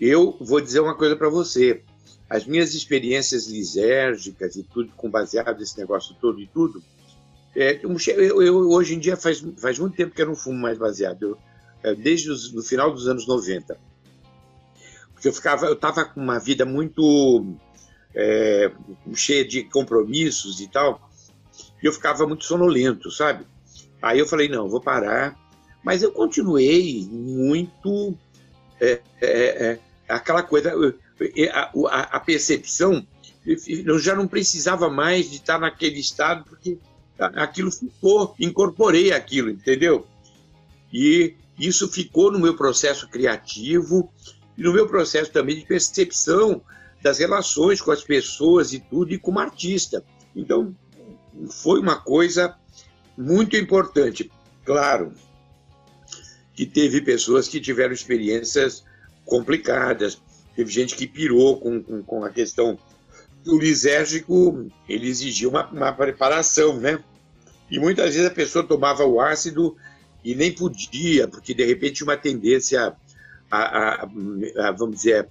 Eu 0.00 0.36
vou 0.40 0.60
dizer 0.60 0.80
uma 0.80 0.96
coisa 0.96 1.16
para 1.16 1.28
você. 1.28 1.82
as 2.28 2.46
minhas 2.46 2.74
experiências 2.74 3.46
lisérgicas 3.46 4.56
e 4.56 4.62
tudo, 4.62 4.90
com 4.96 5.10
baseado 5.10 5.58
nesse 5.58 5.76
negócio 5.78 6.16
todo 6.20 6.40
e 6.40 6.46
tudo, 6.46 6.82
é, 7.54 7.78
eu, 7.82 8.42
eu, 8.42 8.70
hoje 8.70 8.94
em 8.94 8.98
dia 8.98 9.16
faz, 9.16 9.44
faz 9.58 9.78
muito 9.78 9.94
tempo 9.94 10.14
que 10.14 10.22
eu 10.22 10.26
não 10.26 10.34
fumo 10.34 10.58
mais 10.58 10.78
baseado, 10.78 11.22
eu, 11.22 11.38
é, 11.82 11.94
desde 11.94 12.30
o 12.30 12.62
final 12.62 12.90
dos 12.90 13.06
anos 13.06 13.26
90. 13.26 13.78
Porque 15.12 15.28
eu 15.28 15.32
ficava, 15.32 15.66
eu 15.66 15.74
estava 15.74 16.04
com 16.06 16.20
uma 16.20 16.38
vida 16.38 16.64
muito 16.64 17.54
é, 18.14 18.72
cheia 19.14 19.44
de 19.46 19.64
compromissos 19.64 20.60
e 20.60 20.68
tal, 20.68 21.11
e 21.82 21.86
eu 21.86 21.92
ficava 21.92 22.26
muito 22.26 22.44
sonolento, 22.44 23.10
sabe? 23.10 23.46
Aí 24.00 24.18
eu 24.18 24.26
falei, 24.26 24.48
não, 24.48 24.68
vou 24.68 24.80
parar. 24.80 25.36
Mas 25.84 26.02
eu 26.02 26.12
continuei 26.12 27.08
muito 27.10 28.16
é, 28.80 29.00
é, 29.20 29.28
é 29.28 29.78
aquela 30.08 30.42
coisa, 30.42 30.72
a, 31.90 32.16
a, 32.16 32.20
percepção, 32.20 33.06
eu 33.44 33.98
já 33.98 34.14
não 34.14 34.26
precisava 34.26 34.88
mais 34.90 35.30
de 35.30 35.36
estar 35.36 35.58
naquele 35.58 35.98
estado, 35.98 36.44
porque 36.44 36.78
aquilo 37.18 37.70
ficou, 37.70 38.34
incorporei 38.38 39.12
aquilo, 39.12 39.50
entendeu? 39.50 40.06
E 40.92 41.34
isso 41.58 41.88
ficou 41.88 42.30
no 42.30 42.38
meu 42.38 42.56
processo 42.56 43.08
criativo 43.08 44.12
e 44.56 44.62
no 44.62 44.72
meu 44.72 44.88
processo 44.88 45.30
também 45.30 45.56
de 45.56 45.66
percepção 45.66 46.62
das 47.02 47.18
relações 47.18 47.80
com 47.80 47.90
as 47.90 48.02
pessoas 48.02 48.72
e 48.72 48.80
tudo, 48.80 49.12
e 49.12 49.18
como 49.18 49.38
artista. 49.38 50.04
Então, 50.34 50.74
foi 51.50 51.80
uma 51.80 51.96
coisa 51.98 52.56
muito 53.16 53.56
importante. 53.56 54.30
Claro 54.64 55.12
que 56.54 56.66
teve 56.66 57.00
pessoas 57.00 57.48
que 57.48 57.60
tiveram 57.60 57.92
experiências 57.92 58.84
complicadas, 59.24 60.20
teve 60.54 60.70
gente 60.70 60.94
que 60.94 61.06
pirou 61.06 61.58
com, 61.58 61.82
com, 61.82 62.02
com 62.02 62.24
a 62.24 62.30
questão. 62.30 62.78
O 63.46 63.58
lisérgico, 63.58 64.70
ele 64.88 65.08
exigia 65.08 65.48
uma, 65.48 65.66
uma 65.68 65.92
preparação, 65.92 66.78
né? 66.78 67.02
E 67.70 67.78
muitas 67.78 68.14
vezes 68.14 68.30
a 68.30 68.34
pessoa 68.34 68.66
tomava 68.66 69.04
o 69.04 69.20
ácido 69.20 69.76
e 70.22 70.34
nem 70.34 70.52
podia, 70.52 71.26
porque 71.26 71.54
de 71.54 71.64
repente 71.64 72.04
uma 72.04 72.16
tendência 72.16 72.94
a, 73.50 73.58
a, 73.58 74.02
a 74.68 74.72
vamos 74.72 74.96
dizer, 74.96 75.28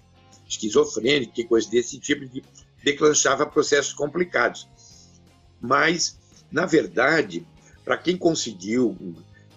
esquizofrênica, 0.48 1.44
coisa 1.46 1.70
desse 1.70 2.00
tipo, 2.00 2.28
que 2.28 2.44
declanchava 2.84 3.46
processos 3.46 3.94
complicados. 3.94 4.68
Mas, 5.62 6.18
na 6.52 6.66
verdade, 6.66 7.46
para 7.86 7.98
quem 7.98 8.18
conseguiu 8.18 8.98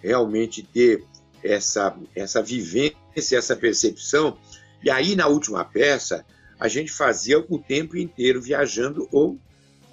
realmente 0.03 0.63
ter 0.63 1.05
essa, 1.43 1.97
essa 2.15 2.43
vivência, 2.43 2.97
essa 3.39 3.57
percepção, 3.57 4.37
e 4.83 4.91
aí 4.91 5.17
na 5.17 5.27
última 5.27 5.65
peça, 5.65 6.25
a 6.59 6.69
gente 6.69 6.93
fazia 6.93 7.39
o 7.49 7.59
tempo 7.59 7.97
inteiro 7.97 8.41
viajando 8.41 9.09
ou 9.11 9.39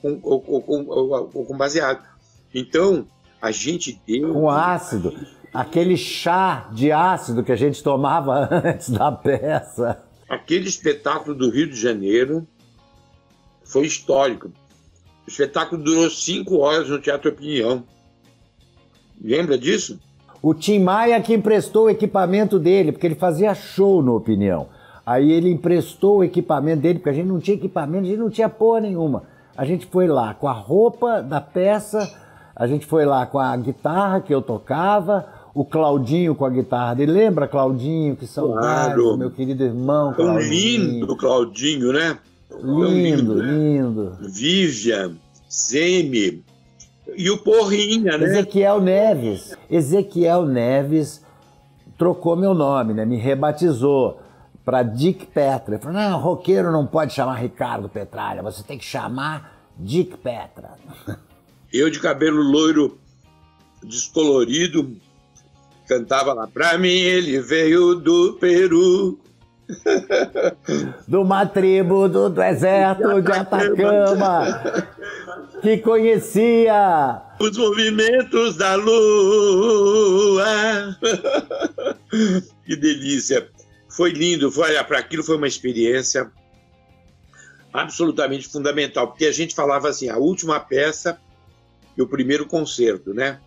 com, 0.01 0.19
ou, 0.21 0.43
ou, 0.47 1.29
ou, 1.33 1.45
com 1.45 1.57
baseado. 1.57 2.03
Então, 2.53 3.07
a 3.41 3.51
gente 3.51 4.01
deu. 4.05 4.33
Com 4.33 4.49
ácido. 4.49 5.15
Aquele 5.53 5.97
chá 5.97 6.69
de 6.73 6.91
ácido 6.91 7.43
que 7.43 7.51
a 7.51 7.55
gente 7.55 7.83
tomava 7.83 8.47
antes 8.65 8.89
da 8.89 9.11
peça. 9.11 10.03
Aquele 10.27 10.67
espetáculo 10.67 11.35
do 11.35 11.49
Rio 11.49 11.69
de 11.69 11.75
Janeiro 11.75 12.47
foi 13.63 13.85
histórico. 13.85 14.51
O 15.31 15.33
espetáculo 15.33 15.81
durou 15.81 16.09
cinco 16.09 16.57
horas 16.57 16.89
no 16.89 16.99
Teatro 16.99 17.31
Opinião. 17.31 17.85
Lembra 19.23 19.57
disso? 19.57 19.97
O 20.41 20.53
Tim 20.53 20.79
Maia 20.79 21.21
que 21.21 21.33
emprestou 21.33 21.85
o 21.85 21.89
equipamento 21.89 22.59
dele, 22.59 22.91
porque 22.91 23.07
ele 23.07 23.15
fazia 23.15 23.55
show 23.55 24.01
no 24.01 24.13
Opinião. 24.13 24.67
Aí 25.05 25.31
ele 25.31 25.49
emprestou 25.49 26.17
o 26.17 26.23
equipamento 26.23 26.81
dele, 26.81 26.99
porque 26.99 27.11
a 27.11 27.13
gente 27.13 27.27
não 27.27 27.39
tinha 27.39 27.55
equipamento, 27.55 28.03
a 28.03 28.09
gente 28.09 28.19
não 28.19 28.29
tinha 28.29 28.49
porra 28.49 28.81
nenhuma. 28.81 29.23
A 29.55 29.63
gente 29.63 29.85
foi 29.85 30.05
lá 30.05 30.33
com 30.33 30.49
a 30.49 30.53
roupa 30.53 31.21
da 31.21 31.39
peça, 31.39 32.11
a 32.53 32.67
gente 32.67 32.85
foi 32.85 33.05
lá 33.05 33.25
com 33.25 33.39
a 33.39 33.55
guitarra 33.55 34.19
que 34.19 34.35
eu 34.35 34.41
tocava, 34.41 35.25
o 35.53 35.63
Claudinho 35.63 36.35
com 36.35 36.43
a 36.43 36.49
guitarra 36.49 36.93
dele. 36.95 37.13
Lembra, 37.13 37.47
Claudinho? 37.47 38.17
Que 38.17 38.27
saudade, 38.27 38.95
claro. 38.95 39.17
meu 39.17 39.31
querido 39.31 39.63
irmão. 39.63 40.13
Tão 40.13 40.37
lindo, 40.37 41.15
Claudinho, 41.15 41.93
né? 41.93 42.17
Lindo, 42.61 43.41
lindo. 43.41 44.17
Vivian, 44.21 45.15
Semi 45.49 46.43
e 47.15 47.29
o 47.29 47.37
Porrinha, 47.37 48.17
né? 48.17 48.25
Ezequiel 48.25 48.81
Neves. 48.81 49.55
Ezequiel 49.69 50.45
Neves 50.45 51.21
trocou 51.97 52.35
meu 52.35 52.53
nome, 52.53 52.93
né? 52.93 53.05
Me 53.05 53.17
rebatizou 53.17 54.19
para 54.63 54.83
Dick 54.83 55.25
Petra. 55.27 55.75
Ele 55.75 55.83
falou: 55.83 55.99
não, 55.99 56.19
roqueiro 56.19 56.71
não 56.71 56.85
pode 56.85 57.13
chamar 57.13 57.35
Ricardo 57.35 57.89
Petralha, 57.89 58.41
você 58.41 58.63
tem 58.63 58.77
que 58.77 58.85
chamar 58.85 59.59
Dick 59.77 60.17
Petra. 60.17 60.71
Eu 61.71 61.89
de 61.89 61.99
cabelo 62.01 62.41
loiro 62.41 62.99
descolorido, 63.81 64.97
cantava 65.87 66.33
lá, 66.33 66.45
pra 66.45 66.77
mim 66.77 66.89
ele 66.89 67.39
veio 67.39 67.95
do 67.95 68.33
Peru. 68.33 69.19
De 71.07 71.15
uma 71.15 71.45
tribo 71.45 72.07
do 72.09 72.29
deserto 72.29 73.21
de 73.21 73.31
Atacama, 73.31 74.63
que 75.61 75.77
conhecia 75.77 77.21
os 77.39 77.57
movimentos 77.57 78.57
da 78.57 78.75
lua. 78.75 80.45
que 82.65 82.75
delícia! 82.75 83.49
Foi 83.89 84.11
lindo, 84.11 84.51
foi, 84.51 84.81
para 84.83 84.99
aquilo 84.99 85.23
foi 85.23 85.35
uma 85.37 85.47
experiência 85.47 86.31
absolutamente 87.73 88.47
fundamental, 88.47 89.07
porque 89.07 89.25
a 89.25 89.31
gente 89.31 89.55
falava 89.55 89.89
assim, 89.89 90.09
a 90.09 90.17
última 90.17 90.59
peça 90.59 91.19
e 91.97 92.01
o 92.01 92.07
primeiro 92.07 92.45
concerto, 92.45 93.13
né? 93.13 93.39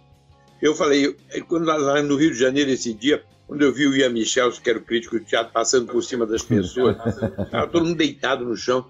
Eu 0.61 0.75
falei, 0.75 1.14
quando 1.49 1.66
lá 1.66 2.03
no 2.03 2.16
Rio 2.16 2.31
de 2.31 2.39
Janeiro 2.39 2.70
esse 2.70 2.95
dia, 2.95 3.22
quando 3.47 3.62
eu 3.62 3.72
vi 3.72 3.86
o 3.86 3.95
Ian 3.95 4.11
Michel, 4.11 4.51
que 4.53 4.70
era 4.70 4.78
o 4.78 4.82
crítico 4.82 5.18
de 5.18 5.26
teatro, 5.26 5.53
passando 5.53 5.90
por 5.92 6.03
cima 6.03 6.26
das 6.26 6.42
pessoas, 6.42 6.97
estava 6.97 7.66
todo 7.66 7.84
mundo 7.84 7.97
deitado 7.97 8.45
no 8.45 8.57
chão. 8.57 8.86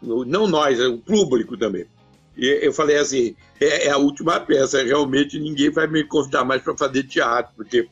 Não 0.00 0.46
nós, 0.46 0.80
é 0.80 0.86
o 0.86 0.98
público 0.98 1.56
também. 1.56 1.86
E 2.36 2.46
eu 2.62 2.72
falei 2.72 2.96
assim: 2.96 3.36
é, 3.60 3.86
é 3.86 3.90
a 3.90 3.98
última 3.98 4.40
peça, 4.40 4.82
realmente 4.82 5.38
ninguém 5.38 5.70
vai 5.70 5.86
me 5.86 6.04
convidar 6.04 6.44
mais 6.44 6.62
para 6.62 6.76
fazer 6.76 7.04
teatro, 7.04 7.52
porque 7.56 7.88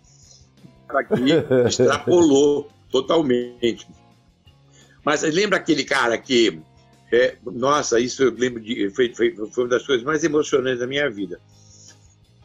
aqui 0.89 1.33
extrapolou 1.67 2.69
totalmente. 2.91 3.87
Mas 5.05 5.23
lembra 5.23 5.59
aquele 5.59 5.85
cara 5.85 6.17
que. 6.19 6.61
É, 7.13 7.37
nossa, 7.45 7.99
isso 7.99 8.23
eu 8.23 8.31
lembro 8.33 8.61
de. 8.61 8.89
Foi, 8.91 9.13
foi, 9.13 9.35
foi 9.35 9.65
uma 9.65 9.71
das 9.71 9.85
coisas 9.85 10.05
mais 10.05 10.23
emocionantes 10.23 10.79
da 10.79 10.87
minha 10.87 11.11
vida 11.11 11.41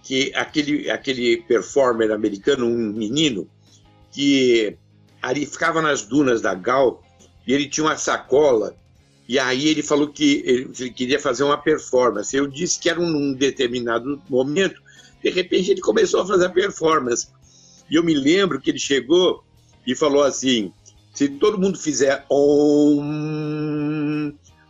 que 0.06 0.32
aquele, 0.36 0.90
aquele 0.90 1.38
performer 1.38 2.12
americano, 2.12 2.68
um 2.68 2.94
menino, 2.94 3.50
que 4.12 4.78
ali 5.20 5.48
ficava 5.48 5.82
nas 5.82 6.04
dunas 6.04 6.42
da 6.42 6.54
Gal 6.54 7.04
e 7.46 7.52
ele 7.52 7.68
tinha 7.68 7.88
uma 7.88 7.98
sacola 7.98 8.78
e 9.28 9.40
aí 9.40 9.68
ele 9.68 9.82
falou 9.82 10.08
que 10.10 10.44
ele, 10.46 10.72
ele 10.80 10.92
queria 10.92 11.20
fazer 11.20 11.44
uma 11.44 11.58
performance. 11.58 12.38
Eu 12.38 12.46
disse 12.46 12.80
que 12.80 12.88
era 12.88 13.02
um, 13.02 13.08
um 13.08 13.34
determinado 13.34 14.22
momento. 14.30 14.80
De 15.24 15.32
repente 15.32 15.72
ele 15.72 15.82
começou 15.82 16.22
a 16.22 16.28
fazer 16.28 16.46
a 16.46 16.50
performance. 16.50 17.28
E 17.90 17.96
eu 17.96 18.04
me 18.04 18.14
lembro 18.14 18.62
que 18.62 18.70
ele 18.70 18.78
chegou 18.78 19.44
e 19.88 19.96
falou 19.96 20.22
assim: 20.22 20.72
se 21.16 21.28
todo 21.28 21.60
mundo 21.60 21.80
fizer 21.80 22.24
om, 22.30 23.02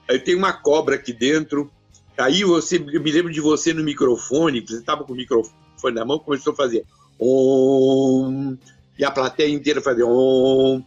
aí 0.10 0.18
tem 0.18 0.36
uma 0.36 0.54
cobra 0.54 0.96
aqui 0.96 1.12
dentro 1.12 1.70
Aí 2.18 2.44
você, 2.44 2.78
eu 2.78 3.02
me 3.02 3.12
lembro 3.12 3.32
de 3.32 3.42
você 3.42 3.74
no 3.74 3.84
microfone, 3.84 4.62
você 4.62 4.78
estava 4.78 5.04
com 5.04 5.14
o 5.14 5.16
microfone 5.16 5.56
na 5.94 6.06
mão, 6.06 6.20
começou 6.20 6.54
a 6.54 6.56
fazer 6.56 6.86
om, 7.20 8.58
e 8.98 9.04
a 9.04 9.12
plateia 9.12 9.54
inteira 9.54 9.82
fazia 9.82 10.06
om, 10.06 10.82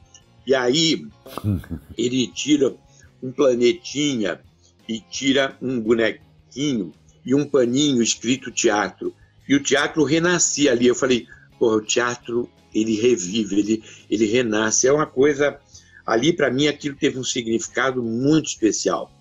e 0.47 0.55
aí 0.55 1.07
ele 1.97 2.27
tira 2.29 2.75
um 3.23 3.31
planetinha 3.31 4.41
e 4.89 5.01
tira 5.01 5.57
um 5.61 5.79
bonequinho 5.81 6.93
e 7.25 7.35
um 7.35 7.45
paninho 7.45 8.03
escrito 8.03 8.51
teatro. 8.51 9.15
E 9.47 9.55
o 9.55 9.63
teatro 9.63 10.05
renascia 10.05 10.73
ali. 10.73 10.87
Eu 10.87 10.95
falei, 10.95 11.27
porra, 11.59 11.77
o 11.77 11.83
teatro 11.83 12.49
ele 12.75 12.99
revive, 12.99 13.59
ele, 13.59 13.85
ele 14.11 14.25
renasce. 14.25 14.87
É 14.87 14.93
uma 14.93 15.07
coisa. 15.07 15.59
Ali, 16.07 16.33
para 16.33 16.51
mim, 16.51 16.69
aquilo 16.69 16.97
teve 16.97 17.19
um 17.19 17.25
significado 17.25 18.03
muito 18.03 18.47
especial 18.47 19.13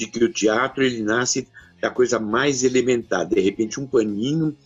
de 0.00 0.06
que 0.06 0.24
o 0.24 0.32
teatro 0.32 0.82
ele 0.82 1.02
nasce 1.02 1.46
da 1.78 1.90
coisa 1.90 2.18
mais 2.18 2.64
elementar, 2.64 3.26
de 3.26 3.38
repente 3.38 3.78
um 3.78 3.86
paninho, 3.86 4.56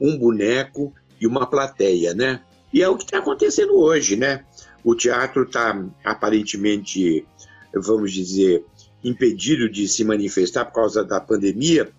um 0.00 0.18
boneco 0.18 0.92
e 1.20 1.28
uma 1.28 1.46
plateia, 1.46 2.12
né? 2.12 2.42
E 2.72 2.82
é 2.82 2.88
o 2.88 2.96
que 2.96 3.04
está 3.04 3.18
acontecendo 3.18 3.76
hoje, 3.76 4.16
né? 4.16 4.44
O 4.82 4.96
teatro 4.96 5.44
está 5.44 5.80
aparentemente, 6.04 7.24
vamos 7.72 8.12
dizer, 8.12 8.64
impedido 9.04 9.70
de 9.70 9.86
se 9.86 10.02
manifestar 10.02 10.64
por 10.64 10.74
causa 10.74 11.04
da 11.04 11.20
pandemia, 11.20 11.92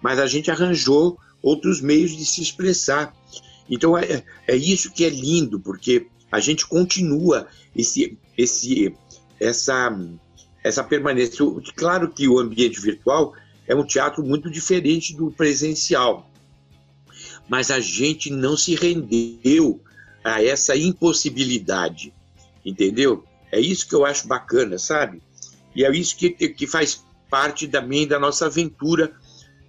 mas 0.00 0.20
a 0.20 0.26
gente 0.28 0.48
arranjou 0.48 1.18
outros 1.42 1.80
meios 1.80 2.12
de 2.12 2.24
se 2.24 2.40
expressar. 2.40 3.12
Então 3.68 3.98
é, 3.98 4.22
é 4.46 4.54
isso 4.54 4.92
que 4.92 5.04
é 5.04 5.08
lindo, 5.08 5.58
porque 5.58 6.06
a 6.30 6.38
gente 6.38 6.64
continua 6.64 7.48
esse, 7.74 8.16
esse, 8.38 8.94
essa 9.40 9.90
essa 10.66 10.82
permanência. 10.82 11.44
Claro 11.76 12.10
que 12.10 12.26
o 12.26 12.38
ambiente 12.38 12.80
virtual 12.80 13.34
é 13.68 13.74
um 13.74 13.86
teatro 13.86 14.24
muito 14.24 14.50
diferente 14.50 15.14
do 15.14 15.30
presencial, 15.30 16.28
mas 17.48 17.70
a 17.70 17.78
gente 17.78 18.30
não 18.30 18.56
se 18.56 18.74
rendeu 18.74 19.80
a 20.24 20.42
essa 20.42 20.76
impossibilidade, 20.76 22.12
entendeu? 22.64 23.24
É 23.52 23.60
isso 23.60 23.88
que 23.88 23.94
eu 23.94 24.04
acho 24.04 24.26
bacana, 24.26 24.76
sabe? 24.76 25.22
E 25.74 25.84
é 25.84 25.90
isso 25.92 26.16
que, 26.16 26.30
que 26.30 26.66
faz 26.66 27.04
parte 27.30 27.68
também 27.68 28.06
da 28.06 28.18
nossa 28.18 28.46
aventura 28.46 29.12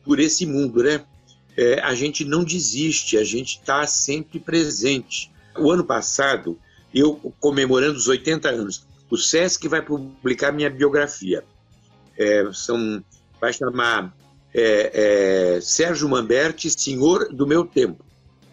por 0.03 0.19
esse 0.19 0.45
mundo, 0.47 0.81
né? 0.81 1.05
É, 1.55 1.79
a 1.81 1.93
gente 1.93 2.25
não 2.25 2.43
desiste, 2.43 3.17
a 3.17 3.23
gente 3.23 3.59
está 3.59 3.85
sempre 3.85 4.39
presente. 4.39 5.31
O 5.57 5.71
ano 5.71 5.83
passado, 5.83 6.57
eu 6.93 7.15
comemorando 7.39 7.97
os 7.97 8.07
80 8.07 8.49
anos, 8.49 8.86
o 9.09 9.17
SESC 9.17 9.67
vai 9.67 9.81
publicar 9.81 10.51
minha 10.51 10.69
biografia. 10.69 11.43
É, 12.17 12.49
são, 12.51 13.03
vai 13.39 13.53
chamar 13.53 14.13
é, 14.53 15.55
é, 15.55 15.61
Sérgio 15.61 16.09
Mamberti, 16.09 16.69
Senhor 16.69 17.29
do 17.33 17.45
Meu 17.45 17.65
Tempo. 17.65 18.03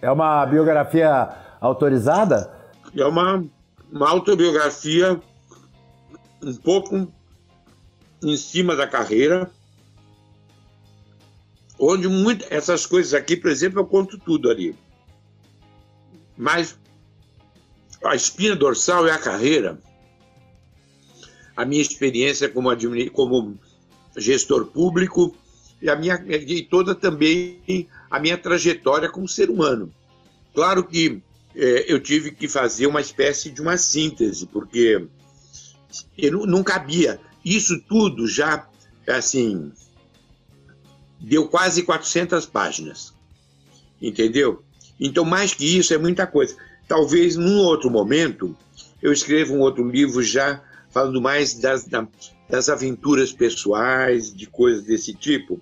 É 0.00 0.10
uma 0.10 0.44
biografia 0.46 1.34
autorizada? 1.60 2.52
É 2.96 3.04
uma, 3.06 3.44
uma 3.90 4.10
autobiografia 4.10 5.20
um 6.42 6.54
pouco 6.56 7.10
em 8.22 8.36
cima 8.36 8.76
da 8.76 8.86
carreira, 8.86 9.50
onde 11.78 12.06
muito, 12.08 12.46
essas 12.50 12.86
coisas 12.86 13.14
aqui, 13.14 13.36
por 13.36 13.50
exemplo, 13.50 13.80
eu 13.80 13.86
conto 13.86 14.18
tudo 14.18 14.50
ali. 14.50 14.76
Mas 16.36 16.78
a 18.04 18.14
espina 18.14 18.54
dorsal 18.54 19.06
é 19.06 19.12
a 19.12 19.18
carreira, 19.18 19.78
a 21.56 21.64
minha 21.64 21.82
experiência 21.82 22.48
como, 22.48 22.70
como 23.12 23.58
gestor 24.16 24.66
público 24.66 25.34
e, 25.80 25.88
a 25.88 25.96
minha, 25.96 26.22
e 26.28 26.62
toda 26.62 26.94
também 26.94 27.88
a 28.10 28.18
minha 28.18 28.38
trajetória 28.38 29.08
como 29.08 29.28
ser 29.28 29.50
humano. 29.50 29.92
Claro 30.54 30.84
que 30.84 31.22
é, 31.54 31.92
eu 31.92 32.00
tive 32.00 32.30
que 32.30 32.48
fazer 32.48 32.86
uma 32.86 33.00
espécie 33.00 33.50
de 33.50 33.60
uma 33.60 33.76
síntese, 33.76 34.46
porque 34.46 35.06
eu 36.16 36.46
não 36.46 36.62
cabia. 36.62 37.20
Isso 37.44 37.80
tudo 37.88 38.26
já, 38.26 38.66
assim, 39.06 39.72
deu 41.20 41.48
quase 41.48 41.82
400 41.82 42.46
páginas, 42.46 43.12
entendeu? 44.00 44.62
Então, 44.98 45.24
mais 45.24 45.54
que 45.54 45.76
isso, 45.76 45.92
é 45.92 45.98
muita 45.98 46.26
coisa. 46.26 46.56
Talvez 46.88 47.36
num 47.36 47.58
outro 47.58 47.90
momento 47.90 48.56
eu 49.02 49.12
escreva 49.12 49.52
um 49.52 49.60
outro 49.60 49.88
livro 49.88 50.22
já 50.22 50.62
falando 50.94 51.20
mais 51.20 51.54
das, 51.54 51.86
das 52.48 52.68
aventuras 52.68 53.32
pessoais, 53.32 54.32
de 54.32 54.46
coisas 54.46 54.84
desse 54.84 55.12
tipo. 55.12 55.60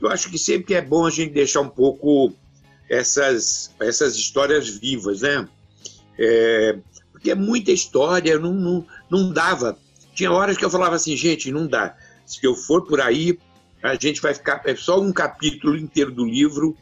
Eu 0.00 0.08
acho 0.08 0.30
que 0.30 0.38
sempre 0.38 0.74
é 0.74 0.80
bom 0.80 1.06
a 1.06 1.10
gente 1.10 1.34
deixar 1.34 1.60
um 1.60 1.68
pouco 1.68 2.32
essas, 2.88 3.70
essas 3.78 4.16
histórias 4.16 4.68
vivas, 4.70 5.20
né? 5.20 5.46
É, 6.18 6.78
porque 7.12 7.30
é 7.30 7.34
muita 7.34 7.70
história, 7.70 8.38
não, 8.38 8.54
não, 8.54 8.86
não 9.10 9.30
dava. 9.30 9.78
Tinha 10.14 10.32
horas 10.32 10.56
que 10.56 10.64
eu 10.64 10.70
falava 10.70 10.96
assim, 10.96 11.16
gente, 11.16 11.52
não 11.52 11.66
dá. 11.66 11.94
Se 12.24 12.44
eu 12.44 12.54
for 12.54 12.86
por 12.86 13.00
aí, 13.00 13.38
a 13.82 13.94
gente 13.94 14.20
vai 14.22 14.32
ficar. 14.32 14.62
É 14.64 14.74
só 14.74 15.00
um 15.00 15.12
capítulo 15.12 15.76
inteiro 15.76 16.10
do 16.10 16.24
livro, 16.24 16.74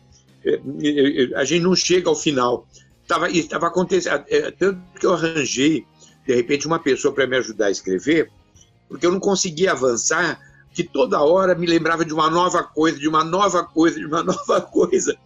é, 0.45 0.55
é, 0.55 1.25
é 1.25 1.37
a 1.37 1.45
gente 1.45 1.63
não 1.63 1.75
chega 1.75 2.09
ao 2.09 2.17
final. 2.17 2.67
Tava, 3.07 3.29
estava 3.31 3.67
acontecendo. 3.67 4.25
É, 4.29 4.51
tanto 4.53 4.81
que 4.99 5.05
eu 5.05 5.13
arranjei 5.13 5.85
de 6.31 6.37
repente, 6.37 6.65
uma 6.65 6.79
pessoa 6.79 7.13
para 7.13 7.27
me 7.27 7.37
ajudar 7.39 7.67
a 7.67 7.71
escrever, 7.73 8.31
porque 8.89 9.05
eu 9.05 9.11
não 9.11 9.19
conseguia 9.19 9.73
avançar, 9.73 10.39
que 10.73 10.85
toda 10.85 11.21
hora 11.21 11.57
me 11.57 11.67
lembrava 11.67 12.05
de 12.05 12.15
uma 12.15 12.31
nova 12.31 12.63
coisa, 12.63 12.97
de 12.97 13.09
uma 13.09 13.25
nova 13.25 13.65
coisa, 13.65 13.99
de 13.99 14.07
uma 14.07 14.23
nova 14.23 14.61
coisa. 14.61 15.17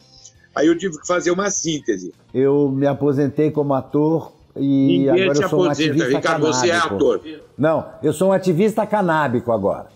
Aí 0.55 0.67
eu 0.67 0.79
tive 0.79 0.99
que 0.99 1.07
fazer 1.07 1.31
uma 1.31 1.51
síntese. 1.51 2.15
Eu 2.33 2.71
me 2.71 2.87
aposentei 2.87 3.51
como 3.51 3.75
ator 3.75 4.33
e 4.57 5.05
Ninguém 5.05 5.25
agora 5.25 5.43
eu 5.43 5.49
sou 5.51 5.65
um 5.65 5.71
ativista 5.71 6.07
Ricardo, 6.07 6.23
canábico. 6.23 6.53
você 6.55 6.71
é 6.71 6.77
ator. 6.77 7.21
Não, 7.59 7.87
eu 8.03 8.13
sou 8.15 8.29
um 8.31 8.33
ativista 8.33 8.87
canábico 8.87 9.53
agora. 9.53 9.89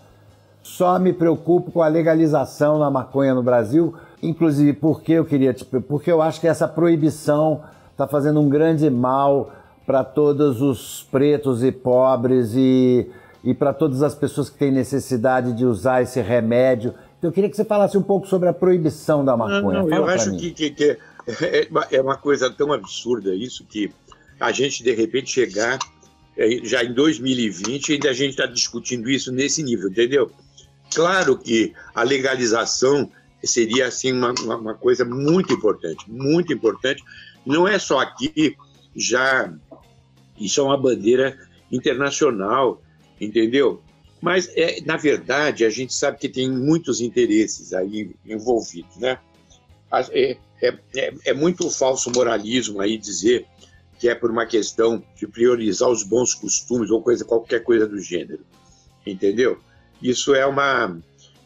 Só 0.61 0.99
me 0.99 1.11
preocupo 1.11 1.71
com 1.71 1.81
a 1.81 1.87
legalização 1.87 2.77
da 2.77 2.91
maconha 2.91 3.33
no 3.33 3.41
Brasil, 3.41 3.95
inclusive 4.21 4.73
porque 4.73 5.13
eu 5.13 5.25
queria, 5.25 5.55
porque 5.87 6.11
eu 6.11 6.21
acho 6.21 6.39
que 6.39 6.47
essa 6.47 6.67
proibição 6.67 7.63
está 7.91 8.07
fazendo 8.07 8.39
um 8.39 8.47
grande 8.47 8.87
mal 8.91 9.51
para 9.89 10.03
todos 10.03 10.61
os 10.61 11.07
pretos 11.09 11.63
e 11.63 11.71
pobres 11.71 12.53
e, 12.53 13.07
e 13.43 13.55
para 13.55 13.73
todas 13.73 14.03
as 14.03 14.13
pessoas 14.13 14.47
que 14.47 14.55
têm 14.55 14.71
necessidade 14.71 15.51
de 15.51 15.65
usar 15.65 16.03
esse 16.03 16.21
remédio. 16.21 16.93
Então, 17.17 17.31
eu 17.31 17.33
queria 17.33 17.49
que 17.49 17.55
você 17.55 17.65
falasse 17.65 17.97
um 17.97 18.03
pouco 18.03 18.27
sobre 18.27 18.47
a 18.47 18.53
proibição 18.53 19.25
da 19.25 19.35
maconha. 19.35 19.79
Não, 19.79 19.87
não, 19.87 19.97
eu 19.97 20.05
acho 20.05 20.37
que, 20.37 20.51
que, 20.51 20.69
que, 20.69 20.97
é, 21.41 21.67
é 21.89 22.01
uma 22.03 22.15
coisa 22.15 22.51
tão 22.51 22.71
absurda 22.71 23.33
isso 23.33 23.65
que 23.65 23.91
a 24.39 24.51
gente, 24.51 24.83
de 24.83 24.93
repente, 24.93 25.31
chegar 25.31 25.79
é, 26.37 26.59
já 26.63 26.83
em 26.83 26.93
2020 26.93 27.93
ainda 27.93 28.11
a 28.11 28.13
gente 28.13 28.29
está 28.29 28.45
discutindo 28.45 29.09
isso 29.09 29.31
nesse 29.31 29.63
nível, 29.63 29.89
entendeu? 29.89 30.31
Claro 30.93 31.35
que 31.35 31.73
a 31.95 32.03
legalização 32.03 33.09
seria 33.43 33.87
assim 33.87 34.11
uma, 34.11 34.33
uma 34.55 34.75
coisa 34.75 35.03
muito 35.03 35.51
importante, 35.51 36.05
muito 36.07 36.53
importante. 36.53 37.03
Não 37.43 37.67
é 37.67 37.79
só 37.79 37.97
aqui, 37.97 38.55
já 38.95 39.51
isso 40.39 40.61
é 40.61 40.63
uma 40.63 40.77
bandeira 40.77 41.37
internacional, 41.71 42.81
entendeu? 43.19 43.81
Mas, 44.21 44.49
é, 44.55 44.81
na 44.81 44.97
verdade, 44.97 45.63
a 45.63 45.69
gente 45.69 45.93
sabe 45.93 46.17
que 46.17 46.27
tem 46.27 46.49
muitos 46.49 46.99
interesses 46.99 47.73
aí 47.73 48.11
envolvidos, 48.25 48.97
né? 48.97 49.17
É, 50.11 50.37
é, 50.61 50.77
é, 50.95 51.13
é 51.25 51.33
muito 51.33 51.69
falso 51.69 52.11
moralismo 52.11 52.81
aí 52.81 52.97
dizer 52.97 53.45
que 53.97 54.07
é 54.07 54.15
por 54.15 54.31
uma 54.31 54.45
questão 54.45 55.03
de 55.15 55.27
priorizar 55.27 55.89
os 55.89 56.03
bons 56.03 56.33
costumes 56.33 56.89
ou 56.89 57.01
coisa, 57.01 57.25
qualquer 57.25 57.63
coisa 57.63 57.85
do 57.85 57.99
gênero, 57.99 58.45
entendeu? 59.05 59.59
Isso 60.01 60.33
é 60.33 60.45
uma, 60.45 60.97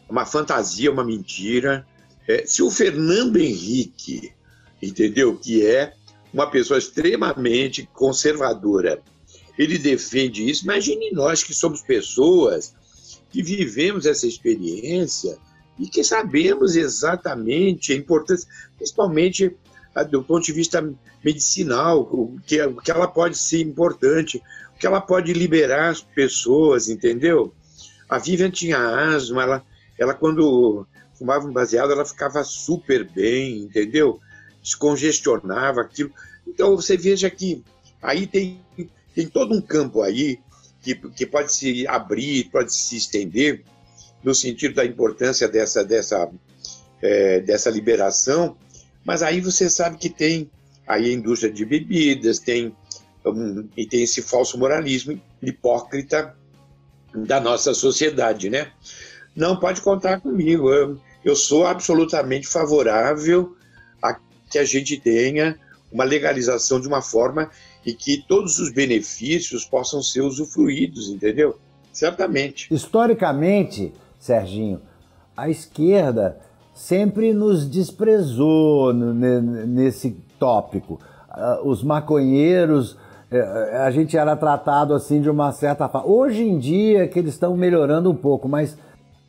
uma 0.08 0.24
fantasia, 0.24 0.90
uma 0.90 1.04
mentira. 1.04 1.86
É, 2.28 2.46
se 2.46 2.62
o 2.62 2.70
Fernando 2.70 3.36
Henrique, 3.36 4.32
entendeu, 4.80 5.36
que 5.36 5.66
é 5.66 5.94
uma 6.34 6.50
pessoa 6.50 6.78
extremamente 6.78 7.88
conservadora. 7.92 9.00
Ele 9.56 9.78
defende 9.78 10.50
isso. 10.50 10.64
Imagine 10.64 11.12
nós 11.12 11.44
que 11.44 11.54
somos 11.54 11.80
pessoas 11.80 12.74
que 13.30 13.40
vivemos 13.40 14.04
essa 14.04 14.26
experiência 14.26 15.38
e 15.78 15.86
que 15.88 16.02
sabemos 16.02 16.74
exatamente 16.74 17.92
a 17.92 17.96
importância, 17.96 18.48
principalmente 18.76 19.56
ah, 19.94 20.02
do 20.02 20.24
ponto 20.24 20.44
de 20.44 20.52
vista 20.52 20.84
medicinal, 21.24 22.00
o 22.00 22.36
que, 22.44 22.58
que 22.84 22.90
ela 22.90 23.06
pode 23.06 23.38
ser 23.38 23.60
importante, 23.60 24.42
o 24.74 24.78
que 24.78 24.86
ela 24.86 25.00
pode 25.00 25.32
liberar 25.32 25.90
as 25.90 26.00
pessoas, 26.00 26.88
entendeu? 26.88 27.54
A 28.08 28.18
Vivian 28.18 28.50
tinha 28.50 28.78
asma, 28.78 29.42
ela, 29.42 29.64
ela 29.96 30.14
quando 30.14 30.84
fumava 31.16 31.46
um 31.46 31.52
baseado, 31.52 31.92
ela 31.92 32.04
ficava 32.04 32.42
super 32.42 33.08
bem, 33.08 33.58
entendeu? 33.58 34.20
Descongestionava 34.64 35.82
aquilo. 35.82 36.10
Então 36.48 36.74
você 36.74 36.96
veja 36.96 37.28
que 37.28 37.62
aí 38.02 38.26
tem, 38.26 38.60
tem 39.14 39.28
todo 39.28 39.54
um 39.54 39.60
campo 39.60 40.00
aí 40.00 40.40
que, 40.82 40.94
que 40.94 41.26
pode 41.26 41.52
se 41.52 41.86
abrir, 41.86 42.50
pode 42.50 42.74
se 42.74 42.96
estender 42.96 43.62
no 44.22 44.34
sentido 44.34 44.74
da 44.74 44.84
importância 44.84 45.46
dessa, 45.46 45.84
dessa, 45.84 46.30
é, 47.02 47.40
dessa 47.40 47.70
liberação, 47.70 48.56
mas 49.04 49.22
aí 49.22 49.38
você 49.40 49.68
sabe 49.68 49.98
que 49.98 50.08
tem 50.08 50.50
aí 50.86 51.10
a 51.10 51.12
indústria 51.12 51.52
de 51.52 51.64
bebidas, 51.64 52.38
tem, 52.38 52.74
um, 53.24 53.68
e 53.76 53.86
tem 53.86 54.02
esse 54.02 54.22
falso 54.22 54.58
moralismo 54.58 55.20
hipócrita 55.42 56.34
da 57.14 57.38
nossa 57.38 57.74
sociedade, 57.74 58.48
né? 58.48 58.72
Não 59.36 59.58
pode 59.58 59.82
contar 59.82 60.20
comigo, 60.20 60.70
eu, 60.70 60.98
eu 61.22 61.36
sou 61.36 61.66
absolutamente 61.66 62.46
favorável 62.46 63.54
que 64.54 64.58
a 64.58 64.64
gente 64.64 64.96
tenha 64.96 65.58
uma 65.90 66.04
legalização 66.04 66.80
de 66.80 66.86
uma 66.86 67.02
forma 67.02 67.50
e 67.84 67.92
que 67.92 68.24
todos 68.28 68.60
os 68.60 68.72
benefícios 68.72 69.64
possam 69.64 70.00
ser 70.00 70.20
usufruídos, 70.20 71.08
entendeu? 71.08 71.58
Certamente. 71.92 72.72
Historicamente, 72.72 73.92
Serginho, 74.18 74.80
a 75.36 75.50
esquerda 75.50 76.38
sempre 76.72 77.34
nos 77.34 77.68
desprezou 77.68 78.92
nesse 78.94 80.16
tópico. 80.38 81.00
Ah, 81.28 81.60
os 81.64 81.82
maconheiros, 81.82 82.96
é, 83.28 83.38
é, 83.38 83.76
a 83.78 83.90
gente 83.90 84.16
era 84.16 84.36
tratado 84.36 84.94
assim 84.94 85.20
de 85.20 85.28
uma 85.28 85.50
certa 85.50 85.88
forma. 85.88 86.06
Hoje 86.06 86.44
em 86.44 86.60
dia 86.60 87.08
que 87.08 87.18
eles 87.18 87.34
estão 87.34 87.56
melhorando 87.56 88.08
um 88.08 88.16
pouco, 88.16 88.48
mas. 88.48 88.78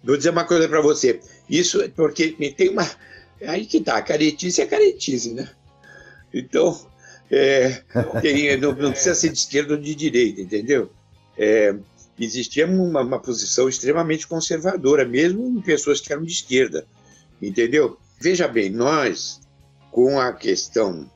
Vou 0.04 0.18
dizer 0.18 0.30
uma 0.30 0.44
coisa 0.44 0.70
para 0.70 0.82
você. 0.82 1.20
Isso 1.50 1.82
é 1.82 1.88
porque 1.88 2.30
tem 2.56 2.70
uma 2.70 2.86
aí 3.48 3.66
que 3.66 3.82
tá, 3.82 4.02
caretice 4.02 4.62
é 4.62 4.66
caretice, 4.66 5.34
né? 5.34 5.50
Então, 6.34 6.80
é, 7.32 7.82
tem, 8.22 8.58
não, 8.58 8.74
não, 8.74 8.92
precisa 8.92 9.16
ser 9.16 9.30
de 9.30 9.38
esquerda 9.38 9.74
ou 9.74 9.80
de 9.80 9.96
direita, 9.96 10.42
entendeu? 10.42 10.92
É, 11.38 11.76
existia 12.20 12.66
uma, 12.66 13.02
uma 13.02 13.20
posição 13.20 13.68
extremamente 13.68 14.28
conservadora, 14.28 15.06
mesmo 15.06 15.48
em 15.48 15.62
pessoas 15.62 16.00
que 16.00 16.12
eram 16.12 16.24
de 16.24 16.32
esquerda, 16.32 16.86
entendeu? 17.42 17.98
Veja 18.20 18.48
bem, 18.48 18.70
nós, 18.70 19.42
com 19.92 20.20
a 20.20 20.32
questão 20.34 21.10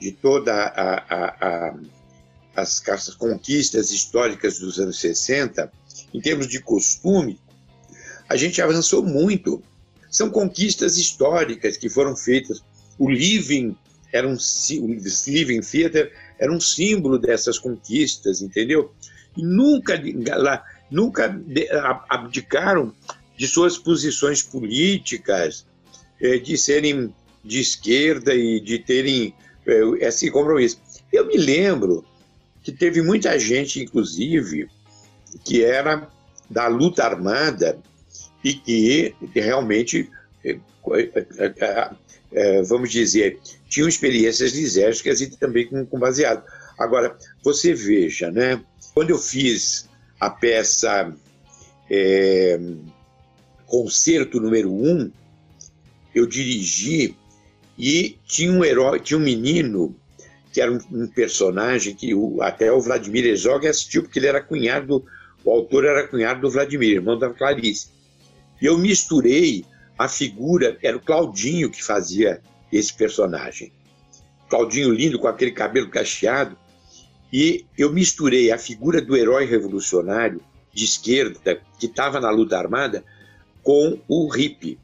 de 0.00 0.12
toda 0.12 0.52
a, 0.52 0.94
a, 0.94 1.68
a 1.68 1.74
as, 2.54 2.86
as 2.88 3.14
conquistas 3.14 3.90
históricas 3.90 4.58
dos 4.58 4.78
anos 4.78 5.00
60, 5.00 5.72
em 6.12 6.20
termos 6.20 6.46
de 6.46 6.60
costume, 6.60 7.40
a 8.28 8.36
gente 8.36 8.60
avançou 8.60 9.02
muito. 9.02 9.62
São 10.12 10.28
conquistas 10.28 10.98
históricas 10.98 11.78
que 11.78 11.88
foram 11.88 12.14
feitas. 12.14 12.62
O 12.98 13.10
living 13.10 13.74
era 14.12 14.28
um 14.28 14.34
o 14.36 14.86
living 15.26 15.60
theater 15.62 16.12
era 16.38 16.52
um 16.52 16.60
símbolo 16.60 17.18
dessas 17.18 17.58
conquistas, 17.58 18.42
entendeu? 18.42 18.92
E 19.34 19.42
nunca 19.42 19.98
lá, 20.36 20.62
nunca 20.90 21.34
abdicaram 22.10 22.94
de 23.38 23.48
suas 23.48 23.78
posições 23.78 24.42
políticas, 24.42 25.66
eh, 26.20 26.38
de 26.38 26.58
serem 26.58 27.14
de 27.42 27.60
esquerda 27.60 28.34
e 28.34 28.60
de 28.60 28.78
terem 28.80 29.34
eh, 29.66 29.82
esse 30.00 30.30
compromisso. 30.30 30.78
Eu 31.10 31.26
me 31.26 31.38
lembro 31.38 32.04
que 32.62 32.70
teve 32.70 33.00
muita 33.00 33.38
gente, 33.38 33.80
inclusive, 33.80 34.68
que 35.42 35.64
era 35.64 36.06
da 36.50 36.68
luta 36.68 37.02
armada 37.02 37.78
e 38.42 38.54
que 38.54 39.14
realmente, 39.34 40.10
eh, 40.44 40.58
eh, 40.94 41.90
eh, 42.32 42.62
vamos 42.62 42.90
dizer, 42.90 43.38
tinham 43.68 43.88
experiências 43.88 44.52
lisérgicas 44.52 45.20
e 45.20 45.36
também 45.36 45.66
com, 45.66 45.84
com 45.86 45.98
baseado. 45.98 46.44
Agora, 46.78 47.16
você 47.42 47.74
veja, 47.74 48.30
né? 48.30 48.60
Quando 48.94 49.10
eu 49.10 49.18
fiz 49.18 49.88
a 50.18 50.30
peça 50.30 51.14
é, 51.90 52.58
Concerto 53.66 54.40
número 54.40 54.70
1, 54.70 54.90
um, 54.90 55.12
eu 56.14 56.26
dirigi 56.26 57.16
e 57.78 58.18
tinha 58.26 58.52
um 58.52 58.64
herói, 58.64 59.00
tinha 59.00 59.18
um 59.18 59.22
menino 59.22 59.94
que 60.52 60.60
era 60.60 60.70
um, 60.70 60.78
um 60.90 61.06
personagem 61.06 61.94
que 61.94 62.14
o, 62.14 62.42
até 62.42 62.70
o 62.70 62.80
Vladimir 62.80 63.24
Herzog 63.24 63.66
assistiu, 63.66 64.02
porque 64.02 64.18
ele 64.18 64.26
era 64.26 64.42
cunhado, 64.42 65.04
o 65.42 65.50
autor 65.50 65.86
era 65.86 66.06
cunhado 66.06 66.42
do 66.42 66.50
Vladimir, 66.50 66.96
irmão 66.96 67.18
da 67.18 67.30
Clarice. 67.30 67.88
E 68.62 68.66
eu 68.66 68.78
misturei 68.78 69.64
a 69.98 70.06
figura, 70.08 70.78
era 70.80 70.96
o 70.96 71.00
Claudinho 71.00 71.68
que 71.68 71.82
fazia 71.82 72.40
esse 72.70 72.94
personagem. 72.94 73.72
Claudinho 74.48 74.94
lindo, 74.94 75.18
com 75.18 75.26
aquele 75.26 75.50
cabelo 75.50 75.90
cacheado. 75.90 76.56
E 77.32 77.66
eu 77.76 77.92
misturei 77.92 78.52
a 78.52 78.58
figura 78.58 79.02
do 79.02 79.16
herói 79.16 79.46
revolucionário 79.46 80.40
de 80.72 80.84
esquerda, 80.84 81.60
que 81.76 81.86
estava 81.86 82.20
na 82.20 82.30
luta 82.30 82.56
armada, 82.56 83.04
com 83.64 83.98
o 84.06 84.28
hippie, 84.28 84.78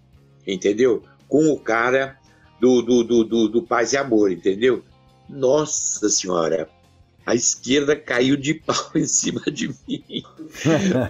entendeu? 0.45 1.05
Com 1.29 1.49
o 1.49 1.59
cara 1.59 2.18
do, 2.61 2.83
do, 2.83 3.05
do, 3.05 3.24
do, 3.24 3.49
do 3.49 3.62
paz 3.62 3.93
e 3.93 3.97
amor, 3.97 4.33
entendeu? 4.33 4.83
Nossa 5.29 6.09
Senhora, 6.09 6.68
a 7.29 7.35
esquerda 7.35 7.95
caiu 7.95 8.39
de 8.39 8.55
pau 8.55 8.91
em 8.97 9.05
cima 9.05 9.43
de 9.53 9.68
mim. 9.68 10.24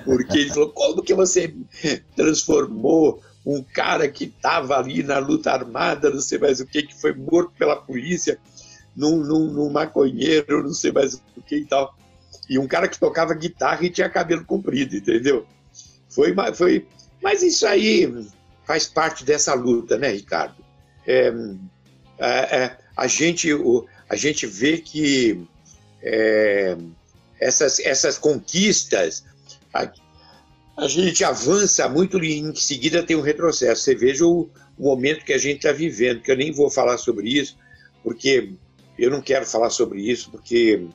Porque 0.05 0.39
ele 0.39 0.51
falou: 0.51 0.71
como 0.71 1.01
que 1.01 1.15
você 1.15 1.55
transformou 2.17 3.23
um 3.47 3.63
cara 3.63 4.09
que 4.09 4.25
estava 4.25 4.77
ali 4.77 5.05
na 5.05 5.19
luta 5.19 5.53
armada, 5.53 6.11
não 6.11 6.21
sei 6.21 6.39
mais 6.39 6.59
o 6.59 6.67
que, 6.67 6.83
que 6.83 7.01
foi 7.01 7.15
morto 7.15 7.53
pela 7.57 7.77
polícia, 7.77 8.37
num, 8.97 9.19
num, 9.19 9.47
num 9.47 9.71
maconheiro, 9.71 10.65
não 10.65 10.75
sei 10.75 10.91
mais 10.91 11.15
o 11.15 11.43
que 11.47 11.59
e 11.59 11.65
tal. 11.65 11.97
E 12.51 12.59
um 12.59 12.67
cara 12.67 12.89
que 12.89 12.99
tocava 12.99 13.33
guitarra 13.33 13.87
e 13.87 13.91
tinha 13.91 14.11
cabelo 14.11 14.45
comprido, 14.45 14.97
entendeu? 14.97 15.47
Foi, 16.11 16.35
foi, 16.53 16.89
mas 17.23 17.45
isso 17.45 17.65
aí 17.65 18.27
faz 18.67 18.87
parte 18.89 19.25
dessa 19.25 19.55
luta, 19.55 19.97
né, 19.97 20.09
Ricardo? 20.09 20.57
É, 21.07 21.33
é, 22.19 22.57
é, 22.59 22.79
a 22.97 23.07
gente, 23.07 23.55
o, 23.55 23.87
a 24.11 24.17
gente 24.17 24.47
vê 24.47 24.79
que 24.79 25.47
é, 26.03 26.77
essas, 27.41 27.79
essas 27.81 28.19
conquistas, 28.19 29.25
a, 29.73 29.91
a, 30.77 30.89
gente 30.89 31.25
avança 31.25 31.89
muito 31.89 32.23
e 32.23 32.39
em 32.39 32.55
seguida 32.55 33.03
tem 33.03 33.17
um 33.17 33.23
retrocesso. 33.23 33.83
Você 33.83 33.95
veja 33.95 34.27
o, 34.27 34.49
o 34.77 34.85
momento 34.85 35.25
que 35.25 35.33
a 35.33 35.39
gente 35.39 35.59
está 35.59 35.73
vivendo, 35.73 36.23
que 36.23 36.31
eu 36.31 36.37
nem 36.37 36.53
vou 36.53 36.71
falar 36.71 36.99
sobre 36.99 37.29
isso, 37.29 37.57
porque 38.03 38.53
eu 38.99 39.11
não 39.11 39.21
quero 39.21 39.47
falar 39.47 39.71
sobre 39.71 40.01
isso, 40.01 40.31
porque 40.31 40.87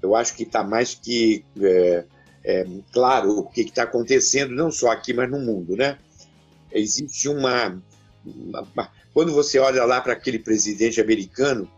eu 0.00 0.14
acho 0.14 0.34
que 0.34 0.42
está 0.42 0.62
mais 0.64 0.94
que 0.94 1.44
é, 1.60 2.04
é, 2.44 2.66
claro 2.92 3.38
o 3.38 3.44
que 3.44 3.62
está 3.62 3.84
acontecendo, 3.84 4.54
não 4.54 4.70
só 4.70 4.90
aqui, 4.90 5.12
mas 5.12 5.30
no 5.30 5.38
mundo, 5.38 5.76
né? 5.76 5.98
Existe 6.72 7.28
uma, 7.28 7.80
uma 8.24 8.90
quando 9.12 9.32
você 9.32 9.58
olha 9.58 9.84
lá 9.84 10.00
para 10.00 10.14
aquele 10.14 10.38
presidente 10.38 11.00
americano, 11.00 11.70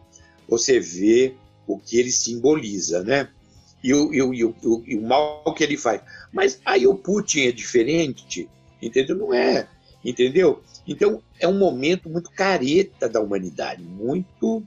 você 0.49 0.79
vê 0.79 1.35
o 1.67 1.79
que 1.79 1.99
ele 1.99 2.11
simboliza, 2.11 3.03
né? 3.03 3.29
E 3.83 3.93
o, 3.93 4.15
e, 4.15 4.23
o, 4.23 4.35
e, 4.35 4.45
o, 4.45 4.85
e 4.87 4.97
o 4.97 5.03
mal 5.03 5.55
que 5.55 5.63
ele 5.63 5.77
faz. 5.77 6.01
Mas 6.33 6.61
aí 6.65 6.87
o 6.87 6.95
Putin 6.95 7.47
é 7.47 7.53
diferente, 7.53 8.49
entendeu? 8.81 9.17
Não 9.17 9.35
é, 9.35 9.69
entendeu? 10.05 10.63
Então 10.87 11.23
é 11.39 11.47
um 11.47 11.59
momento 11.59 12.09
muito 12.09 12.31
careta 12.31 13.09
da 13.09 13.21
humanidade, 13.21 13.83
muito, 13.83 14.63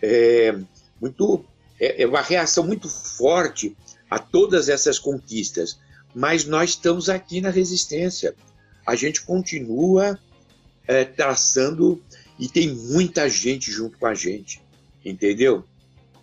é, 0.00 0.56
muito 1.00 1.44
é, 1.80 2.02
é 2.02 2.06
uma 2.06 2.22
reação 2.22 2.64
muito 2.64 2.88
forte 2.88 3.76
a 4.08 4.18
todas 4.18 4.68
essas 4.68 4.98
conquistas. 4.98 5.78
Mas 6.14 6.44
nós 6.44 6.70
estamos 6.70 7.08
aqui 7.08 7.40
na 7.40 7.50
resistência. 7.50 8.36
A 8.86 8.94
gente 8.94 9.22
continua 9.22 10.18
é, 10.86 11.04
traçando 11.04 12.00
e 12.38 12.48
tem 12.48 12.68
muita 12.72 13.28
gente 13.28 13.72
junto 13.72 13.98
com 13.98 14.06
a 14.06 14.14
gente 14.14 14.62
entendeu? 15.04 15.64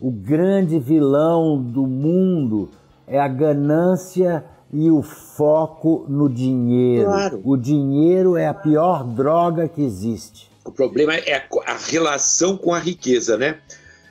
O 0.02 0.10
grande 0.10 0.80
vilão 0.80 1.62
do 1.62 1.86
mundo 1.86 2.72
é 3.06 3.20
a 3.20 3.28
ganância 3.28 4.44
e 4.74 4.90
o 4.90 5.04
foco 5.04 6.08
no 6.10 6.28
dinheiro. 6.28 7.06
Claro. 7.06 7.42
O 7.46 7.56
dinheiro 7.56 8.36
é 8.36 8.48
a 8.48 8.54
pior 8.54 9.04
droga 9.04 9.68
que 9.68 9.84
existe. 9.84 10.50
O 10.66 10.72
problema 10.72 11.14
é 11.14 11.48
a 11.68 11.78
relação 11.78 12.58
com 12.58 12.74
a 12.74 12.80
riqueza, 12.80 13.38
né? 13.38 13.60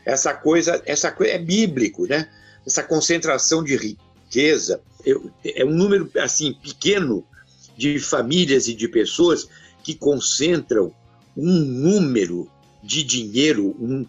Essa 0.07 0.33
coisa, 0.33 0.81
essa 0.87 1.11
coisa 1.11 1.33
é 1.33 1.39
bíblico, 1.39 2.07
né? 2.07 2.29
Essa 2.65 2.85
concentração 2.85 3.65
de 3.65 3.77
riqueza 3.77 4.81
é 5.45 5.65
um 5.65 5.75
número 5.75 6.09
assim 6.21 6.53
pequeno 6.53 7.25
de 7.77 7.99
famílias 7.99 8.69
e 8.69 8.75
de 8.75 8.87
pessoas 8.87 9.49
que 9.83 9.95
concentram 9.95 10.93
um 11.37 11.59
número 11.59 12.49
de 12.83 13.03
dinheiro, 13.03 13.75
um, 13.81 14.07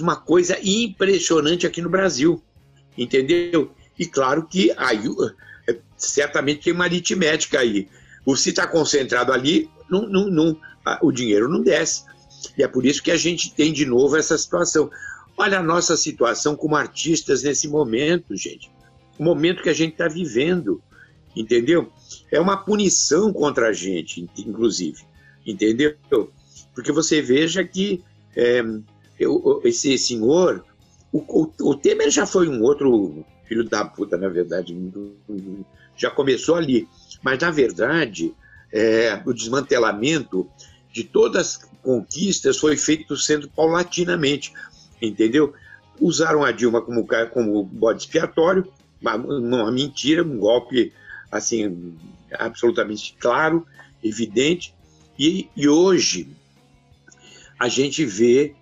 uma 0.00 0.16
coisa 0.16 0.58
impressionante 0.62 1.66
aqui 1.66 1.80
no 1.80 1.88
Brasil, 1.88 2.42
entendeu? 2.96 3.72
E 3.98 4.06
claro 4.06 4.46
que 4.46 4.72
aí 4.76 5.04
é, 5.68 5.76
certamente 5.96 6.64
tem 6.64 6.72
uma 6.72 6.84
aritmética 6.84 7.60
aí. 7.60 7.88
O 8.24 8.36
se 8.36 8.50
está 8.50 8.66
concentrado 8.66 9.32
ali, 9.32 9.70
não, 9.88 10.08
não, 10.08 10.28
não, 10.28 10.60
o 11.02 11.10
dinheiro 11.10 11.48
não 11.48 11.62
desce. 11.62 12.04
E 12.56 12.62
é 12.62 12.68
por 12.68 12.84
isso 12.84 13.02
que 13.02 13.10
a 13.10 13.16
gente 13.16 13.54
tem 13.54 13.72
de 13.72 13.84
novo 13.84 14.16
essa 14.16 14.36
situação. 14.36 14.90
Olha 15.36 15.58
a 15.58 15.62
nossa 15.62 15.96
situação 15.96 16.56
como 16.56 16.76
artistas 16.76 17.42
nesse 17.42 17.68
momento, 17.68 18.36
gente. 18.36 18.70
O 19.18 19.24
momento 19.24 19.62
que 19.62 19.68
a 19.68 19.74
gente 19.74 19.92
está 19.92 20.08
vivendo, 20.08 20.82
entendeu? 21.34 21.92
É 22.30 22.40
uma 22.40 22.56
punição 22.56 23.32
contra 23.32 23.68
a 23.68 23.72
gente, 23.72 24.28
inclusive, 24.36 25.02
entendeu? 25.46 25.96
Porque 26.74 26.92
você 26.92 27.20
veja 27.20 27.64
que 27.64 28.02
é, 28.36 28.62
eu, 29.18 29.60
esse 29.64 29.96
senhor, 29.98 30.64
o, 31.12 31.18
o, 31.18 31.52
o, 31.70 31.74
Temer 31.74 32.10
já 32.10 32.26
foi 32.26 32.48
um 32.48 32.62
outro 32.62 33.24
filho 33.46 33.64
da 33.64 33.84
puta, 33.84 34.16
na 34.16 34.28
verdade, 34.28 34.76
já 35.96 36.10
começou 36.10 36.54
ali. 36.54 36.88
Mas, 37.22 37.38
na 37.38 37.50
verdade, 37.50 38.34
é, 38.72 39.20
o 39.24 39.32
desmantelamento 39.32 40.48
de 40.92 41.04
todas 41.04 41.40
as 41.40 41.70
conquistas 41.82 42.58
foi 42.58 42.76
feito 42.76 43.16
sendo 43.16 43.48
paulatinamente, 43.48 44.52
entendeu? 45.00 45.54
Usaram 46.00 46.44
a 46.44 46.52
Dilma 46.52 46.80
como, 46.80 47.06
como 47.32 47.64
bode 47.64 48.02
expiatório, 48.02 48.70
uma, 49.00 49.16
uma 49.16 49.72
mentira, 49.72 50.22
um 50.22 50.38
golpe 50.38 50.92
assim 51.30 51.96
absolutamente 52.32 53.16
claro, 53.18 53.66
evidente, 54.02 54.74
e, 55.18 55.48
e 55.56 55.68
hoje 55.68 56.28
a 57.58 57.68
gente 57.68 58.04
vê 58.04 58.54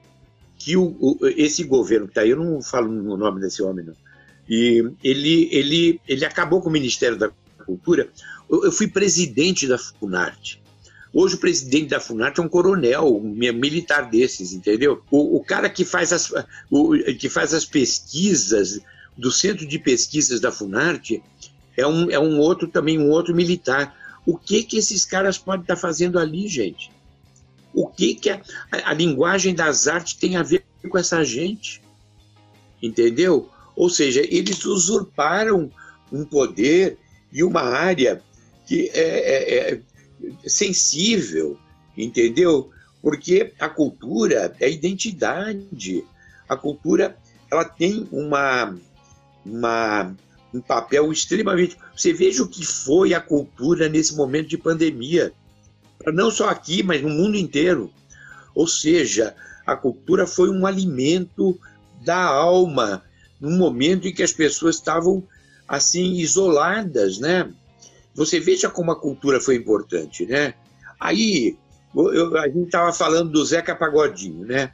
que 0.58 0.76
o, 0.76 0.96
o, 0.98 1.18
esse 1.36 1.64
governo 1.64 2.06
que 2.06 2.12
está 2.12 2.22
aí, 2.22 2.30
eu 2.30 2.36
não 2.36 2.62
falo 2.62 2.88
o 2.88 3.16
nome 3.16 3.40
desse 3.40 3.62
homem, 3.62 3.84
não, 3.84 3.94
e 4.48 4.90
ele, 5.02 5.48
ele, 5.50 6.00
ele 6.06 6.24
acabou 6.24 6.60
com 6.60 6.68
o 6.68 6.72
Ministério 6.72 7.18
da 7.18 7.30
Cultura. 7.64 8.08
Eu, 8.48 8.64
eu 8.64 8.72
fui 8.72 8.86
presidente 8.86 9.66
da 9.66 9.76
Funarte. 9.76 10.62
Hoje 11.12 11.34
o 11.34 11.38
presidente 11.38 11.88
da 11.88 12.00
Funarte 12.00 12.40
é 12.40 12.42
um 12.42 12.48
coronel, 12.48 13.16
um 13.16 13.32
militar 13.32 14.08
desses, 14.10 14.52
entendeu? 14.52 15.02
O, 15.10 15.36
o 15.36 15.44
cara 15.44 15.68
que 15.68 15.84
faz, 15.84 16.12
as, 16.12 16.32
que 17.18 17.28
faz 17.28 17.54
as 17.54 17.64
pesquisas 17.64 18.80
do 19.16 19.32
Centro 19.32 19.66
de 19.66 19.78
Pesquisas 19.78 20.40
da 20.40 20.52
Funarte 20.52 21.22
é 21.76 21.86
um, 21.86 22.10
é 22.10 22.18
um 22.18 22.38
outro 22.38 22.68
também, 22.68 22.98
um 22.98 23.10
outro 23.10 23.34
militar. 23.34 23.96
O 24.26 24.36
que 24.36 24.62
que 24.62 24.76
esses 24.76 25.04
caras 25.04 25.38
podem 25.38 25.62
estar 25.62 25.76
fazendo 25.76 26.18
ali, 26.18 26.46
gente? 26.48 26.90
O 27.76 27.86
que 27.86 28.14
que 28.14 28.30
a, 28.30 28.40
a, 28.72 28.94
linguagem 28.94 29.54
das 29.54 29.86
artes 29.86 30.14
tem 30.14 30.34
a 30.34 30.42
ver 30.42 30.64
com 30.88 30.96
essa 30.96 31.22
gente? 31.22 31.82
Entendeu? 32.82 33.50
Ou 33.76 33.90
seja, 33.90 34.22
eles 34.22 34.64
usurparam 34.64 35.70
um 36.10 36.24
poder 36.24 36.96
e 37.30 37.44
uma 37.44 37.60
área 37.60 38.22
que 38.66 38.90
é, 38.94 39.00
é, 39.00 39.74
é 39.74 39.80
sensível, 40.48 41.58
entendeu? 41.94 42.70
Porque 43.02 43.52
a 43.58 43.68
cultura 43.68 44.56
é 44.58 44.70
identidade. 44.70 46.02
A 46.48 46.56
cultura 46.56 47.14
ela 47.50 47.64
tem 47.66 48.08
uma, 48.10 48.74
uma, 49.44 50.16
um 50.54 50.62
papel 50.62 51.12
extremamente. 51.12 51.76
Você 51.94 52.10
veja 52.14 52.42
o 52.42 52.48
que 52.48 52.64
foi 52.64 53.12
a 53.12 53.20
cultura 53.20 53.86
nesse 53.86 54.16
momento 54.16 54.48
de 54.48 54.56
pandemia, 54.56 55.34
não 56.12 56.30
só 56.30 56.48
aqui, 56.48 56.82
mas 56.82 57.02
no 57.02 57.08
mundo 57.08 57.36
inteiro. 57.36 57.90
Ou 58.54 58.66
seja, 58.66 59.34
a 59.66 59.76
cultura 59.76 60.26
foi 60.26 60.50
um 60.50 60.66
alimento 60.66 61.58
da 62.04 62.24
alma, 62.24 63.02
num 63.40 63.56
momento 63.56 64.06
em 64.06 64.14
que 64.14 64.22
as 64.22 64.32
pessoas 64.32 64.76
estavam 64.76 65.26
assim 65.66 66.14
isoladas, 66.14 67.18
né? 67.18 67.52
Você 68.14 68.40
veja 68.40 68.70
como 68.70 68.92
a 68.92 69.00
cultura 69.00 69.40
foi 69.40 69.56
importante, 69.56 70.24
né? 70.24 70.54
Aí 70.98 71.58
eu, 71.94 72.36
a 72.38 72.46
gente 72.46 72.66
estava 72.66 72.92
falando 72.92 73.30
do 73.30 73.44
Zeca 73.44 73.74
Pagodinho, 73.74 74.46
né? 74.46 74.72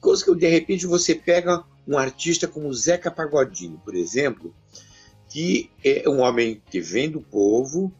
Coisa 0.00 0.24
que 0.24 0.34
de 0.34 0.48
repente 0.48 0.86
você 0.86 1.14
pega 1.14 1.62
um 1.86 1.98
artista 1.98 2.48
como 2.48 2.72
Zeca 2.72 3.10
Pagodinho, 3.10 3.80
por 3.84 3.94
exemplo, 3.94 4.54
que 5.28 5.70
é 5.84 6.08
um 6.08 6.20
homem 6.20 6.60
que 6.70 6.80
vem 6.80 7.10
do 7.10 7.20
povo, 7.20 7.92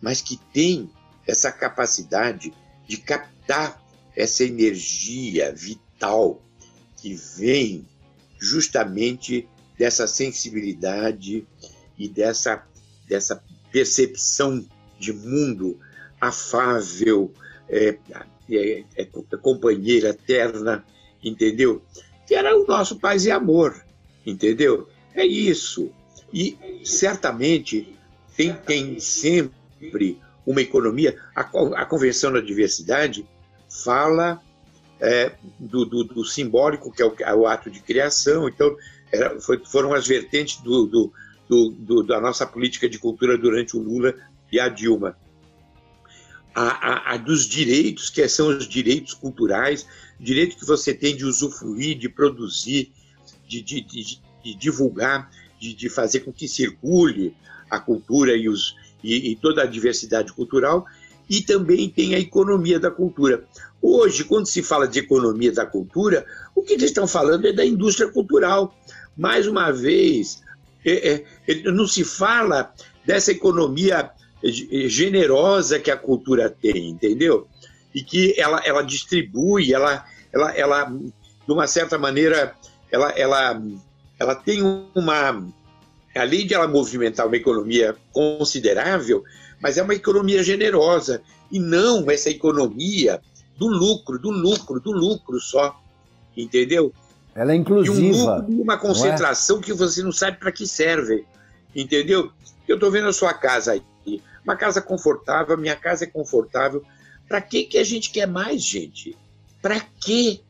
mas 0.00 0.20
que 0.20 0.38
tem 0.52 0.90
essa 1.26 1.50
capacidade 1.50 2.52
de 2.86 2.96
captar 2.96 3.82
essa 4.16 4.44
energia 4.44 5.52
vital 5.52 6.42
que 6.96 7.14
vem 7.14 7.88
justamente 8.38 9.48
dessa 9.78 10.06
sensibilidade 10.06 11.46
e 11.98 12.08
dessa, 12.08 12.64
dessa 13.08 13.42
percepção 13.72 14.64
de 14.98 15.12
mundo 15.12 15.78
afável, 16.20 17.32
é, 17.68 17.98
é, 18.50 18.84
é, 18.96 19.04
companheira 19.40 20.14
terna, 20.14 20.84
entendeu? 21.22 21.82
Que 22.26 22.34
era 22.34 22.56
o 22.56 22.66
nosso 22.66 22.98
paz 22.98 23.26
e 23.26 23.30
amor, 23.30 23.84
entendeu? 24.24 24.88
É 25.14 25.26
isso. 25.26 25.90
E 26.32 26.56
certamente 26.84 27.96
tem, 28.36 28.54
tem 28.54 28.98
sempre 28.98 30.20
uma 30.46 30.60
economia. 30.60 31.16
A, 31.34 31.40
a 31.40 31.86
Convenção 31.86 32.32
da 32.32 32.40
Diversidade 32.40 33.26
fala 33.68 34.40
é, 35.00 35.32
do, 35.58 35.84
do, 35.84 36.04
do, 36.04 36.24
simbólico, 36.24 36.92
que 36.92 37.02
é 37.02 37.06
o, 37.06 37.14
é 37.18 37.34
o, 37.34 37.46
ato 37.46 37.70
de 37.70 37.80
criação. 37.80 38.48
Então, 38.48 38.76
era, 39.12 39.40
foi, 39.40 39.60
foram 39.64 39.92
as 39.92 40.06
vertentes 40.06 40.60
do, 40.60 41.12
da 42.06 42.20
nossa 42.20 42.46
política 42.46 42.88
de 42.88 42.98
cultura 42.98 43.36
durante 43.36 43.76
o 43.76 43.80
Lula 43.80 44.14
e 44.50 44.58
a 44.58 44.68
Dilma. 44.68 45.16
A, 46.54 46.62
a, 46.62 47.14
a, 47.14 47.16
dos 47.16 47.46
direitos, 47.46 48.10
que 48.10 48.26
são 48.28 48.48
os 48.48 48.68
direitos 48.68 49.12
culturais, 49.12 49.86
direito 50.20 50.56
que 50.56 50.64
você 50.64 50.94
tem 50.94 51.16
de 51.16 51.24
usufruir, 51.24 51.98
de 51.98 52.08
produzir, 52.08 52.92
de, 53.46 53.60
de, 53.60 53.80
de, 53.80 54.20
de 54.42 54.54
divulgar, 54.54 55.30
de, 55.60 55.88
fazer 55.88 56.20
com 56.20 56.32
que 56.32 56.46
circule 56.46 57.34
a 57.70 57.80
cultura 57.80 58.36
e, 58.36 58.48
os, 58.48 58.76
e, 59.04 59.32
e 59.32 59.36
toda 59.36 59.62
a 59.62 59.66
diversidade 59.66 60.32
cultural, 60.32 60.84
e 61.28 61.42
também 61.42 61.88
tem 61.88 62.14
a 62.14 62.18
economia 62.18 62.80
da 62.80 62.90
cultura. 62.90 63.44
Hoje, 63.80 64.24
quando 64.24 64.46
se 64.46 64.62
fala 64.62 64.88
de 64.88 64.98
economia 64.98 65.52
da 65.52 65.66
cultura, 65.66 66.26
o 66.54 66.62
que 66.62 66.72
eles 66.72 66.86
estão 66.86 67.06
falando 67.06 67.46
é 67.46 67.52
da 67.52 67.64
indústria 67.64 68.10
cultural. 68.10 68.74
Mais 69.16 69.46
uma 69.46 69.70
vez, 69.70 70.42
é, 70.84 71.24
é, 71.46 71.62
não 71.70 71.86
se 71.86 72.02
fala 72.04 72.72
dessa 73.04 73.30
economia 73.30 74.10
generosa 74.42 75.78
que 75.78 75.90
a 75.90 75.96
cultura 75.96 76.50
tem, 76.50 76.90
entendeu? 76.90 77.46
E 77.94 78.02
que 78.02 78.34
ela, 78.38 78.60
ela 78.64 78.82
distribui, 78.82 79.72
ela, 79.72 80.04
ela, 80.32 80.52
ela, 80.56 80.84
de 80.84 81.52
uma 81.52 81.66
certa 81.66 81.96
maneira, 81.96 82.54
ela, 82.90 83.10
ela, 83.12 83.62
ela 84.18 84.34
tem 84.34 84.62
uma. 84.94 85.46
Além 86.14 86.46
de 86.46 86.54
ela 86.54 86.68
movimentar 86.68 87.26
uma 87.26 87.36
economia 87.36 87.96
considerável, 88.12 89.24
mas 89.60 89.78
é 89.78 89.82
uma 89.82 89.94
economia 89.94 90.42
generosa 90.42 91.22
e 91.50 91.58
não 91.58 92.08
essa 92.10 92.30
economia 92.30 93.20
do 93.56 93.66
lucro, 93.66 94.18
do 94.18 94.30
lucro, 94.30 94.80
do 94.80 94.92
lucro 94.92 95.40
só, 95.40 95.80
entendeu? 96.36 96.92
Ela 97.34 97.52
é 97.52 97.56
inclusiva. 97.56 97.98
E 97.98 98.12
um 98.12 98.36
lucro, 98.36 98.62
uma 98.62 98.74
é? 98.74 98.76
concentração 98.76 99.58
é? 99.58 99.62
que 99.62 99.72
você 99.72 100.02
não 100.02 100.12
sabe 100.12 100.38
para 100.38 100.52
que 100.52 100.66
serve, 100.66 101.24
entendeu? 101.74 102.30
Eu 102.66 102.76
estou 102.76 102.90
vendo 102.90 103.08
a 103.08 103.12
sua 103.12 103.34
casa 103.34 103.72
aí, 103.72 103.82
uma 104.44 104.56
casa 104.56 104.80
confortável, 104.80 105.56
minha 105.56 105.76
casa 105.76 106.04
é 106.04 106.06
confortável. 106.06 106.84
Para 107.26 107.40
que 107.40 107.64
que 107.64 107.78
a 107.78 107.84
gente 107.84 108.10
quer 108.10 108.26
mais, 108.26 108.62
gente? 108.62 109.16
Para 109.62 109.80
quê? 109.80 110.40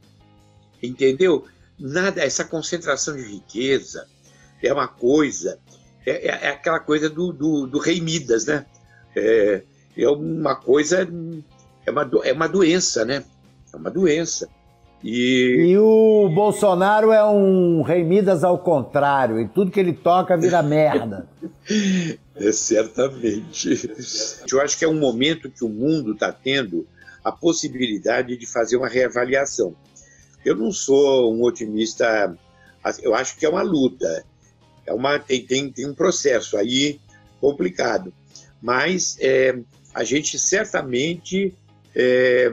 Entendeu? 0.83 1.47
Nada, 1.79 2.21
essa 2.21 2.45
concentração 2.45 3.17
de 3.17 3.23
riqueza 3.23 4.07
é 4.67 4.73
uma 4.73 4.89
coisa, 4.89 5.59
é, 6.07 6.29
é, 6.29 6.47
é 6.47 6.49
aquela 6.49 6.81
coisa 6.81 7.09
do, 7.09 7.33
do, 7.33 7.67
do 7.67 7.79
rei 7.79 8.01
Midas, 8.01 8.47
né? 8.47 8.67
é, 9.17 9.63
é 9.97 10.09
uma 10.09 10.57
coisa, 10.57 11.09
é 11.87 11.91
uma, 11.91 12.11
é 12.25 12.33
uma 12.33 12.49
doença, 12.49 13.05
né? 13.05 13.25
É 13.73 13.77
uma 13.77 13.91
doença. 13.91 14.49
E... 15.03 15.67
e 15.69 15.79
o 15.79 16.31
Bolsonaro 16.35 17.13
é 17.13 17.23
um 17.25 17.83
rei 17.83 18.03
Midas 18.03 18.43
ao 18.43 18.59
contrário, 18.59 19.39
e 19.39 19.47
tudo 19.47 19.71
que 19.71 19.79
ele 19.79 19.93
toca 19.93 20.37
vira 20.37 20.63
merda. 20.63 21.29
é, 22.35 22.53
certamente. 22.53 23.91
Eu 24.51 24.61
acho 24.61 24.79
que 24.79 24.85
é 24.85 24.89
um 24.89 24.99
momento 24.99 25.51
que 25.51 25.65
o 25.65 25.69
mundo 25.69 26.13
está 26.13 26.33
tendo 26.33 26.87
a 27.23 27.31
possibilidade 27.31 28.37
de 28.37 28.47
fazer 28.47 28.77
uma 28.77 28.89
reavaliação. 28.89 29.75
Eu 30.45 30.57
não 30.57 30.73
sou 30.73 31.35
um 31.35 31.43
otimista, 31.43 32.35
eu 33.03 33.15
acho 33.15 33.37
que 33.37 33.47
é 33.47 33.49
uma 33.49 33.63
luta, 33.63 34.25
é 34.87 34.93
uma, 34.93 35.19
tem, 35.19 35.45
tem, 35.45 35.71
tem 35.71 35.87
um 35.87 35.95
processo 35.95 36.57
aí 36.57 37.01
complicado 37.41 38.13
mas 38.65 39.19
é, 39.21 39.59
a 39.93 40.03
gente 40.05 40.39
certamente, 40.39 41.55
é, 41.95 42.51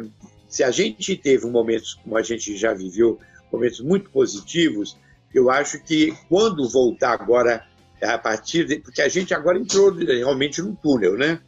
se 0.50 0.62
a 0.62 0.70
gente 0.70 1.16
teve 1.16 1.46
momentos 1.46 1.94
como 1.94 2.18
a 2.18 2.22
gente 2.22 2.58
já 2.58 2.74
viveu, 2.74 3.18
momentos 3.50 3.80
muito 3.80 4.10
positivos, 4.10 4.98
eu 5.34 5.50
acho 5.50 5.82
que 5.82 6.14
quando 6.28 6.68
voltar 6.68 7.14
agora, 7.14 7.66
a 8.02 8.18
partir 8.18 8.66
de, 8.66 8.80
porque 8.80 9.02
a 9.02 9.08
gente 9.08 9.34
agora 9.34 9.58
entrou 9.58 9.94
realmente 9.94 10.62
num 10.62 10.76
túnel, 10.76 11.18
né? 11.18 11.40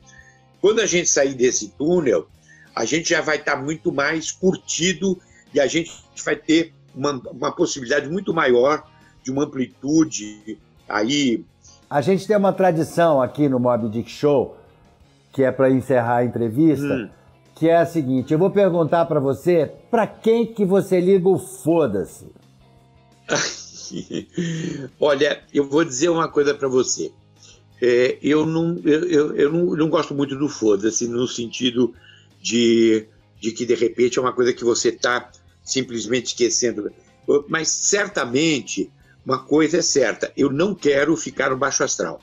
Quando 0.62 0.80
a 0.80 0.86
gente 0.86 1.10
sair 1.10 1.34
desse 1.34 1.72
túnel, 1.72 2.26
a 2.74 2.86
gente 2.86 3.10
já 3.10 3.20
vai 3.20 3.36
estar 3.36 3.58
muito 3.58 3.92
mais 3.92 4.32
curtido 4.32 5.22
e 5.54 5.60
a 5.60 5.68
gente 5.68 5.92
vai 6.24 6.38
ter 6.38 6.74
uma, 6.96 7.12
uma 7.32 7.52
possibilidade 7.54 8.10
muito 8.10 8.34
maior 8.34 8.90
de 9.22 9.30
uma 9.30 9.44
amplitude 9.44 10.58
aí 10.88 11.46
a 11.90 12.02
gente 12.02 12.26
tem 12.26 12.36
uma 12.36 12.52
tradição 12.52 13.22
aqui 13.22 13.48
no 13.48 13.60
Mob 13.60 13.88
Dick 13.90 14.10
Show, 14.10 14.58
que 15.32 15.44
é 15.44 15.52
para 15.52 15.70
encerrar 15.70 16.18
a 16.18 16.26
entrevista, 16.26 16.86
hum. 16.86 17.10
que 17.56 17.70
é 17.70 17.78
a 17.78 17.86
seguinte: 17.86 18.34
eu 18.34 18.40
vou 18.40 18.50
perguntar 18.50 19.06
para 19.06 19.20
você, 19.20 19.72
para 19.92 20.08
quem 20.08 20.46
que 20.46 20.66
você 20.66 21.00
liga 21.00 21.30
o 21.30 21.38
foda-se? 21.38 22.28
Olha, 25.00 25.44
eu 25.54 25.70
vou 25.70 25.86
dizer 25.86 26.10
uma 26.10 26.28
coisa 26.28 26.54
para 26.54 26.68
você. 26.68 27.12
É, 27.82 28.18
eu 28.22 28.46
não, 28.46 28.80
eu, 28.84 29.04
eu, 29.10 29.36
eu 29.36 29.52
não, 29.52 29.76
não 29.76 29.90
gosto 29.90 30.16
muito 30.16 30.36
do 30.36 30.48
foda-se 30.50 31.08
no 31.08 31.28
sentido 31.28 31.94
de, 32.42 33.06
de 33.40 33.52
que 33.52 33.66
de 33.66 33.76
repente 33.76 34.18
é 34.18 34.22
uma 34.22 34.34
coisa 34.34 34.54
que 34.54 34.64
você 34.64 34.90
está 34.90 35.30
simplesmente 35.64 36.28
esquecendo. 36.28 36.92
Mas 37.48 37.70
certamente 37.70 38.92
uma 39.26 39.40
coisa 39.40 39.78
é 39.78 39.82
certa, 39.82 40.32
eu 40.36 40.52
não 40.52 40.76
quero 40.76 41.16
ficar 41.16 41.50
no 41.50 41.58
baixo 41.58 41.84
astral, 41.84 42.22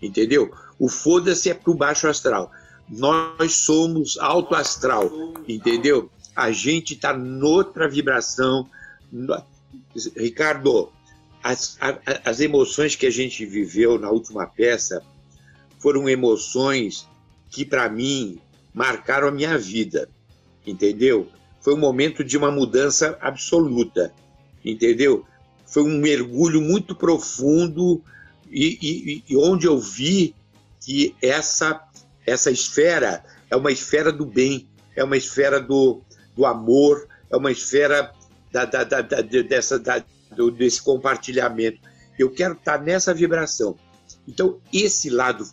entendeu? 0.00 0.52
O 0.78 0.88
foda-se 0.88 1.50
é 1.50 1.54
pro 1.54 1.74
baixo 1.74 2.08
astral. 2.08 2.50
Nós 2.88 3.54
somos 3.54 4.18
alto 4.18 4.54
astral, 4.54 5.10
entendeu? 5.48 6.10
A 6.36 6.50
gente 6.50 6.94
está 6.94 7.16
noutra 7.16 7.88
vibração. 7.88 8.68
Ricardo, 10.16 10.92
as, 11.42 11.78
as 12.24 12.40
emoções 12.40 12.94
que 12.94 13.06
a 13.06 13.10
gente 13.10 13.46
viveu 13.46 13.98
na 13.98 14.10
última 14.10 14.46
peça 14.46 15.02
foram 15.78 16.08
emoções 16.08 17.08
que, 17.50 17.64
para 17.64 17.88
mim, 17.88 18.38
marcaram 18.74 19.28
a 19.28 19.32
minha 19.32 19.58
vida, 19.58 20.08
entendeu? 20.66 21.28
Foi 21.60 21.74
um 21.74 21.78
momento 21.78 22.22
de 22.22 22.36
uma 22.36 22.50
mudança 22.50 23.16
absoluta, 23.20 24.12
entendeu? 24.64 25.24
Foi 25.72 25.82
um 25.82 25.98
mergulho 25.98 26.60
muito 26.60 26.94
profundo 26.94 28.04
e, 28.50 28.78
e, 28.82 29.24
e 29.32 29.36
onde 29.38 29.66
eu 29.66 29.78
vi 29.78 30.34
que 30.84 31.16
essa, 31.22 31.82
essa 32.26 32.50
esfera 32.50 33.24
é 33.50 33.56
uma 33.56 33.72
esfera 33.72 34.12
do 34.12 34.26
bem, 34.26 34.68
é 34.94 35.02
uma 35.02 35.16
esfera 35.16 35.58
do, 35.58 36.02
do 36.36 36.44
amor, 36.44 37.08
é 37.30 37.36
uma 37.36 37.50
esfera 37.50 38.12
da, 38.52 38.66
da, 38.66 38.84
da, 38.84 39.00
da 39.00 39.22
dessa, 39.22 39.82
do, 40.36 40.50
desse 40.50 40.82
compartilhamento. 40.82 41.80
Eu 42.18 42.30
quero 42.30 42.52
estar 42.52 42.78
nessa 42.82 43.14
vibração. 43.14 43.74
Então, 44.28 44.60
esse 44.70 45.08
lado 45.08 45.46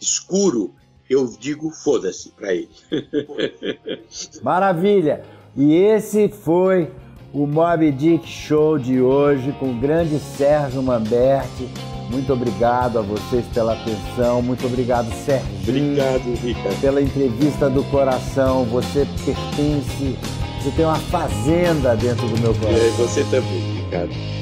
escuro, 0.00 0.74
eu 1.08 1.24
digo 1.38 1.70
foda-se 1.70 2.30
para 2.30 2.52
ele. 2.52 2.70
Maravilha! 4.42 5.24
E 5.56 5.74
esse 5.74 6.28
foi 6.28 6.90
o 7.32 7.46
Mob 7.46 7.90
Dick 7.92 8.26
Show 8.26 8.78
de 8.78 9.00
hoje 9.00 9.54
com 9.58 9.70
o 9.70 9.74
grande 9.74 10.18
Sérgio 10.18 10.82
Mamberti. 10.82 11.68
Muito 12.10 12.32
obrigado 12.32 12.98
a 12.98 13.02
vocês 13.02 13.44
pela 13.52 13.74
atenção. 13.74 14.40
Muito 14.40 14.66
obrigado, 14.66 15.12
Sérgio. 15.12 15.46
Obrigado, 15.60 16.34
Ricardo. 16.42 16.80
Pela 16.80 17.02
entrevista 17.02 17.68
do 17.68 17.84
coração. 17.84 18.64
Você 18.64 19.06
pertence, 19.24 20.16
você 20.58 20.70
tem 20.74 20.86
uma 20.86 20.96
fazenda 20.96 21.94
dentro 21.94 22.26
do 22.26 22.40
meu 22.40 22.54
coração. 22.54 22.86
É, 22.86 22.90
você 22.92 23.24
também, 23.24 23.82
Ricardo. 23.84 24.37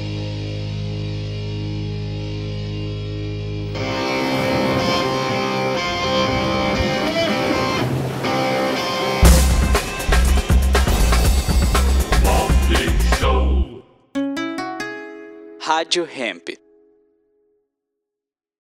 Rádio 15.77 16.05
Hemp. 16.05 16.66